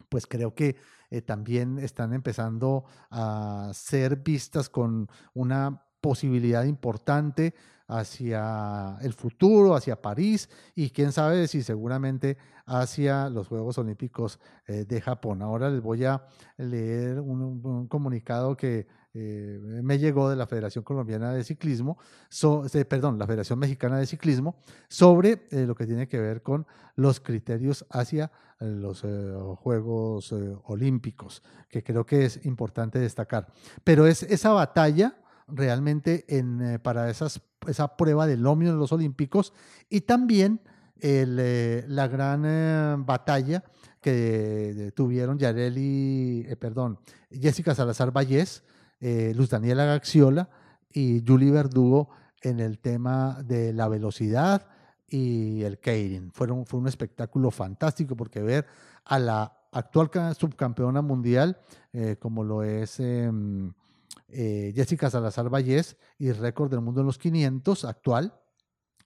pues 0.08 0.26
creo 0.26 0.54
que 0.54 0.76
eh, 1.10 1.22
también 1.22 1.78
están 1.78 2.12
empezando 2.12 2.84
a 3.10 3.70
ser 3.74 4.16
vistas 4.16 4.68
con 4.68 5.08
una 5.34 5.82
posibilidad 6.00 6.64
importante 6.64 7.54
hacia 7.88 8.96
el 9.00 9.12
futuro, 9.12 9.74
hacia 9.74 10.00
París 10.00 10.48
y 10.74 10.90
quién 10.90 11.12
sabe 11.12 11.46
si 11.48 11.62
seguramente 11.62 12.36
hacia 12.66 13.28
los 13.28 13.46
Juegos 13.46 13.78
Olímpicos 13.78 14.40
eh, 14.66 14.84
de 14.84 15.00
Japón. 15.00 15.42
Ahora 15.42 15.70
les 15.70 15.80
voy 15.80 16.04
a 16.04 16.26
leer 16.56 17.20
un, 17.20 17.86
comunicado 17.86 18.56
que 18.56 18.86
eh, 19.14 19.60
me 19.82 19.98
llegó 19.98 20.28
de 20.28 20.36
la 20.36 20.46
Federación 20.46 20.82
Colombiana 20.82 21.32
de 21.32 21.44
Ciclismo, 21.44 21.96
perdón, 22.88 23.18
la 23.18 23.26
Federación 23.26 23.58
Mexicana 23.58 23.98
de 23.98 24.06
Ciclismo, 24.06 24.56
sobre 24.88 25.46
lo 25.50 25.74
que 25.74 25.86
tiene 25.86 26.08
que 26.08 26.20
ver 26.20 26.42
con 26.42 26.66
los 26.96 27.20
criterios 27.20 27.86
hacia 27.88 28.30
los 28.58 29.06
Juegos 29.58 30.34
Olímpicos, 30.64 31.42
que 31.68 31.82
creo 31.82 32.04
que 32.04 32.26
es 32.26 32.44
importante 32.44 32.98
destacar. 32.98 33.46
Pero 33.84 34.06
es 34.06 34.22
esa 34.24 34.50
batalla 34.52 35.16
realmente 35.48 36.24
en, 36.28 36.60
eh, 36.60 36.78
para 36.78 37.10
esas, 37.10 37.40
esa 37.68 37.96
prueba 37.96 38.26
del 38.26 38.46
omnio 38.46 38.70
en 38.70 38.78
los 38.78 38.92
Olímpicos 38.92 39.52
y 39.88 40.02
también 40.02 40.60
eh, 41.00 41.84
la 41.88 42.08
gran 42.08 42.44
eh, 42.46 42.96
batalla 42.98 43.64
que 44.00 44.92
tuvieron 44.94 45.38
Yareli, 45.38 46.46
perdón, 46.60 46.98
Jessica 47.30 47.74
Salazar 47.74 48.12
Vallés, 48.12 48.62
Luz 49.00 49.50
Daniela 49.50 49.84
Gaxiola 49.84 50.48
y 50.92 51.24
Julie 51.26 51.50
Verdugo 51.50 52.10
en 52.40 52.60
el 52.60 52.78
tema 52.78 53.42
de 53.42 53.72
la 53.72 53.88
velocidad 53.88 54.68
y 55.08 55.62
el 55.64 55.78
Keirin. 55.80 56.30
Fueron, 56.30 56.66
fue 56.66 56.78
un 56.78 56.86
espectáculo 56.86 57.50
fantástico 57.50 58.16
porque 58.16 58.42
ver 58.42 58.66
a 59.04 59.18
la 59.18 59.58
actual 59.72 60.08
subcampeona 60.38 61.02
mundial, 61.02 61.58
como 62.20 62.44
lo 62.44 62.62
es 62.62 63.00
em, 63.00 63.72
eh, 64.28 64.72
Jessica 64.74 65.10
Salazar 65.10 65.48
Vallés 65.48 65.96
y 66.18 66.32
récord 66.32 66.70
del 66.70 66.80
mundo 66.80 67.00
en 67.00 67.06
los 67.06 67.18
500 67.18 67.84
actual, 67.84 68.34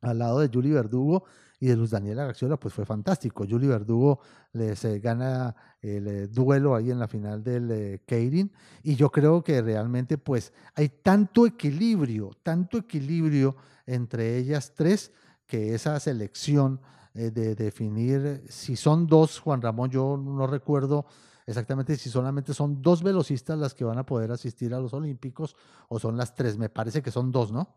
al 0.00 0.18
lado 0.18 0.40
de 0.40 0.50
Julie 0.52 0.72
Verdugo 0.72 1.24
y 1.61 1.66
de 1.66 1.76
Luz 1.76 1.90
Daniela 1.90 2.24
Gaxiola, 2.24 2.56
pues 2.56 2.72
fue 2.72 2.86
fantástico. 2.86 3.44
Julie 3.48 3.68
Verdugo 3.68 4.20
les 4.52 4.82
eh, 4.84 4.98
gana 4.98 5.54
el 5.82 6.06
eh, 6.08 6.26
duelo 6.26 6.74
ahí 6.74 6.90
en 6.90 6.98
la 6.98 7.06
final 7.06 7.44
del 7.44 7.70
eh, 7.70 8.50
y 8.82 8.96
yo 8.96 9.11
creo 9.11 9.44
que 9.44 9.61
realmente 9.61 10.16
pues 10.16 10.54
hay 10.74 10.88
tanto 10.88 11.46
equilibrio, 11.46 12.30
tanto 12.42 12.78
equilibrio 12.78 13.56
entre 13.86 14.38
ellas 14.38 14.72
tres 14.74 15.12
que 15.46 15.74
esa 15.74 16.00
selección 16.00 16.80
de 17.12 17.56
definir 17.56 18.44
si 18.48 18.76
son 18.76 19.08
dos, 19.08 19.40
Juan 19.40 19.61
Ramón, 19.61 19.90
yo 19.90 20.16
no 20.16 20.46
recuerdo 20.46 21.06
exactamente 21.47 21.97
si 21.97 22.11
solamente 22.11 22.55
son 22.55 22.82
dos 22.82 23.03
velocistas 23.03 23.59
las 23.59 23.74
que 23.74 23.84
van 23.84 23.99
a 23.99 24.07
poder 24.07 24.30
asistir 24.32 24.74
a 24.74 24.80
los 24.80 24.95
Olímpicos 24.95 25.57
o 25.88 25.99
son 25.99 26.16
las 26.16 26.34
tres. 26.34 26.59
Me 26.59 26.68
parece 26.68 27.03
que 27.03 27.11
son 27.11 27.32
dos, 27.32 27.53
¿no? 27.53 27.76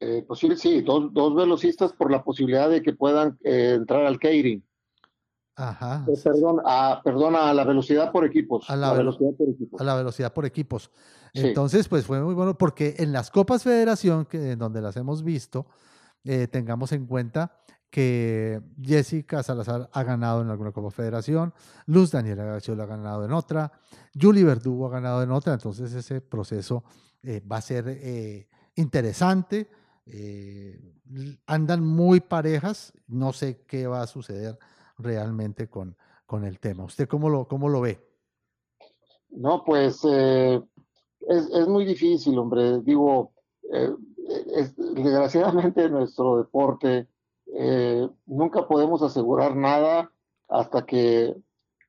Eh, 0.00 0.22
posible, 0.22 0.56
sí, 0.56 0.82
dos, 0.82 1.12
dos, 1.12 1.34
velocistas 1.34 1.92
por 1.92 2.10
la 2.10 2.22
posibilidad 2.22 2.68
de 2.68 2.82
que 2.82 2.92
puedan 2.92 3.38
eh, 3.42 3.74
entrar 3.76 4.04
al 4.04 4.18
Keirin. 4.18 4.62
Ajá. 5.56 6.04
Eh, 6.06 6.20
perdón, 6.22 6.60
a, 6.66 7.00
perdona, 7.02 7.48
a 7.48 7.54
la 7.54 7.64
velocidad 7.64 8.12
por 8.12 8.26
equipos. 8.26 8.68
A 8.68 8.76
la, 8.76 8.92
velocidad 8.92 9.30
por 9.38 9.48
equipos. 9.48 9.80
A 9.80 9.84
la 9.84 9.94
velocidad 9.94 10.32
por 10.34 10.44
equipos. 10.44 10.90
Entonces, 11.32 11.88
pues 11.88 12.06
fue 12.06 12.20
muy 12.22 12.34
bueno 12.34 12.56
porque 12.56 12.94
en 12.98 13.12
las 13.12 13.30
Copas 13.30 13.62
Federación, 13.62 14.26
que, 14.26 14.52
en 14.52 14.58
donde 14.58 14.80
las 14.80 14.96
hemos 14.96 15.22
visto, 15.22 15.66
eh, 16.24 16.46
tengamos 16.48 16.92
en 16.92 17.06
cuenta 17.06 17.58
que 17.90 18.60
Jessica 18.80 19.42
Salazar 19.42 19.88
ha 19.92 20.02
ganado 20.02 20.42
en 20.42 20.50
alguna 20.50 20.72
Copa 20.72 20.90
Federación, 20.90 21.54
Luz 21.86 22.10
Daniela 22.10 22.44
García 22.44 22.74
ha 22.74 22.86
ganado 22.86 23.24
en 23.24 23.32
otra, 23.32 23.72
Julie 24.20 24.44
Verdugo 24.44 24.86
ha 24.86 24.90
ganado 24.90 25.22
en 25.22 25.30
otra, 25.30 25.54
entonces 25.54 25.92
ese 25.92 26.20
proceso 26.20 26.84
eh, 27.22 27.40
va 27.40 27.56
a 27.56 27.62
ser 27.62 27.84
eh, 27.88 28.48
interesante. 28.74 29.68
Eh, 30.06 30.78
andan 31.46 31.84
muy 31.84 32.20
parejas, 32.20 32.92
no 33.08 33.32
sé 33.32 33.64
qué 33.66 33.86
va 33.86 34.02
a 34.02 34.06
suceder 34.06 34.58
realmente 34.98 35.68
con, 35.68 35.96
con 36.24 36.44
el 36.44 36.60
tema. 36.60 36.84
¿Usted 36.84 37.08
cómo 37.08 37.28
lo, 37.28 37.48
cómo 37.48 37.68
lo 37.68 37.80
ve? 37.80 38.00
No, 39.30 39.64
pues 39.64 40.04
es, 40.04 40.62
es, 41.28 41.68
muy 41.68 41.84
difícil, 41.84 42.38
hombre. 42.38 42.80
Digo, 42.82 43.32
desgraciadamente 44.94 45.88
nuestro 45.88 46.38
deporte 46.38 47.08
eh, 47.58 48.08
nunca 48.26 48.68
podemos 48.68 49.02
asegurar 49.02 49.56
nada 49.56 50.12
hasta 50.48 50.84
que, 50.84 51.34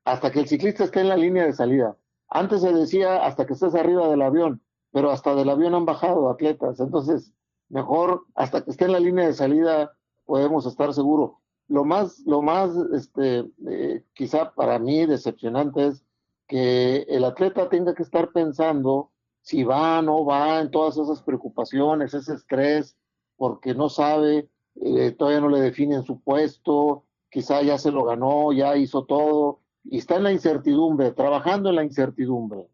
hasta 0.05 0.31
que 0.31 0.39
el 0.39 0.47
ciclista 0.47 0.85
esté 0.85 1.01
en 1.01 1.09
la 1.09 1.17
línea 1.17 1.45
de 1.45 1.53
salida. 1.53 1.97
Antes 2.29 2.61
se 2.61 2.71
decía 2.71 3.25
hasta 3.25 3.45
que 3.45 3.53
estés 3.53 3.75
arriba 3.75 4.07
del 4.07 4.21
avión, 4.21 4.61
pero 4.91 5.11
hasta 5.11 5.35
del 5.35 5.49
avión 5.49 5.75
han 5.75 5.85
bajado 5.85 6.29
atletas. 6.29 6.79
Entonces, 6.79 7.33
mejor 7.69 8.25
hasta 8.35 8.63
que 8.63 8.71
esté 8.71 8.85
en 8.85 8.93
la 8.93 8.99
línea 8.99 9.27
de 9.27 9.33
salida 9.33 9.91
podemos 10.25 10.65
estar 10.65 10.93
seguros. 10.93 11.31
Lo 11.67 11.83
más, 11.83 12.19
lo 12.25 12.41
más, 12.41 12.71
este, 12.93 13.45
eh, 13.67 14.03
quizá 14.13 14.53
para 14.53 14.79
mí 14.79 15.05
decepcionante 15.05 15.87
es 15.87 16.03
que 16.47 17.05
el 17.09 17.25
atleta 17.25 17.67
tenga 17.67 17.93
que 17.93 18.03
estar 18.03 18.31
pensando 18.31 19.11
si 19.41 19.63
va 19.63 19.99
o 19.99 20.01
no 20.01 20.25
va 20.25 20.61
en 20.61 20.71
todas 20.71 20.97
esas 20.97 21.21
preocupaciones, 21.21 22.13
ese 22.13 22.33
estrés, 22.35 22.97
porque 23.35 23.75
no 23.75 23.89
sabe 23.89 24.49
eh, 24.81 25.11
todavía 25.11 25.41
no 25.41 25.49
le 25.49 25.59
definen 25.59 26.03
su 26.03 26.19
puesto, 26.21 27.03
quizá 27.29 27.61
ya 27.61 27.77
se 27.77 27.91
lo 27.91 28.03
ganó, 28.03 28.51
ya 28.53 28.75
hizo 28.77 29.05
todo, 29.05 29.59
y 29.83 29.97
está 29.97 30.17
en 30.17 30.23
la 30.23 30.31
incertidumbre, 30.31 31.11
trabajando 31.11 31.69
en 31.69 31.75
la 31.75 31.83
incertidumbre. 31.83 32.67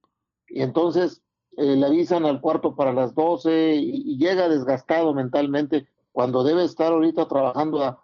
Y 0.47 0.61
entonces 0.61 1.21
eh, 1.57 1.75
le 1.75 1.85
avisan 1.85 2.25
al 2.25 2.41
cuarto 2.41 2.75
para 2.75 2.93
las 2.93 3.13
12 3.13 3.75
y, 3.75 4.17
llega 4.17 4.49
desgastado 4.49 5.13
mentalmente 5.13 5.87
cuando 6.11 6.43
debe 6.43 6.63
estar 6.63 6.91
ahorita 6.91 7.27
trabajando 7.27 7.83
a, 7.83 8.03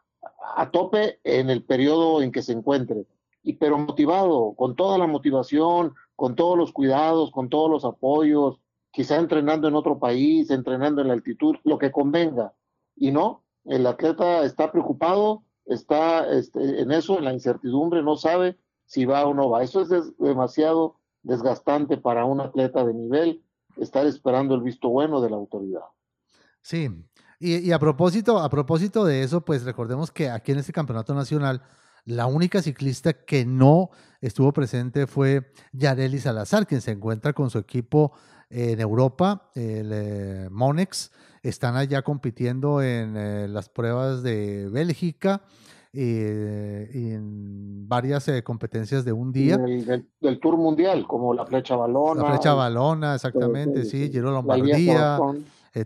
a, 0.55 0.71
tope 0.71 1.19
en 1.23 1.49
el 1.49 1.63
periodo 1.63 2.21
en 2.21 2.31
que 2.31 2.41
se 2.41 2.53
encuentre. 2.53 3.05
Y 3.43 3.53
pero 3.53 3.77
motivado, 3.77 4.53
con 4.55 4.75
toda 4.75 4.97
la 4.97 5.07
motivación, 5.07 5.93
con 6.15 6.35
todos 6.35 6.57
los 6.57 6.71
cuidados, 6.71 7.31
con 7.31 7.49
todos 7.49 7.69
los 7.71 7.85
apoyos, 7.85 8.59
quizá 8.91 9.17
entrenando 9.17 9.67
en 9.67 9.75
otro 9.75 9.99
país, 9.99 10.49
entrenando 10.51 11.01
en 11.01 11.07
la 11.07 11.13
altitud, 11.13 11.55
lo 11.63 11.77
que 11.77 11.91
convenga. 11.91 12.53
Y 12.95 13.11
no, 13.11 13.43
el 13.69 13.85
atleta 13.85 14.43
está 14.43 14.71
preocupado, 14.71 15.43
está 15.65 16.27
este, 16.31 16.81
en 16.81 16.91
eso, 16.91 17.19
en 17.19 17.25
la 17.25 17.33
incertidumbre, 17.33 18.01
no 18.01 18.15
sabe 18.15 18.57
si 18.85 19.05
va 19.05 19.25
o 19.25 19.33
no 19.33 19.49
va. 19.49 19.63
Eso 19.63 19.81
es 19.81 19.89
demasiado 20.17 20.95
desgastante 21.21 21.97
para 21.97 22.25
un 22.25 22.41
atleta 22.41 22.83
de 22.83 22.95
nivel, 22.95 23.43
estar 23.77 24.05
esperando 24.07 24.55
el 24.55 24.61
visto 24.61 24.89
bueno 24.89 25.21
de 25.21 25.29
la 25.29 25.35
autoridad. 25.35 25.83
Sí, 26.63 26.89
y, 27.39 27.71
a 27.71 27.79
propósito, 27.79 28.39
a 28.39 28.49
propósito 28.49 29.05
de 29.05 29.23
eso, 29.23 29.41
pues 29.41 29.63
recordemos 29.63 30.11
que 30.11 30.29
aquí 30.29 30.51
en 30.51 30.57
este 30.57 30.73
campeonato 30.73 31.13
nacional, 31.13 31.61
la 32.05 32.25
única 32.25 32.61
ciclista 32.61 33.13
que 33.13 33.45
no 33.45 33.91
estuvo 34.19 34.51
presente 34.51 35.05
fue 35.05 35.53
Yareli 35.71 36.19
Salazar, 36.19 36.65
quien 36.65 36.81
se 36.81 36.91
encuentra 36.91 37.33
con 37.33 37.49
su 37.51 37.59
equipo 37.59 38.13
en 38.49 38.81
Europa, 38.81 39.51
el 39.53 39.91
eh, 39.93 40.47
Monex, 40.49 41.11
están 41.43 41.75
allá 41.75 42.01
compitiendo 42.01 42.81
en 42.81 43.15
eh, 43.17 43.47
las 43.47 43.69
pruebas 43.69 44.23
de 44.23 44.69
Bélgica 44.69 45.41
eh, 45.93 46.89
y 46.93 47.11
en 47.11 47.87
varias 47.87 48.29
competencias 48.43 49.05
de 49.05 49.11
un 49.11 49.31
día. 49.31 49.57
Del, 49.57 50.39
Tour 50.39 50.57
Mundial, 50.57 51.07
como 51.07 51.33
la 51.33 51.45
flecha 51.45 51.75
balona. 51.75 52.23
La 52.23 52.29
flecha 52.29 52.53
balona, 52.53 53.15
exactamente, 53.15 53.85
sí, 53.85 54.09
Giro 54.11 54.31
Lombardía, 54.31 55.19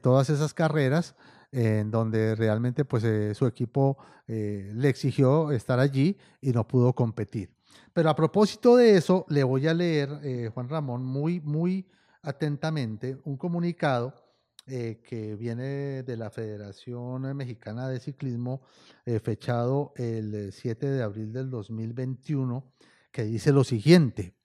todas 0.02 0.30
esas 0.30 0.54
carreras 0.54 1.16
en 1.52 1.92
donde 1.92 2.36
realmente 2.36 2.84
pues 2.84 3.04
su 3.38 3.46
equipo 3.46 3.98
le 4.28 4.90
exigió 4.90 5.52
estar 5.52 5.80
allí 5.80 6.18
y 6.42 6.52
no 6.52 6.68
pudo 6.68 6.94
competir. 6.94 7.52
Pero 7.94 8.10
a 8.10 8.16
propósito 8.16 8.76
de 8.76 8.98
eso, 8.98 9.26
le 9.30 9.44
voy 9.44 9.68
a 9.68 9.74
leer, 9.74 10.52
Juan 10.54 10.68
Ramón, 10.68 11.06
muy, 11.06 11.40
muy 11.40 11.86
atentamente 12.24 13.18
un 13.26 13.38
comunicado 13.38 14.23
eh, 14.66 15.02
que 15.04 15.36
viene 15.36 16.04
de 16.04 16.16
la 16.16 16.30
Federación 16.30 17.36
Mexicana 17.36 17.90
de 17.90 18.00
Ciclismo, 18.00 18.62
eh, 19.06 19.20
fechado 19.20 19.94
el 19.98 20.54
7 20.54 20.90
de 20.90 21.04
abril 21.04 21.34
del 21.34 21.50
2021, 21.50 22.72
que 23.12 23.24
dice 23.24 23.52
lo 23.52 23.64
siguiente. 23.64 24.36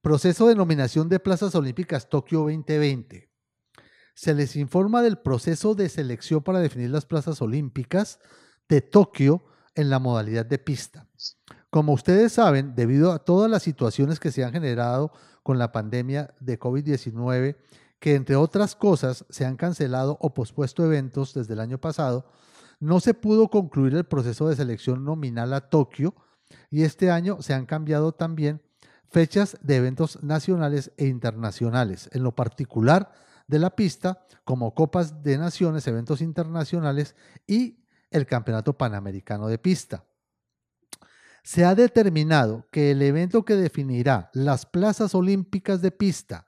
Proceso 0.00 0.46
de 0.46 0.54
nominación 0.54 1.08
de 1.08 1.18
plazas 1.18 1.54
olímpicas 1.54 2.08
Tokio 2.08 2.40
2020. 2.40 3.30
Se 4.14 4.34
les 4.34 4.56
informa 4.56 5.02
del 5.02 5.18
proceso 5.18 5.74
de 5.74 5.88
selección 5.88 6.42
para 6.42 6.60
definir 6.60 6.90
las 6.90 7.06
plazas 7.06 7.42
olímpicas 7.42 8.20
de 8.68 8.80
Tokio 8.80 9.44
en 9.74 9.90
la 9.90 9.98
modalidad 9.98 10.46
de 10.46 10.58
pista. 10.58 11.08
Como 11.70 11.94
ustedes 11.94 12.32
saben, 12.32 12.74
debido 12.74 13.12
a 13.12 13.24
todas 13.24 13.50
las 13.50 13.62
situaciones 13.62 14.20
que 14.20 14.30
se 14.30 14.44
han 14.44 14.52
generado 14.52 15.12
con 15.42 15.58
la 15.58 15.72
pandemia 15.72 16.34
de 16.38 16.58
COVID-19, 16.58 17.56
que 18.02 18.16
entre 18.16 18.34
otras 18.34 18.74
cosas 18.74 19.24
se 19.30 19.46
han 19.46 19.54
cancelado 19.54 20.18
o 20.20 20.34
pospuesto 20.34 20.84
eventos 20.84 21.34
desde 21.34 21.52
el 21.52 21.60
año 21.60 21.78
pasado, 21.78 22.26
no 22.80 22.98
se 22.98 23.14
pudo 23.14 23.46
concluir 23.46 23.94
el 23.94 24.02
proceso 24.02 24.48
de 24.48 24.56
selección 24.56 25.04
nominal 25.04 25.52
a 25.52 25.70
Tokio 25.70 26.16
y 26.68 26.82
este 26.82 27.12
año 27.12 27.40
se 27.42 27.54
han 27.54 27.64
cambiado 27.64 28.10
también 28.10 28.60
fechas 29.08 29.56
de 29.62 29.76
eventos 29.76 30.20
nacionales 30.20 30.90
e 30.96 31.06
internacionales. 31.06 32.10
En 32.12 32.24
lo 32.24 32.34
particular, 32.34 33.12
de 33.46 33.60
la 33.60 33.70
pista, 33.76 34.26
como 34.42 34.74
Copas 34.74 35.22
de 35.22 35.38
Naciones, 35.38 35.86
eventos 35.86 36.20
internacionales 36.22 37.14
y 37.46 37.84
el 38.10 38.26
Campeonato 38.26 38.76
Panamericano 38.76 39.46
de 39.46 39.58
Pista. 39.58 40.04
Se 41.44 41.64
ha 41.64 41.76
determinado 41.76 42.66
que 42.72 42.90
el 42.90 43.00
evento 43.00 43.44
que 43.44 43.54
definirá 43.54 44.28
las 44.34 44.66
plazas 44.66 45.14
olímpicas 45.14 45.80
de 45.82 45.92
pista 45.92 46.46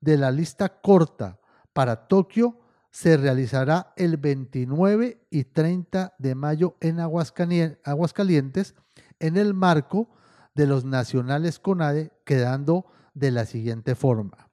de 0.00 0.16
la 0.16 0.30
lista 0.30 0.80
corta 0.80 1.38
para 1.72 2.08
Tokio 2.08 2.60
se 2.90 3.16
realizará 3.16 3.92
el 3.96 4.16
29 4.16 5.26
y 5.30 5.44
30 5.44 6.14
de 6.18 6.34
mayo 6.34 6.76
en 6.80 7.00
Aguascalientes 7.00 8.74
en 9.20 9.36
el 9.36 9.54
marco 9.54 10.08
de 10.54 10.66
los 10.66 10.84
nacionales 10.84 11.58
CONADE, 11.58 12.12
quedando 12.24 12.86
de 13.14 13.30
la 13.30 13.44
siguiente 13.44 13.94
forma. 13.94 14.48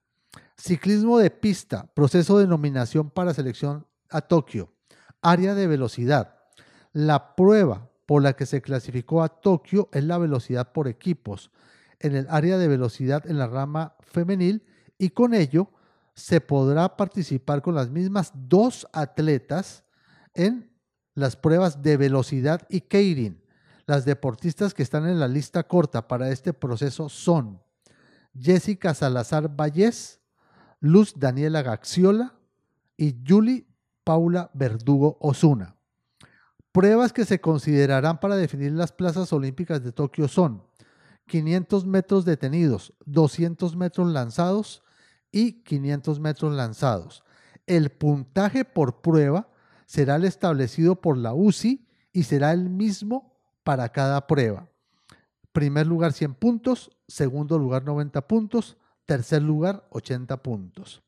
Ciclismo 0.58 1.18
de 1.18 1.32
pista, 1.32 1.92
proceso 1.94 2.38
de 2.38 2.48
nominación 2.48 3.10
para 3.10 3.34
selección 3.34 3.88
a 4.10 4.22
Tokio, 4.22 4.74
área 5.22 5.56
de 5.56 5.68
velocidad. 5.68 6.36
La 6.94 7.36
prueba 7.36 7.90
por 8.06 8.22
la 8.22 8.34
que 8.34 8.46
se 8.46 8.62
clasificó 8.62 9.24
a 9.24 9.30
Tokio 9.30 9.90
es 9.92 10.04
la 10.04 10.18
velocidad 10.18 10.72
por 10.72 10.88
equipos 10.88 11.52
en 12.00 12.16
el 12.16 12.28
área 12.30 12.58
de 12.58 12.68
velocidad 12.68 13.26
en 13.26 13.38
la 13.38 13.48
rama 13.48 13.96
femenil 14.02 14.64
y 14.98 15.10
con 15.10 15.34
ello 15.34 15.70
se 16.14 16.42
podrá 16.42 16.96
participar 16.96 17.62
con 17.62 17.76
las 17.76 17.90
mismas 17.90 18.32
dos 18.34 18.88
atletas 18.94 19.84
en 20.34 20.72
las 21.14 21.36
pruebas 21.36 21.82
de 21.82 21.98
velocidad 21.98 22.66
y 22.70 22.82
Keirin. 22.82 23.42
Las 23.86 24.06
deportistas 24.06 24.74
que 24.74 24.84
están 24.84 25.08
en 25.08 25.20
la 25.20 25.28
lista 25.28 25.64
corta 25.64 26.08
para 26.08 26.30
este 26.32 26.54
proceso 26.54 27.10
son 27.10 27.62
Jessica 28.38 28.94
Salazar 28.94 29.50
Vallés, 29.56 30.20
Luz 30.80 31.14
Daniela 31.18 31.62
Gaxiola 31.62 32.36
y 32.98 33.16
Julie 33.26 33.68
Paula 34.04 34.50
Verdugo 34.54 35.18
Osuna. 35.20 35.76
Pruebas 36.72 37.14
que 37.14 37.26
se 37.26 37.40
considerarán 37.40 38.20
para 38.20 38.36
definir 38.36 38.74
las 38.74 38.92
plazas 38.92 39.32
olímpicas 39.32 39.84
de 39.84 39.92
Tokio 39.92 40.28
son 40.28 40.64
500 41.28 41.86
metros 41.86 42.26
detenidos, 42.26 42.94
200 43.06 43.76
metros 43.76 44.12
lanzados, 44.12 44.84
y 45.36 45.64
500 45.64 46.22
metros 46.22 46.54
lanzados. 46.54 47.26
El 47.68 47.90
puntaje 47.90 48.64
por 48.64 49.02
prueba 49.02 49.50
será 49.86 50.16
el 50.16 50.24
establecido 50.24 51.02
por 51.02 51.18
la 51.18 51.34
UCI 51.34 51.86
y 52.14 52.24
será 52.24 52.54
el 52.54 52.70
mismo 52.70 53.36
para 53.66 53.90
cada 53.90 54.28
prueba. 54.28 54.70
Primer 55.52 55.88
lugar 55.88 56.14
100 56.14 56.36
puntos, 56.36 56.90
segundo 57.10 57.60
lugar 57.60 57.84
90 57.84 58.26
puntos, 58.30 58.78
tercer 59.06 59.42
lugar 59.42 59.86
80 59.90 60.42
puntos. 60.42 61.04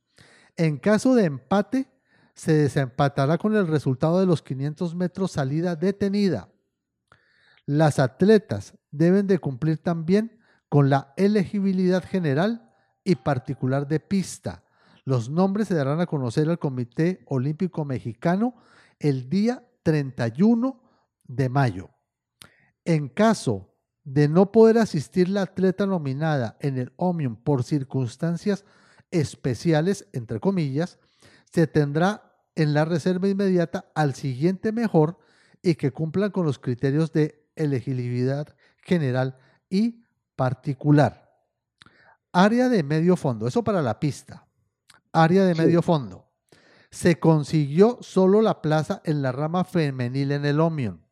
En 0.58 0.78
caso 0.78 1.16
de 1.16 1.24
empate, 1.24 1.88
se 2.34 2.52
desempatará 2.52 3.38
con 3.38 3.56
el 3.56 3.66
resultado 3.66 4.20
de 4.20 4.26
los 4.26 4.42
500 4.42 4.94
metros 4.94 5.32
salida 5.32 5.78
detenida. 5.78 6.50
Las 7.66 7.98
atletas 7.98 8.74
deben 8.92 9.26
de 9.26 9.40
cumplir 9.40 9.78
también 9.78 10.38
con 10.68 10.90
la 10.90 11.14
elegibilidad 11.16 12.04
general 12.04 12.66
y 13.08 13.16
particular 13.16 13.88
de 13.88 14.01
pista. 14.01 14.66
Los 15.05 15.30
nombres 15.30 15.70
se 15.70 15.76
darán 15.76 16.01
a 16.01 16.08
conocer 16.08 16.49
al 16.49 16.60
Comité 16.60 17.24
Olímpico 17.28 17.86
Mexicano 17.86 18.55
el 18.99 19.30
día 19.30 19.66
31 19.84 20.84
de 21.24 21.47
mayo. 21.47 21.89
En 22.84 23.08
caso 23.08 23.74
de 24.03 24.28
no 24.28 24.51
poder 24.51 24.78
asistir 24.78 25.30
la 25.30 25.43
atleta 25.43 25.86
nominada 25.86 26.58
en 26.60 26.78
el 26.78 26.91
Omnium 26.97 27.38
por 27.38 27.64
circunstancias 27.64 28.66
especiales, 29.10 30.05
entre 30.12 30.41
comillas, 30.41 30.99
se 31.49 31.66
tendrá 31.66 32.36
en 32.55 32.74
la 32.74 32.84
reserva 32.84 33.30
inmediata 33.30 33.89
al 33.95 34.16
siguiente 34.16 34.74
mejor 34.74 35.18
y 35.62 35.76
que 35.76 35.91
cumplan 35.91 36.32
con 36.32 36.45
los 36.45 36.60
criterios 36.60 37.14
de 37.14 37.47
elegibilidad 37.55 38.53
general 38.84 39.38
y 39.70 40.03
particular. 40.36 41.27
Área 42.32 42.70
de 42.70 42.84
medio 42.84 43.16
fondo, 43.16 43.48
eso 43.48 43.64
para 43.64 43.82
la 43.82 44.00
pista. 44.00 44.48
Área 45.12 45.46
de 45.46 45.56
medio 45.56 45.82
fondo. 45.82 46.30
Se 46.92 47.20
consiguió 47.20 47.98
solo 48.02 48.42
la 48.42 48.62
plaza 48.62 49.02
en 49.04 49.22
la 49.22 49.32
rama 49.32 49.64
femenil 49.64 50.32
en 50.32 50.46
el 50.46 50.60
Omion. 50.60 51.06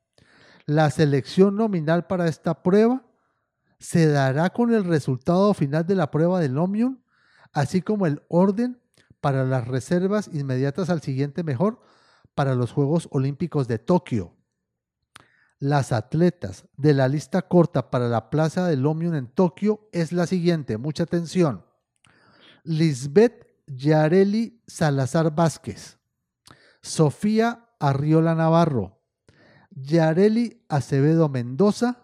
La 0.65 0.89
selección 0.89 1.55
nominal 1.55 2.07
para 2.07 2.27
esta 2.27 2.63
prueba 2.63 3.05
se 3.79 4.07
dará 4.07 4.49
con 4.51 4.73
el 4.73 4.83
resultado 4.83 5.53
final 5.53 5.85
de 5.85 5.95
la 5.95 6.11
prueba 6.11 6.39
del 6.39 6.57
Omion, 6.57 7.03
así 7.53 7.81
como 7.81 8.05
el 8.05 8.23
orden 8.27 8.81
para 9.21 9.43
las 9.43 9.67
reservas 9.67 10.29
inmediatas 10.33 10.89
al 10.89 11.01
siguiente 11.01 11.43
mejor 11.43 11.81
para 12.35 12.55
los 12.55 12.71
Juegos 12.71 13.07
Olímpicos 13.11 13.67
de 13.67 13.79
Tokio 13.79 14.34
las 15.59 15.91
atletas 15.91 16.65
de 16.75 16.93
la 16.93 17.07
lista 17.07 17.43
corta 17.43 17.89
para 17.89 18.07
la 18.07 18.29
Plaza 18.29 18.67
del 18.67 18.85
Omnium 18.85 19.15
en 19.15 19.27
Tokio 19.27 19.89
es 19.91 20.11
la 20.11 20.27
siguiente, 20.27 20.77
mucha 20.77 21.03
atención. 21.03 21.65
Lisbeth 22.63 23.47
Yareli 23.67 24.61
Salazar 24.67 25.33
Vázquez, 25.33 25.97
Sofía 26.81 27.69
Arriola 27.79 28.35
Navarro, 28.35 29.01
Yareli 29.71 30.65
Acevedo 30.69 31.29
Mendoza 31.29 32.03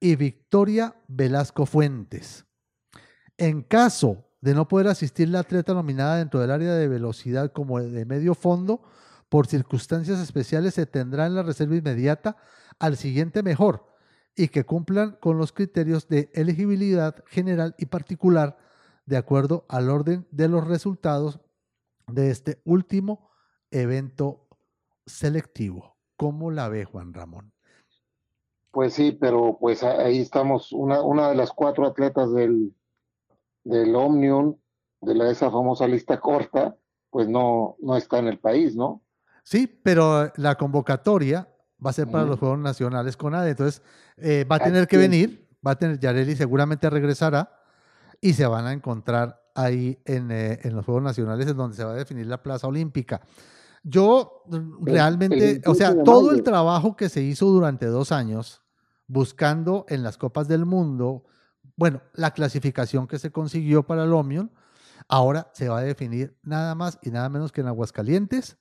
y 0.00 0.16
Victoria 0.16 0.96
Velasco 1.08 1.66
Fuentes. 1.66 2.44
En 3.36 3.62
caso 3.62 4.28
de 4.40 4.54
no 4.54 4.66
poder 4.66 4.88
asistir 4.88 5.28
la 5.28 5.40
atleta 5.40 5.72
nominada 5.74 6.16
dentro 6.16 6.40
del 6.40 6.50
área 6.50 6.74
de 6.74 6.88
velocidad 6.88 7.52
como 7.52 7.80
de 7.80 8.04
medio 8.04 8.34
fondo, 8.34 8.82
por 9.28 9.46
circunstancias 9.46 10.20
especiales 10.20 10.74
se 10.74 10.84
tendrá 10.84 11.26
en 11.26 11.34
la 11.34 11.42
reserva 11.42 11.76
inmediata 11.76 12.36
al 12.78 12.96
siguiente 12.96 13.42
mejor 13.42 13.86
y 14.36 14.48
que 14.48 14.64
cumplan 14.64 15.16
con 15.20 15.38
los 15.38 15.52
criterios 15.52 16.08
de 16.08 16.30
elegibilidad 16.34 17.22
general 17.26 17.74
y 17.78 17.86
particular 17.86 18.56
de 19.06 19.16
acuerdo 19.16 19.66
al 19.68 19.90
orden 19.90 20.26
de 20.30 20.48
los 20.48 20.66
resultados 20.66 21.40
de 22.06 22.30
este 22.30 22.60
último 22.64 23.30
evento 23.70 24.46
selectivo. 25.06 25.96
¿Cómo 26.16 26.50
la 26.50 26.68
ve 26.68 26.84
Juan 26.84 27.12
Ramón? 27.12 27.52
Pues 28.70 28.94
sí, 28.94 29.12
pero 29.12 29.58
pues 29.60 29.82
ahí 29.82 30.20
estamos, 30.20 30.72
una, 30.72 31.02
una 31.02 31.28
de 31.28 31.34
las 31.34 31.52
cuatro 31.52 31.86
atletas 31.86 32.32
del, 32.32 32.74
del 33.64 33.94
Omnium, 33.94 34.56
de 35.00 35.14
la, 35.14 35.30
esa 35.30 35.50
famosa 35.50 35.86
lista 35.86 36.20
corta, 36.20 36.76
pues 37.10 37.28
no, 37.28 37.76
no 37.80 37.96
está 37.96 38.18
en 38.18 38.28
el 38.28 38.38
país, 38.38 38.74
¿no? 38.74 39.02
Sí, 39.42 39.66
pero 39.66 40.32
la 40.36 40.54
convocatoria 40.54 41.51
va 41.84 41.90
a 41.90 41.92
ser 41.92 42.08
para 42.08 42.24
los 42.24 42.38
Juegos 42.38 42.58
Nacionales 42.58 43.16
con 43.16 43.34
ADE. 43.34 43.50
Entonces, 43.50 43.82
eh, 44.16 44.44
va 44.50 44.56
a 44.56 44.60
tener 44.60 44.86
que 44.86 44.96
venir, 44.96 45.48
va 45.66 45.72
a 45.72 45.76
tener, 45.76 45.98
Yareli 45.98 46.36
seguramente 46.36 46.88
regresará 46.90 47.60
y 48.20 48.34
se 48.34 48.46
van 48.46 48.66
a 48.66 48.72
encontrar 48.72 49.42
ahí 49.54 50.00
en, 50.04 50.30
eh, 50.30 50.60
en, 50.62 50.76
los 50.76 50.84
Juegos 50.84 51.02
Nacionales, 51.02 51.46
en 51.46 51.56
donde 51.56 51.76
se 51.76 51.84
va 51.84 51.92
a 51.92 51.96
definir 51.96 52.26
la 52.26 52.42
plaza 52.42 52.66
olímpica. 52.66 53.20
Yo 53.82 54.44
realmente, 54.80 55.60
o 55.66 55.74
sea, 55.74 56.02
todo 56.04 56.30
el 56.30 56.44
trabajo 56.44 56.96
que 56.96 57.08
se 57.08 57.20
hizo 57.20 57.46
durante 57.46 57.86
dos 57.86 58.12
años 58.12 58.62
buscando 59.08 59.84
en 59.88 60.04
las 60.04 60.18
Copas 60.18 60.46
del 60.46 60.64
Mundo, 60.64 61.24
bueno, 61.76 62.00
la 62.14 62.30
clasificación 62.30 63.08
que 63.08 63.18
se 63.18 63.32
consiguió 63.32 63.82
para 63.82 64.04
el 64.04 64.12
Omion, 64.12 64.52
ahora 65.08 65.50
se 65.52 65.68
va 65.68 65.78
a 65.78 65.82
definir 65.82 66.38
nada 66.42 66.76
más 66.76 66.98
y 67.02 67.10
nada 67.10 67.28
menos 67.28 67.50
que 67.50 67.60
en 67.60 67.66
Aguascalientes 67.66 68.56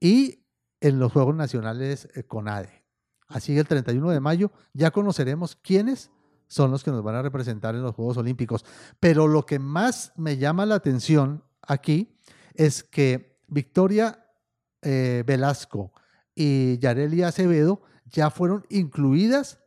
y 0.00 0.46
en 0.80 0.98
los 0.98 1.12
Juegos 1.12 1.34
Nacionales 1.34 2.08
eh, 2.14 2.24
con 2.24 2.48
ADE. 2.48 2.84
Así 3.26 3.52
que 3.54 3.60
el 3.60 3.68
31 3.68 4.10
de 4.10 4.20
mayo 4.20 4.50
ya 4.72 4.90
conoceremos 4.90 5.56
quiénes 5.56 6.10
son 6.46 6.70
los 6.70 6.82
que 6.82 6.90
nos 6.90 7.02
van 7.02 7.14
a 7.14 7.22
representar 7.22 7.74
en 7.74 7.82
los 7.82 7.94
Juegos 7.94 8.16
Olímpicos. 8.16 8.64
Pero 9.00 9.28
lo 9.28 9.44
que 9.44 9.58
más 9.58 10.12
me 10.16 10.38
llama 10.38 10.66
la 10.66 10.76
atención 10.76 11.44
aquí 11.62 12.18
es 12.54 12.82
que 12.82 13.38
Victoria 13.46 14.26
eh, 14.82 15.24
Velasco 15.26 15.92
y 16.34 16.78
Yareli 16.78 17.22
Acevedo 17.22 17.82
ya 18.06 18.30
fueron 18.30 18.64
incluidas 18.70 19.60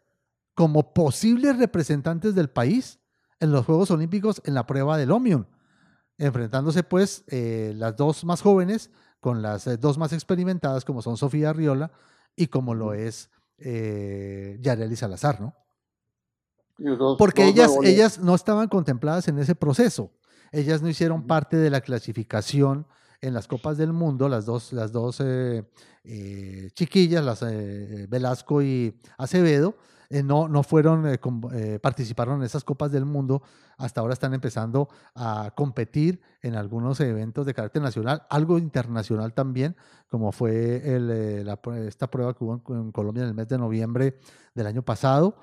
como 0.55 0.93
posibles 0.93 1.57
representantes 1.57 2.35
del 2.35 2.49
país 2.49 2.99
en 3.39 3.51
los 3.51 3.65
Juegos 3.65 3.91
Olímpicos 3.91 4.41
en 4.45 4.53
la 4.53 4.65
prueba 4.65 4.97
del 4.97 5.11
Omion, 5.11 5.47
enfrentándose 6.21 6.83
pues 6.83 7.23
eh, 7.27 7.73
las 7.75 7.97
dos 7.97 8.23
más 8.23 8.41
jóvenes 8.41 8.91
con 9.19 9.41
las 9.41 9.65
eh, 9.67 9.77
dos 9.77 9.97
más 9.97 10.13
experimentadas, 10.13 10.85
como 10.85 11.01
son 11.01 11.17
Sofía 11.17 11.51
Riola 11.51 11.91
y 12.35 12.47
como 12.47 12.75
lo 12.75 12.93
es 12.93 13.29
eh, 13.57 14.57
Yareli 14.61 14.95
Salazar, 14.95 15.41
¿no? 15.41 15.55
Porque 17.17 17.45
ellas, 17.47 17.71
ellas 17.83 18.19
no 18.19 18.33
estaban 18.33 18.67
contempladas 18.67 19.27
en 19.27 19.37
ese 19.37 19.53
proceso. 19.53 20.11
Ellas 20.51 20.81
no 20.81 20.89
hicieron 20.89 21.27
parte 21.27 21.57
de 21.57 21.69
la 21.69 21.81
clasificación 21.81 22.87
en 23.21 23.35
las 23.35 23.47
Copas 23.47 23.77
del 23.77 23.93
Mundo, 23.93 24.27
las 24.27 24.47
dos, 24.47 24.73
las 24.73 24.91
dos 24.91 25.21
eh, 25.21 25.63
chiquillas, 26.73 27.23
las 27.23 27.45
Velasco 28.09 28.63
y 28.63 28.99
Acevedo, 29.19 29.75
eh, 30.11 30.23
no, 30.23 30.49
no 30.49 30.61
fueron, 30.61 31.07
eh, 31.07 31.19
eh, 31.53 31.79
participaron 31.81 32.39
en 32.39 32.43
esas 32.43 32.65
Copas 32.65 32.91
del 32.91 33.05
Mundo, 33.05 33.41
hasta 33.77 34.01
ahora 34.01 34.13
están 34.13 34.33
empezando 34.33 34.89
a 35.15 35.53
competir 35.55 36.21
en 36.41 36.55
algunos 36.55 36.99
eventos 36.99 37.45
de 37.45 37.53
carácter 37.53 37.81
nacional, 37.81 38.23
algo 38.29 38.57
internacional 38.57 39.33
también, 39.33 39.77
como 40.09 40.33
fue 40.33 40.95
el, 40.95 41.47
esta 41.87 42.11
prueba 42.11 42.33
que 42.33 42.43
hubo 42.43 42.61
en, 42.75 42.91
Colombia 42.91 43.23
en 43.23 43.29
el 43.29 43.33
mes 43.33 43.47
de 43.47 43.57
noviembre 43.57 44.17
del 44.53 44.67
año 44.67 44.83
pasado. 44.83 45.37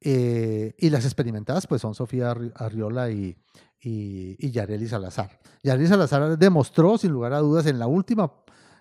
y 0.00 0.90
las 0.90 1.04
experimentadas 1.04 1.68
pues 1.68 1.80
son 1.80 1.94
Sofía 1.94 2.34
Arriola 2.56 3.10
y, 3.10 3.36
y, 3.80 4.36
y 4.44 4.50
Yareli 4.50 4.88
Salazar. 4.88 5.38
Yareli 5.62 5.86
Salazar 5.86 6.36
demostró 6.36 6.98
sin 6.98 7.12
lugar 7.12 7.32
a 7.34 7.38
dudas 7.38 7.66
en 7.66 7.78
la 7.78 7.86
última 7.86 8.32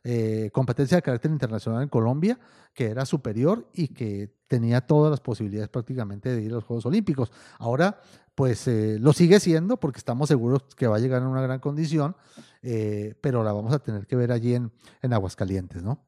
eh, 0.10 0.50
competencia 0.54 0.96
de 0.96 1.02
carácter 1.02 1.32
internacional 1.32 1.84
en 1.84 1.90
Colombia, 1.90 2.40
que 2.74 2.86
era 2.86 3.06
superior 3.06 3.68
y 3.74 3.90
que 3.90 4.32
tenía 4.48 4.80
todas 4.80 5.12
las 5.12 5.20
posibilidades 5.20 5.68
prácticamente 5.68 6.34
de 6.34 6.42
ir 6.42 6.52
a 6.52 6.56
los 6.56 6.64
Juegos 6.64 6.86
Olímpicos. 6.86 7.30
Ahora, 7.60 8.00
pues 8.34 8.70
eh, 8.70 9.00
lo 9.02 9.12
sigue 9.12 9.42
siendo 9.42 9.76
porque 9.76 9.98
estamos 9.98 10.30
seguros 10.30 10.64
que 10.78 10.88
va 10.88 10.96
a 10.96 11.00
llegar 11.00 11.22
en 11.24 11.28
una 11.28 11.42
gran 11.42 11.60
condición, 11.60 12.16
eh, 12.62 13.16
pero 13.20 13.44
la 13.44 13.52
vamos 13.52 13.74
a 13.74 13.80
tener 13.80 14.08
que 14.08 14.16
ver 14.16 14.32
allí 14.32 14.56
en, 14.56 14.72
en 15.02 15.12
Aguascalientes, 15.12 15.84
¿no? 15.84 16.06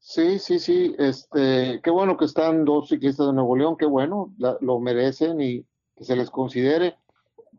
Sí, 0.00 0.40
sí, 0.40 0.58
sí. 0.58 0.96
Este, 0.98 1.80
qué 1.80 1.90
bueno 1.90 2.16
que 2.16 2.24
están 2.24 2.64
dos 2.64 2.88
ciclistas 2.88 3.28
de 3.28 3.34
Nuevo 3.34 3.56
León, 3.56 3.76
qué 3.76 3.86
bueno, 3.86 4.34
lo 4.38 4.80
merecen 4.80 5.40
y 5.40 5.64
que 5.94 6.04
se 6.04 6.16
les 6.16 6.30
considere. 6.30 6.96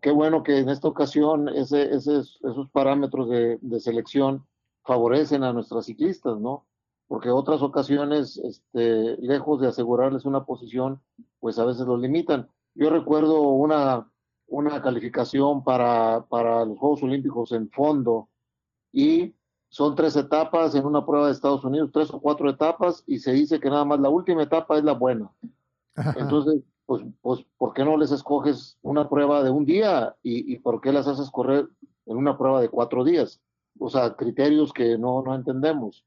Qué 0.02 0.12
bueno 0.12 0.44
que 0.44 0.60
en 0.60 0.68
esta 0.68 0.90
ocasión 0.90 1.48
ese, 1.48 1.94
esos 1.94 2.70
parámetros 2.74 3.30
de, 3.30 3.60
de 3.62 3.80
selección 3.80 4.46
favorecen 4.88 5.44
a 5.44 5.52
nuestras 5.52 5.86
ciclistas, 5.86 6.40
¿no? 6.40 6.66
Porque 7.08 7.30
otras 7.30 7.62
ocasiones, 7.62 8.38
este, 8.38 9.18
lejos 9.18 9.60
de 9.60 9.68
asegurarles 9.68 10.26
una 10.26 10.46
posición, 10.46 11.02
pues 11.40 11.60
a 11.60 11.66
veces 11.66 11.86
los 11.86 12.00
limitan. 12.00 12.50
Yo 12.74 12.90
recuerdo 12.90 13.42
una, 13.42 14.10
una 14.48 14.82
calificación 14.82 15.64
para, 15.64 16.26
para 16.30 16.66
los 16.66 16.80
Juegos 16.80 17.04
Olímpicos 17.04 17.52
en 17.52 17.70
fondo 17.70 18.30
y 18.94 19.36
son 19.70 19.96
tres 19.96 20.16
etapas 20.16 20.74
en 20.74 20.86
una 20.86 21.06
prueba 21.06 21.28
de 21.28 21.34
Estados 21.34 21.66
Unidos, 21.66 21.92
tres 21.92 22.10
o 22.14 22.22
cuatro 22.22 22.50
etapas 22.50 23.04
y 23.06 23.20
se 23.20 23.34
dice 23.34 23.60
que 23.60 23.70
nada 23.70 23.84
más 23.84 24.00
la 24.00 24.10
última 24.10 24.44
etapa 24.44 24.78
es 24.78 24.86
la 24.86 24.94
buena. 24.94 25.30
Entonces, 26.16 26.64
pues, 26.86 27.04
pues, 27.22 27.46
¿por 27.58 27.74
qué 27.74 27.84
no 27.84 27.98
les 27.98 28.12
escoges 28.12 28.78
una 28.82 29.10
prueba 29.10 29.44
de 29.44 29.50
un 29.50 29.66
día 29.66 30.16
y, 30.24 30.54
y 30.54 30.60
por 30.60 30.80
qué 30.80 30.94
las 30.94 31.08
haces 31.08 31.30
correr 31.30 31.68
en 32.06 32.16
una 32.16 32.38
prueba 32.38 32.62
de 32.62 32.70
cuatro 32.70 33.04
días? 33.04 33.42
O 33.80 33.90
sea, 33.90 34.16
criterios 34.16 34.74
que 34.74 34.98
no, 34.98 35.22
no 35.22 35.36
entendemos. 35.36 36.06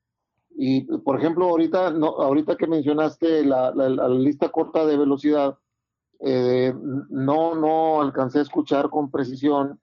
Y, 0.57 0.83
por 0.83 1.19
ejemplo, 1.19 1.49
ahorita, 1.49 1.91
no, 1.91 2.09
ahorita 2.09 2.57
que 2.57 2.67
mencionaste 2.67 3.45
la, 3.45 3.71
la, 3.73 4.09
lista 4.09 4.51
corta 4.51 4.85
de 4.85 4.97
velocidad, 4.97 5.59
eh, 6.21 6.75
no, 7.09 7.55
no 7.55 8.01
alcancé 8.03 8.41
a 8.41 8.43
escuchar 8.43 8.91
con 8.91 9.11
precisión 9.11 9.81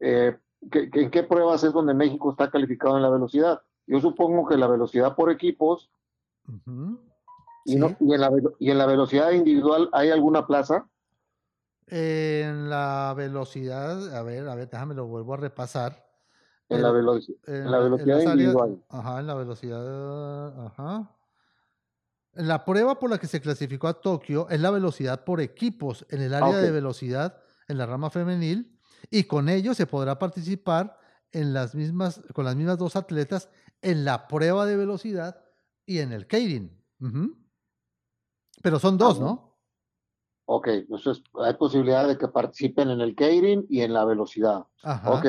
eh, 0.00 0.36
que, 0.70 0.90
en 0.92 1.10
qué 1.10 1.22
pruebas 1.22 1.64
es 1.64 1.72
donde 1.72 1.94
México 1.94 2.30
está 2.30 2.50
calificado 2.50 2.96
en 2.96 3.02
la 3.02 3.10
velocidad. 3.10 3.62
Yo 3.86 4.00
supongo 4.00 4.46
que 4.46 4.56
la 4.56 4.66
velocidad 4.66 5.14
por 5.14 5.30
equipos 5.30 5.90
y, 7.64 7.76
no, 7.76 7.96
y, 8.00 8.12
en 8.12 8.20
la, 8.20 8.30
y 8.58 8.70
en 8.70 8.78
la 8.78 8.86
velocidad 8.86 9.30
individual 9.30 9.88
hay 9.92 10.10
alguna 10.10 10.46
plaza. 10.46 10.88
En 11.86 12.68
la 12.68 13.14
velocidad, 13.16 14.14
a 14.14 14.22
ver, 14.22 14.46
a 14.46 14.54
ver, 14.54 14.68
déjame 14.68 14.94
lo 14.94 15.06
vuelvo 15.06 15.34
a 15.34 15.38
repasar. 15.38 16.07
En, 16.70 16.82
la, 16.82 16.90
velocidad 16.90 18.20
individual. 18.20 18.82
ajá, 18.90 19.20
en 19.20 19.26
la 19.26 19.34
velocidad. 19.34 20.66
Ajá. 20.66 21.10
En 22.34 22.46
la 22.46 22.64
prueba 22.64 22.98
por 22.98 23.10
la 23.10 23.18
que 23.18 23.26
se 23.26 23.40
clasificó 23.40 23.88
a 23.88 24.00
Tokio 24.00 24.48
es 24.50 24.60
la 24.60 24.70
velocidad 24.70 25.24
por 25.24 25.40
equipos 25.40 26.06
en 26.10 26.20
el 26.20 26.34
área 26.34 26.58
de 26.58 26.70
velocidad 26.70 27.40
en 27.68 27.78
la 27.78 27.86
rama 27.86 28.10
femenil 28.10 28.78
y 29.10 29.24
con 29.24 29.48
ello 29.48 29.74
se 29.74 29.86
podrá 29.86 30.18
participar 30.18 30.98
en 31.32 31.52
las 31.52 31.74
mismas, 31.74 32.20
con 32.34 32.44
las 32.44 32.56
mismas 32.56 32.78
dos 32.78 32.96
atletas 32.96 33.48
en 33.82 34.04
la 34.04 34.28
prueba 34.28 34.66
de 34.66 34.76
velocidad 34.76 35.42
y 35.86 35.98
en 35.98 36.12
el 36.12 36.26
Keirin. 36.26 36.76
Pero 38.62 38.78
son 38.78 38.98
dos, 38.98 39.20
¿no? 39.20 39.58
Ok, 40.46 40.68
entonces 40.68 41.22
hay 41.34 41.54
posibilidad 41.54 42.08
de 42.08 42.16
que 42.16 42.28
participen 42.28 42.90
en 42.90 43.00
el 43.00 43.14
Keirin 43.14 43.66
y 43.68 43.82
en 43.82 43.92
la 43.92 44.04
velocidad. 44.04 44.66
Ajá. 44.82 45.12
Ok. 45.12 45.26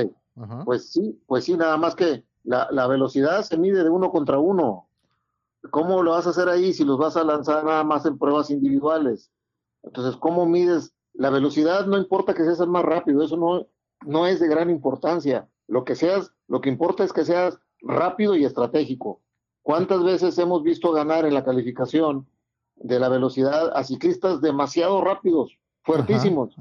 Pues 0.66 0.92
sí, 0.92 1.22
pues 1.28 1.46
sí, 1.46 1.58
nada 1.58 1.78
más 1.78 1.96
que 1.96 2.24
la, 2.44 2.68
la, 2.72 2.88
velocidad 2.88 3.42
se 3.44 3.58
mide 3.58 3.84
de 3.84 3.90
uno 3.90 4.12
contra 4.12 4.40
uno. 4.40 4.88
¿Cómo 5.72 6.02
lo 6.02 6.12
vas 6.12 6.28
a 6.28 6.30
hacer 6.30 6.48
ahí 6.48 6.72
si 6.74 6.86
los 6.86 6.98
vas 6.98 7.18
a 7.18 7.24
lanzar 7.24 7.66
nada 7.66 7.84
más 7.84 8.06
en 8.06 8.18
pruebas 8.18 8.50
individuales? 8.50 9.32
Entonces, 9.84 10.16
¿cómo 10.18 10.46
mides? 10.46 10.94
La 11.14 11.30
velocidad 11.30 11.86
no 11.86 11.98
importa 11.98 12.34
que 12.34 12.44
seas 12.44 12.60
el 12.60 12.70
más 12.70 12.84
rápido, 12.84 13.24
eso 13.24 13.36
no, 13.36 13.68
no 14.06 14.26
es 14.26 14.40
de 14.40 14.48
gran 14.48 14.70
importancia. 14.70 15.50
Lo 15.68 15.84
que 15.84 15.96
seas, 15.96 16.32
lo 16.48 16.62
que 16.62 16.70
importa 16.70 17.04
es 17.04 17.14
que 17.14 17.26
seas 17.26 17.60
rápido 17.82 18.36
y 18.36 18.46
estratégico. 18.46 19.22
¿Cuántas 19.62 20.04
veces 20.04 20.38
hemos 20.38 20.64
visto 20.64 20.92
ganar 20.92 21.26
en 21.26 21.34
la 21.34 21.44
calificación 21.44 22.28
de 22.76 23.00
la 23.00 23.10
velocidad 23.10 23.72
a 23.76 23.84
ciclistas 23.84 24.42
demasiado 24.42 25.02
rápidos, 25.02 25.58
fuertísimos? 25.84 26.56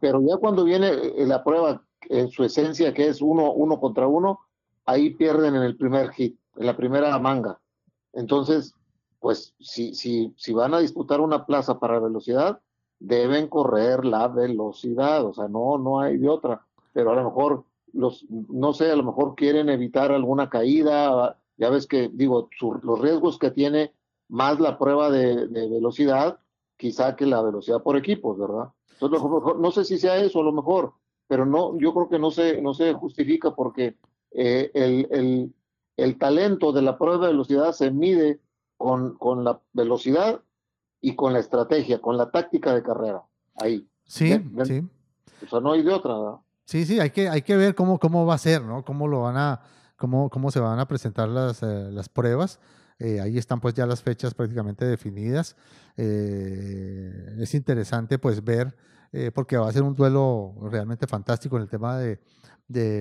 Pero 0.00 0.22
ya 0.22 0.36
cuando 0.36 0.64
viene 0.64 0.88
eh, 0.88 1.26
la 1.26 1.42
prueba 1.44 1.82
en 2.08 2.28
su 2.28 2.44
esencia, 2.44 2.92
que 2.92 3.08
es 3.08 3.20
uno, 3.20 3.52
uno 3.52 3.80
contra 3.80 4.06
uno, 4.06 4.40
ahí 4.84 5.10
pierden 5.10 5.56
en 5.56 5.62
el 5.62 5.76
primer 5.76 6.10
hit, 6.10 6.38
en 6.56 6.66
la 6.66 6.76
primera 6.76 7.18
manga. 7.18 7.60
Entonces, 8.12 8.74
pues 9.20 9.54
si, 9.58 9.94
si, 9.94 10.32
si 10.36 10.52
van 10.52 10.74
a 10.74 10.80
disputar 10.80 11.20
una 11.20 11.46
plaza 11.46 11.78
para 11.78 11.98
velocidad, 11.98 12.60
deben 12.98 13.48
correr 13.48 14.04
la 14.04 14.28
velocidad, 14.28 15.24
o 15.24 15.34
sea, 15.34 15.48
no, 15.48 15.78
no 15.78 16.00
hay 16.00 16.18
de 16.18 16.28
otra. 16.28 16.66
Pero 16.92 17.12
a 17.12 17.16
lo 17.16 17.24
mejor, 17.24 17.64
los, 17.92 18.24
no 18.30 18.72
sé, 18.72 18.90
a 18.90 18.96
lo 18.96 19.02
mejor 19.02 19.34
quieren 19.34 19.68
evitar 19.68 20.12
alguna 20.12 20.48
caída, 20.48 21.38
ya 21.56 21.70
ves 21.70 21.86
que, 21.86 22.10
digo, 22.12 22.48
los 22.82 23.00
riesgos 23.00 23.38
que 23.38 23.50
tiene 23.50 23.92
más 24.28 24.58
la 24.60 24.78
prueba 24.78 25.10
de, 25.10 25.46
velocidad, 25.46 26.38
quizá 26.76 27.14
que 27.16 27.26
la 27.26 27.42
velocidad 27.42 27.82
por 27.82 27.96
equipos, 27.96 28.38
¿verdad? 28.38 28.70
Entonces, 28.92 29.20
no 29.58 29.70
sé 29.70 29.84
si 29.84 29.98
sea 29.98 30.16
eso, 30.16 30.40
a 30.40 30.44
lo 30.44 30.52
mejor, 30.52 30.94
pero 31.26 31.46
no, 31.46 31.78
yo 31.78 31.92
creo 31.94 32.08
que 32.08 32.18
no 32.18 32.30
se, 32.30 32.60
no 32.60 32.74
se 32.74 32.92
justifica 32.92 33.54
porque 33.54 33.96
eh, 34.32 34.70
el, 34.74 35.08
el, 35.10 35.54
el, 35.96 36.18
talento 36.18 36.72
de 36.72 36.82
la 36.82 36.98
prueba 36.98 37.26
de 37.26 37.32
velocidad 37.32 37.72
se 37.72 37.90
mide 37.90 38.40
con, 38.76 39.16
con, 39.16 39.44
la 39.44 39.60
velocidad 39.72 40.40
y 41.00 41.14
con 41.14 41.32
la 41.32 41.38
estrategia, 41.38 42.00
con 42.00 42.16
la 42.16 42.30
táctica 42.30 42.74
de 42.74 42.82
carrera. 42.82 43.22
Ahí. 43.56 43.88
Sí, 44.04 44.32
sí. 44.64 44.82
O 45.44 45.48
sea, 45.48 45.60
no 45.60 45.72
hay 45.72 45.82
de 45.82 45.92
otra. 45.92 46.18
¿verdad? 46.18 46.38
Sí, 46.64 46.84
sí, 46.84 47.00
hay 47.00 47.10
que, 47.10 47.28
hay 47.28 47.42
que 47.42 47.56
ver 47.56 47.74
cómo, 47.74 47.98
cómo 47.98 48.26
va 48.26 48.34
a 48.34 48.38
ser, 48.38 48.62
¿no? 48.62 48.84
Cómo 48.84 49.08
lo 49.08 49.22
van 49.22 49.36
a, 49.36 49.60
cómo, 49.96 50.28
cómo 50.30 50.50
se 50.50 50.60
van 50.60 50.78
a 50.78 50.88
presentar 50.88 51.28
las, 51.28 51.62
eh, 51.62 51.90
las 51.90 52.08
pruebas. 52.08 52.60
Eh, 52.98 53.20
ahí 53.20 53.38
están 53.38 53.60
pues 53.60 53.74
ya 53.74 53.86
las 53.86 54.02
fechas 54.02 54.34
prácticamente 54.34 54.84
definidas. 54.84 55.56
es 55.96 57.54
interesante 57.54 58.18
pues 58.18 58.42
ver 58.42 58.74
eh, 59.16 59.30
porque 59.32 59.56
va 59.56 59.68
a 59.68 59.72
ser 59.72 59.84
un 59.84 59.94
duelo 59.94 60.56
realmente 60.72 61.06
fantástico 61.06 61.54
en 61.54 61.62
el 61.62 61.68
tema 61.68 61.98
de, 61.98 62.18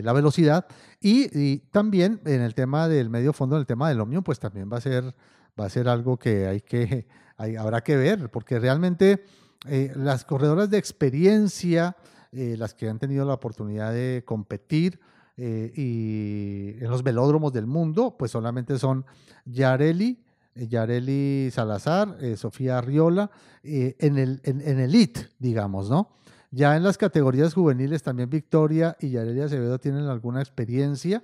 la 0.03 0.13
velocidad. 0.13 0.67
Y, 1.01 1.57
también 1.71 2.21
en 2.25 2.41
el 2.41 2.53
tema 2.53 2.87
del 2.87 3.09
medio 3.09 3.33
fondo, 3.33 3.55
en 3.55 3.61
el 3.61 3.65
tema 3.65 3.89
del 3.89 3.99
Omnium, 3.99 4.23
pues 4.23 4.37
también 4.39 4.69
va 4.71 4.77
a 4.77 4.81
ser, 4.81 5.15
va 5.59 5.65
a 5.65 5.69
ser 5.69 5.89
algo 5.89 6.17
que 6.17 6.45
hay 6.45 6.61
que, 6.61 7.07
habrá 7.57 7.81
que 7.81 7.97
ver, 7.97 8.29
porque 8.29 8.59
realmente 8.59 9.25
eh, 9.67 9.91
las 9.95 10.23
corredoras 10.23 10.69
de 10.69 10.77
experiencia, 10.77 11.97
eh, 12.31 12.57
las 12.59 12.75
que 12.75 12.87
han 12.89 12.99
tenido 12.99 13.25
la 13.25 13.33
oportunidad 13.33 13.91
de 13.91 14.21
competir, 14.23 14.99
en 15.35 16.77
los 16.81 17.01
velódromos 17.01 17.51
del 17.51 17.65
mundo, 17.65 18.15
pues 18.19 18.29
solamente 18.29 18.77
son 18.77 19.03
Yareli, 19.45 20.22
Yareli 20.55 21.49
Salazar, 21.51 22.17
eh, 22.21 22.37
Sofía 22.37 22.77
Arriola, 22.77 23.31
eh, 23.63 23.95
en, 23.99 24.17
el, 24.17 24.41
en, 24.43 24.79
Elite, 24.79 25.29
digamos, 25.39 25.89
¿no? 25.89 26.09
Ya 26.51 26.75
en 26.75 26.83
las 26.83 26.97
categorías 26.97 27.53
juveniles 27.53 28.03
también 28.03 28.29
Victoria 28.29 28.95
y 28.99 29.11
Yareli 29.11 29.41
Acevedo 29.41 29.79
tienen 29.79 30.05
alguna 30.05 30.39
experiencia. 30.39 31.23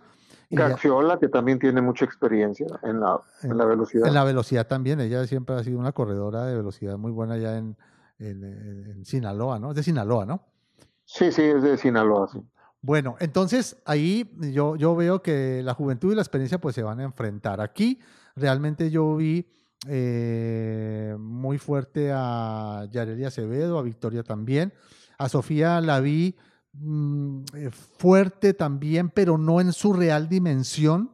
Gaxiola, 0.50 1.20
que 1.20 1.28
también 1.28 1.60
tiene 1.60 1.82
mucha 1.82 2.06
experiencia 2.06 2.66
en 2.82 3.00
la, 3.00 3.22
en, 3.44 3.56
la 3.56 3.66
velocidad. 3.66 4.08
En 4.08 4.16
la 4.16 4.24
velocidad 4.24 4.66
también, 4.66 5.00
ella 5.00 5.28
siempre 5.28 5.56
ha 5.56 5.64
sido 5.64 5.78
una 5.78 5.92
corredora 5.92 6.46
de 6.46 6.56
velocidad 6.56 6.98
muy 6.98 7.12
buena 7.12 7.38
ya 7.38 7.58
en, 7.58 7.78
en, 8.18 9.06
Sinaloa, 9.06 9.60
¿no? 9.60 9.70
Es 9.70 9.76
de 9.76 9.84
Sinaloa, 9.84 10.26
¿no? 10.26 10.48
Sí, 11.06 11.32
sí, 11.32 11.44
es 11.44 11.62
de 11.62 11.78
Sinaloa, 11.78 12.28
sí. 12.28 12.40
Bueno, 12.82 13.18
entonces 13.20 13.78
ahí 13.86 14.32
yo, 14.54 14.78
yo 14.78 14.96
veo 14.96 15.22
que 15.22 15.62
la 15.64 15.74
juventud 15.74 16.14
y 16.14 16.16
la 16.16 16.22
experiencia 16.22 16.60
pues 16.60 16.76
se 16.76 16.84
van 16.84 17.02
a 17.02 17.04
enfrentar. 17.04 17.60
Aquí 17.60 18.00
realmente 18.40 18.90
yo 18.90 19.16
vi 19.16 19.48
eh, 19.88 21.16
muy 21.20 21.58
fuerte 21.58 22.12
a 22.14 22.88
Yareli 22.92 23.26
Acevedo, 23.26 23.78
a 23.78 23.84
Victoria 23.84 24.24
también. 24.24 24.74
A 25.18 25.30
Sofía 25.30 25.82
la 25.82 26.00
vi 26.00 26.36
mm, 26.74 27.42
eh, 27.54 27.70
fuerte 27.72 28.54
también, 28.54 29.10
pero 29.10 29.38
no 29.38 29.62
en 29.62 29.74
su 29.74 29.94
real 29.94 30.30
dimensión. 30.30 31.12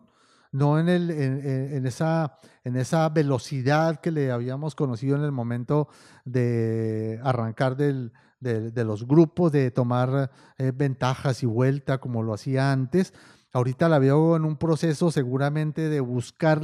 no 0.52 0.80
en, 0.80 0.88
el, 0.88 1.12
en, 1.12 1.86
esa, 1.86 2.38
en 2.64 2.78
esa 2.78 3.10
velocidad 3.10 4.00
que 4.00 4.12
le 4.12 4.32
habíamos 4.32 4.74
conocido 4.74 5.18
en 5.18 5.24
el 5.24 5.34
momento 5.34 5.90
de 6.24 7.20
arrancar 7.24 7.76
del, 7.76 8.14
de, 8.40 8.84
los 8.84 9.08
grupos, 9.08 9.52
de 9.52 9.72
tomar 9.72 10.32
eh, 10.58 10.72
ventajas 10.74 11.44
y 11.44 11.46
vuelta 11.46 11.98
como 11.98 12.24
lo 12.24 12.34
hacía 12.34 12.72
antes. 12.72 13.14
Ahorita 13.54 13.90
la 13.90 14.00
veo 14.00 14.36
en 14.36 14.46
un 14.46 14.58
proceso 14.58 15.12
seguramente 15.12 15.90
de 15.90 16.00
buscar 16.00 16.64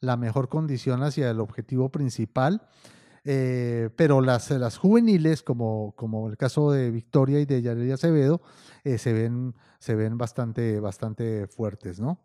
la, 0.00 0.16
mejor 0.16 0.48
condición 0.48 1.02
hacia 1.02 1.30
el 1.30 1.40
objetivo 1.40 1.90
principal. 1.90 2.66
Eh, 3.28 3.90
pero 3.96 4.20
las, 4.20 4.50
las 4.52 4.78
juveniles, 4.78 5.42
como, 5.42 5.94
como 5.96 6.28
el 6.28 6.36
caso 6.36 6.70
de 6.70 6.92
Victoria 6.92 7.40
y 7.40 7.44
de 7.44 7.60
Yareli 7.60 7.90
Acevedo, 7.90 8.40
eh, 8.84 8.98
se, 8.98 9.12
ven, 9.12 9.54
se 9.80 9.96
ven 9.96 10.16
bastante, 10.16 10.78
bastante 10.78 11.48
fuertes, 11.48 11.98
¿no? 11.98 12.20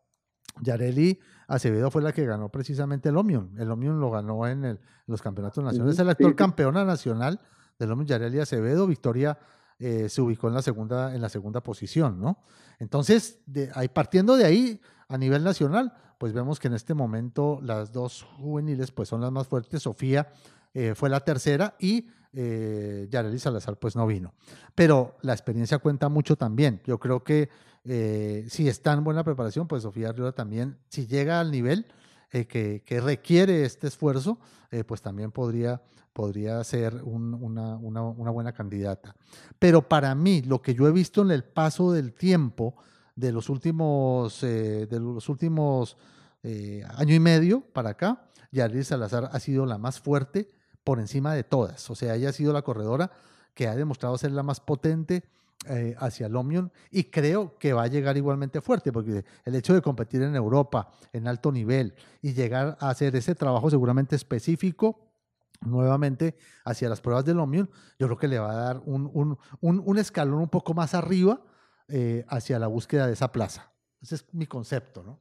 Yareli 0.60 1.20
Acevedo 1.48 1.90
fue 1.92 2.02
la 2.02 2.12
que 2.12 2.26
ganó 2.26 2.50
precisamente 2.50 3.10
el 3.10 3.18
Omion. 3.18 3.56
El 3.58 3.72
Omion 3.72 4.00
lo 4.00 4.12
ganó 4.12 4.48
en, 4.48 4.80
los 5.08 5.22
campeonatos 5.22 5.64
nacionales. 5.64 5.96
Es 5.96 6.00
el 6.00 6.10
actual 6.10 6.36
campeona 6.36 6.86
nacional 6.86 7.40
del 7.80 7.92
Omion 7.92 8.08
Yareli 8.08 8.40
Acevedo. 8.40 8.86
Victoria 8.88 9.38
eh, 9.80 10.10
se 10.10 10.22
ubicó 10.22 10.48
en 10.48 10.54
la 10.54 10.62
segunda, 10.62 11.16
en 11.16 11.22
la 11.22 11.30
segunda 11.30 11.62
posición, 11.62 12.20
¿no? 12.20 12.44
Entonces, 12.80 13.40
de, 13.46 13.72
ahí, 13.74 13.88
partiendo 13.88 14.36
de 14.36 14.46
ahí, 14.46 14.82
a 15.08 15.18
nivel 15.18 15.44
nacional, 15.44 15.94
pues 16.22 16.34
vemos 16.34 16.60
que 16.60 16.68
en 16.68 16.76
este 16.76 16.94
momento 16.94 17.58
las 17.64 17.92
dos 17.92 18.28
juveniles 18.38 18.92
pues 18.92 19.10
son 19.10 19.22
las 19.22 19.32
más 19.32 19.48
fuertes. 19.48 19.82
Sofía 19.82 20.32
eh, 20.72 20.94
fue 20.94 21.10
la 21.10 21.22
tercera 21.22 21.76
y 21.80 22.10
eh, 22.34 23.08
Yareli 23.10 23.40
Salazar 23.40 23.78
pues 23.78 23.96
no 23.96 24.06
vino. 24.06 24.36
Pero 24.76 25.18
la 25.24 25.34
experiencia 25.34 25.80
cuenta 25.80 26.10
mucho 26.10 26.36
también. 26.36 26.80
Yo 26.86 27.00
creo 27.00 27.24
que 27.24 27.50
eh, 27.86 28.46
si 28.50 28.68
está 28.68 28.94
en 28.94 29.04
buena 29.04 29.24
preparación, 29.24 29.68
pues 29.68 29.82
Sofía 29.82 30.10
Arriola 30.10 30.32
también, 30.32 30.78
si 30.90 31.08
llega 31.08 31.40
al 31.40 31.50
nivel 31.50 31.88
eh, 32.30 32.46
que, 32.46 33.02
requiere 33.02 33.66
este 33.66 33.88
esfuerzo, 33.88 34.38
pues 34.86 35.02
también 35.02 35.32
podría, 35.32 35.82
podría 36.14 36.64
ser 36.64 37.02
una, 37.04 37.78
una, 37.78 38.30
buena 38.30 38.54
candidata. 38.54 39.16
Pero 39.58 39.90
para 39.90 40.14
mí, 40.14 40.44
lo 40.44 40.62
que 40.62 40.76
yo 40.76 40.88
he 40.88 40.92
visto 40.92 41.24
en 41.24 41.32
el 41.32 41.44
paso 41.44 41.92
del 41.92 42.14
tiempo, 42.14 42.76
de 43.22 43.32
los 43.32 43.50
últimos, 43.50 44.42
de 44.42 45.00
los 45.00 45.30
últimos 45.30 45.96
año 46.44 47.14
y 47.14 47.20
medio 47.20 47.62
para 47.62 47.92
acá, 47.92 48.26
Yarlis 48.52 48.88
Salazar 48.88 49.30
ha 49.32 49.40
sido 49.40 49.66
la 49.66 49.78
más 49.78 50.00
fuerte 50.00 50.50
por 50.84 51.00
encima 51.00 51.34
de 51.34 51.44
todas. 51.44 51.90
O 51.90 51.96
sea, 51.96 52.16
ella 52.16 52.30
ha 52.30 52.34
sido 52.34 52.52
la 52.52 52.64
corredora 52.64 53.12
que 53.54 53.68
ha 53.68 53.76
demostrado 53.76 54.18
ser 54.18 54.32
la 54.32 54.44
más 54.44 54.60
potente, 54.60 55.24
eh, 55.70 55.96
hacia 56.00 56.26
el 56.26 56.36
Omion 56.36 56.72
y 56.90 57.04
creo 57.04 57.56
que 57.60 57.72
va 57.72 57.84
a 57.84 57.88
llegar 57.88 58.18
igualmente 58.18 58.62
fuerte 58.62 58.92
porque 58.92 59.24
el 59.46 59.54
hecho 59.54 59.76
de 59.76 59.82
competir 59.84 60.24
en 60.24 60.36
Europa 60.36 60.90
en 61.14 61.28
alto 61.28 61.52
nivel 61.52 61.94
y 62.20 62.34
llegar 62.34 62.80
a 62.80 62.90
hacer 62.90 63.16
ese 63.16 63.36
trabajo 63.36 63.70
seguramente 63.70 64.16
específico 64.16 65.12
nuevamente 65.64 66.36
hacia 66.66 66.90
las 66.90 67.00
pruebas 67.00 67.26
del 67.26 67.40
Omion, 67.40 67.70
yo 68.00 68.08
creo 68.08 68.18
que 68.18 68.28
le 68.28 68.40
va 68.40 68.52
a 68.52 68.56
dar 68.56 68.82
un, 68.86 69.38
un, 69.62 69.98
escalón 70.00 70.42
un 70.42 70.50
poco 70.50 70.74
más 70.74 70.96
arriba 70.96 71.42
eh, 71.92 72.26
hacia 72.30 72.58
la 72.60 72.68
búsqueda 72.68 73.08
de 73.08 73.14
esa 73.14 73.32
plaza. 73.32 73.72
Ese 74.02 74.16
es 74.16 74.34
mi 74.34 74.48
concepto, 74.48 75.04
¿no? 75.04 75.20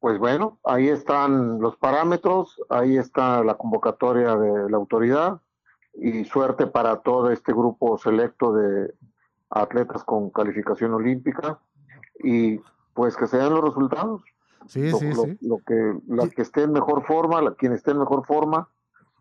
Pues 0.00 0.18
bueno, 0.18 0.58
ahí 0.64 0.88
están 0.88 1.60
los 1.60 1.76
parámetros, 1.76 2.60
ahí 2.68 2.98
está 2.98 3.42
la 3.42 3.54
convocatoria 3.56 4.36
de 4.36 4.68
la 4.68 4.76
autoridad 4.76 5.40
y 5.94 6.24
suerte 6.24 6.66
para 6.66 6.96
todo 6.96 7.30
este 7.30 7.52
grupo 7.52 7.96
selecto 7.96 8.52
de 8.52 8.92
atletas 9.48 10.04
con 10.04 10.30
calificación 10.30 10.92
olímpica 10.92 11.58
y 12.22 12.60
pues 12.92 13.16
que 13.16 13.26
se 13.26 13.38
den 13.38 13.54
los 13.54 13.64
resultados. 13.64 14.22
Sí, 14.66 14.90
sí, 14.92 15.12
sí. 15.12 15.38
Lo 15.40 15.58
que, 15.66 15.98
la 16.06 16.28
que 16.28 16.42
esté 16.42 16.62
en 16.62 16.72
mejor 16.72 17.04
forma, 17.04 17.40
la, 17.40 17.54
quien 17.54 17.72
esté 17.72 17.92
en 17.92 17.98
mejor 17.98 18.26
forma, 18.26 18.68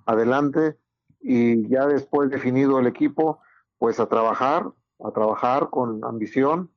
adelante 0.05 0.77
y 1.21 1.67
ya 1.69 1.85
después 1.85 2.29
definido 2.29 2.79
el 2.79 2.87
equipo, 2.87 3.39
pues 3.77 3.99
a 3.99 4.07
trabajar, 4.07 4.71
a 5.03 5.11
trabajar 5.11 5.69
con 5.69 6.03
ambición 6.03 6.71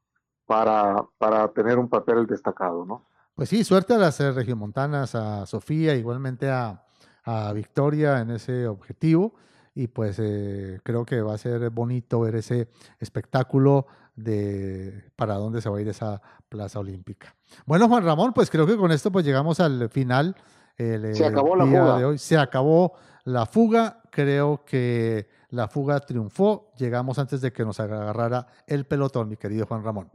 para, 0.47 1.07
para 1.19 1.49
tener 1.53 1.79
un 1.79 1.89
papel 1.89 2.27
destacado, 2.27 2.85
¿no? 2.85 3.07
Pues 3.35 3.49
sí, 3.49 3.65
suerte 3.65 3.95
a 3.95 3.99
las 3.99 4.19
eh, 4.21 4.33
regiomontanas, 4.33 5.15
a 5.15 5.45
Sofía, 5.47 5.95
igualmente 5.95 6.51
a, 6.51 6.85
a 7.25 7.53
Victoria 7.53 8.21
en 8.21 8.31
ese 8.31 8.67
objetivo 8.67 9.35
y 9.77 9.89
pues 9.89 10.19
eh, 10.19 10.81
creo 10.83 11.05
que 11.05 11.21
va 11.21 11.35
a 11.35 11.39
ser 11.39 11.69
bonito 11.69 12.21
ver 12.21 12.37
ese 12.37 12.69
espectáculo 12.99 13.87
de 14.15 15.11
para 15.17 15.35
dónde 15.35 15.61
se 15.61 15.69
va 15.69 15.77
a 15.77 15.81
ir 15.83 15.89
esa 15.89 16.23
plaza 16.49 16.79
olímpica. 16.81 17.37
Bueno, 17.67 17.87
Juan 17.87 18.03
Ramón, 18.03 18.33
pues 18.33 18.51
creo 18.51 18.67
que 18.67 18.79
con 18.79 18.91
esto 18.91 19.13
pues 19.13 19.27
llegamos 19.27 19.61
al 19.61 19.91
final. 19.91 20.35
El, 20.79 21.15
se 21.15 21.27
acabó 21.27 21.55
la 21.57 21.67
fuga. 21.67 21.99
de 21.99 22.05
hoy. 22.07 22.19
Se 22.19 22.39
acabó 22.39 22.95
la 23.25 23.45
fuga. 23.45 24.01
Creo 24.11 24.65
que 24.65 25.29
la 25.57 25.69
fuga 25.69 26.01
triunfó. 26.01 26.73
Llegamos 26.79 27.19
antes 27.19 27.41
de 27.41 27.53
que 27.53 27.65
nos 27.65 27.81
agarrara 27.81 28.47
el 28.67 28.87
pelotón, 28.87 29.29
mi 29.29 29.37
querido 29.37 29.67
Juan 29.67 29.83
Ramón. 29.83 30.11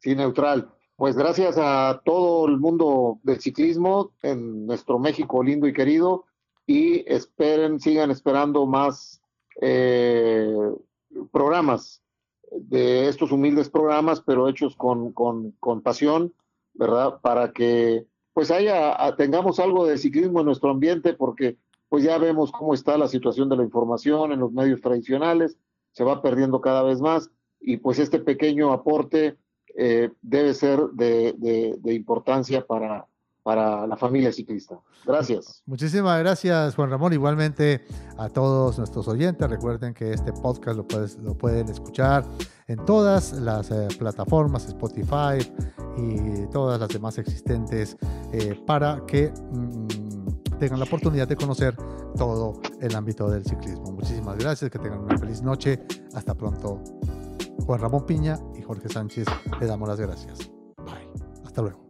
Sí, 0.00 0.14
neutral. 0.14 0.74
Pues 0.96 1.16
gracias 1.16 1.56
a 1.58 2.02
todo 2.04 2.46
el 2.46 2.58
mundo 2.58 3.18
del 3.22 3.40
ciclismo 3.40 4.12
en 4.22 4.66
nuestro 4.66 4.98
México 4.98 5.42
lindo 5.42 5.66
y 5.66 5.72
querido 5.72 6.26
y 6.66 7.04
esperen, 7.12 7.80
sigan 7.80 8.10
esperando 8.10 8.66
más 8.66 9.22
eh, 9.60 10.54
programas 11.32 12.02
de 12.50 13.08
estos 13.08 13.32
humildes 13.32 13.70
programas, 13.70 14.20
pero 14.20 14.48
hechos 14.48 14.76
con, 14.76 15.12
con, 15.12 15.52
con, 15.52 15.80
pasión, 15.82 16.34
¿verdad? 16.74 17.20
Para 17.22 17.52
que 17.52 18.06
pues 18.34 18.50
haya, 18.50 18.96
tengamos 19.16 19.58
algo 19.58 19.86
de 19.86 19.98
ciclismo 19.98 20.40
en 20.40 20.46
nuestro 20.46 20.70
ambiente, 20.70 21.14
porque 21.14 21.58
pues 21.92 22.04
ya 22.04 22.16
vemos 22.16 22.50
cómo 22.50 22.72
está 22.72 22.96
la 22.96 23.06
situación 23.06 23.50
de 23.50 23.56
la 23.58 23.64
información 23.64 24.32
en 24.32 24.40
los 24.40 24.50
medios 24.50 24.80
tradicionales, 24.80 25.58
se 25.90 26.04
va 26.04 26.22
perdiendo 26.22 26.62
cada 26.62 26.82
vez 26.82 27.02
más, 27.02 27.30
y 27.60 27.76
pues 27.76 27.98
este 27.98 28.18
pequeño 28.18 28.72
aporte 28.72 29.36
eh, 29.76 30.08
debe 30.22 30.54
ser 30.54 30.80
de, 30.94 31.78
importancia 31.84 32.66
para, 32.66 33.06
para 33.42 33.86
la 33.86 33.98
familia 33.98 34.32
ciclista. 34.32 34.80
Gracias. 35.04 35.62
Muchísimas 35.66 36.18
gracias, 36.20 36.74
Juan 36.76 36.88
Ramón. 36.88 37.12
Igualmente 37.12 37.84
a 38.16 38.30
todos 38.30 38.78
nuestros 38.78 39.06
oyentes. 39.06 39.50
Recuerden 39.50 39.92
que 39.92 40.14
este 40.14 40.32
podcast 40.32 40.78
lo, 40.78 40.88
puedes, 40.88 41.18
lo 41.18 41.36
pueden 41.36 41.68
escuchar 41.68 42.24
en 42.68 42.82
todas 42.86 43.34
las 43.34 43.70
eh, 43.70 43.88
plataformas, 43.98 44.66
Spotify 44.66 45.46
y 45.98 46.46
todas 46.52 46.80
las 46.80 46.88
demás 46.88 47.18
existentes, 47.18 47.98
eh, 48.32 48.58
para 48.66 49.04
que 49.06 49.30
mm, 49.30 50.01
tengan 50.62 50.78
la 50.78 50.84
oportunidad 50.84 51.26
de 51.26 51.34
conocer 51.34 51.74
todo 52.16 52.60
el 52.80 52.94
ámbito 52.94 53.28
del 53.28 53.44
ciclismo. 53.44 53.90
Muchísimas 53.90 54.38
gracias, 54.38 54.70
que 54.70 54.78
tengan 54.78 55.00
una 55.00 55.18
feliz 55.18 55.42
noche. 55.42 55.84
Hasta 56.14 56.36
pronto. 56.36 56.80
Juan 57.66 57.80
Ramón 57.80 58.06
Piña 58.06 58.38
y 58.56 58.62
Jorge 58.62 58.88
Sánchez, 58.88 59.26
le 59.58 59.66
damos 59.66 59.88
las 59.88 59.98
gracias. 59.98 60.38
Bye. 60.76 61.10
Hasta 61.44 61.62
luego. 61.62 61.84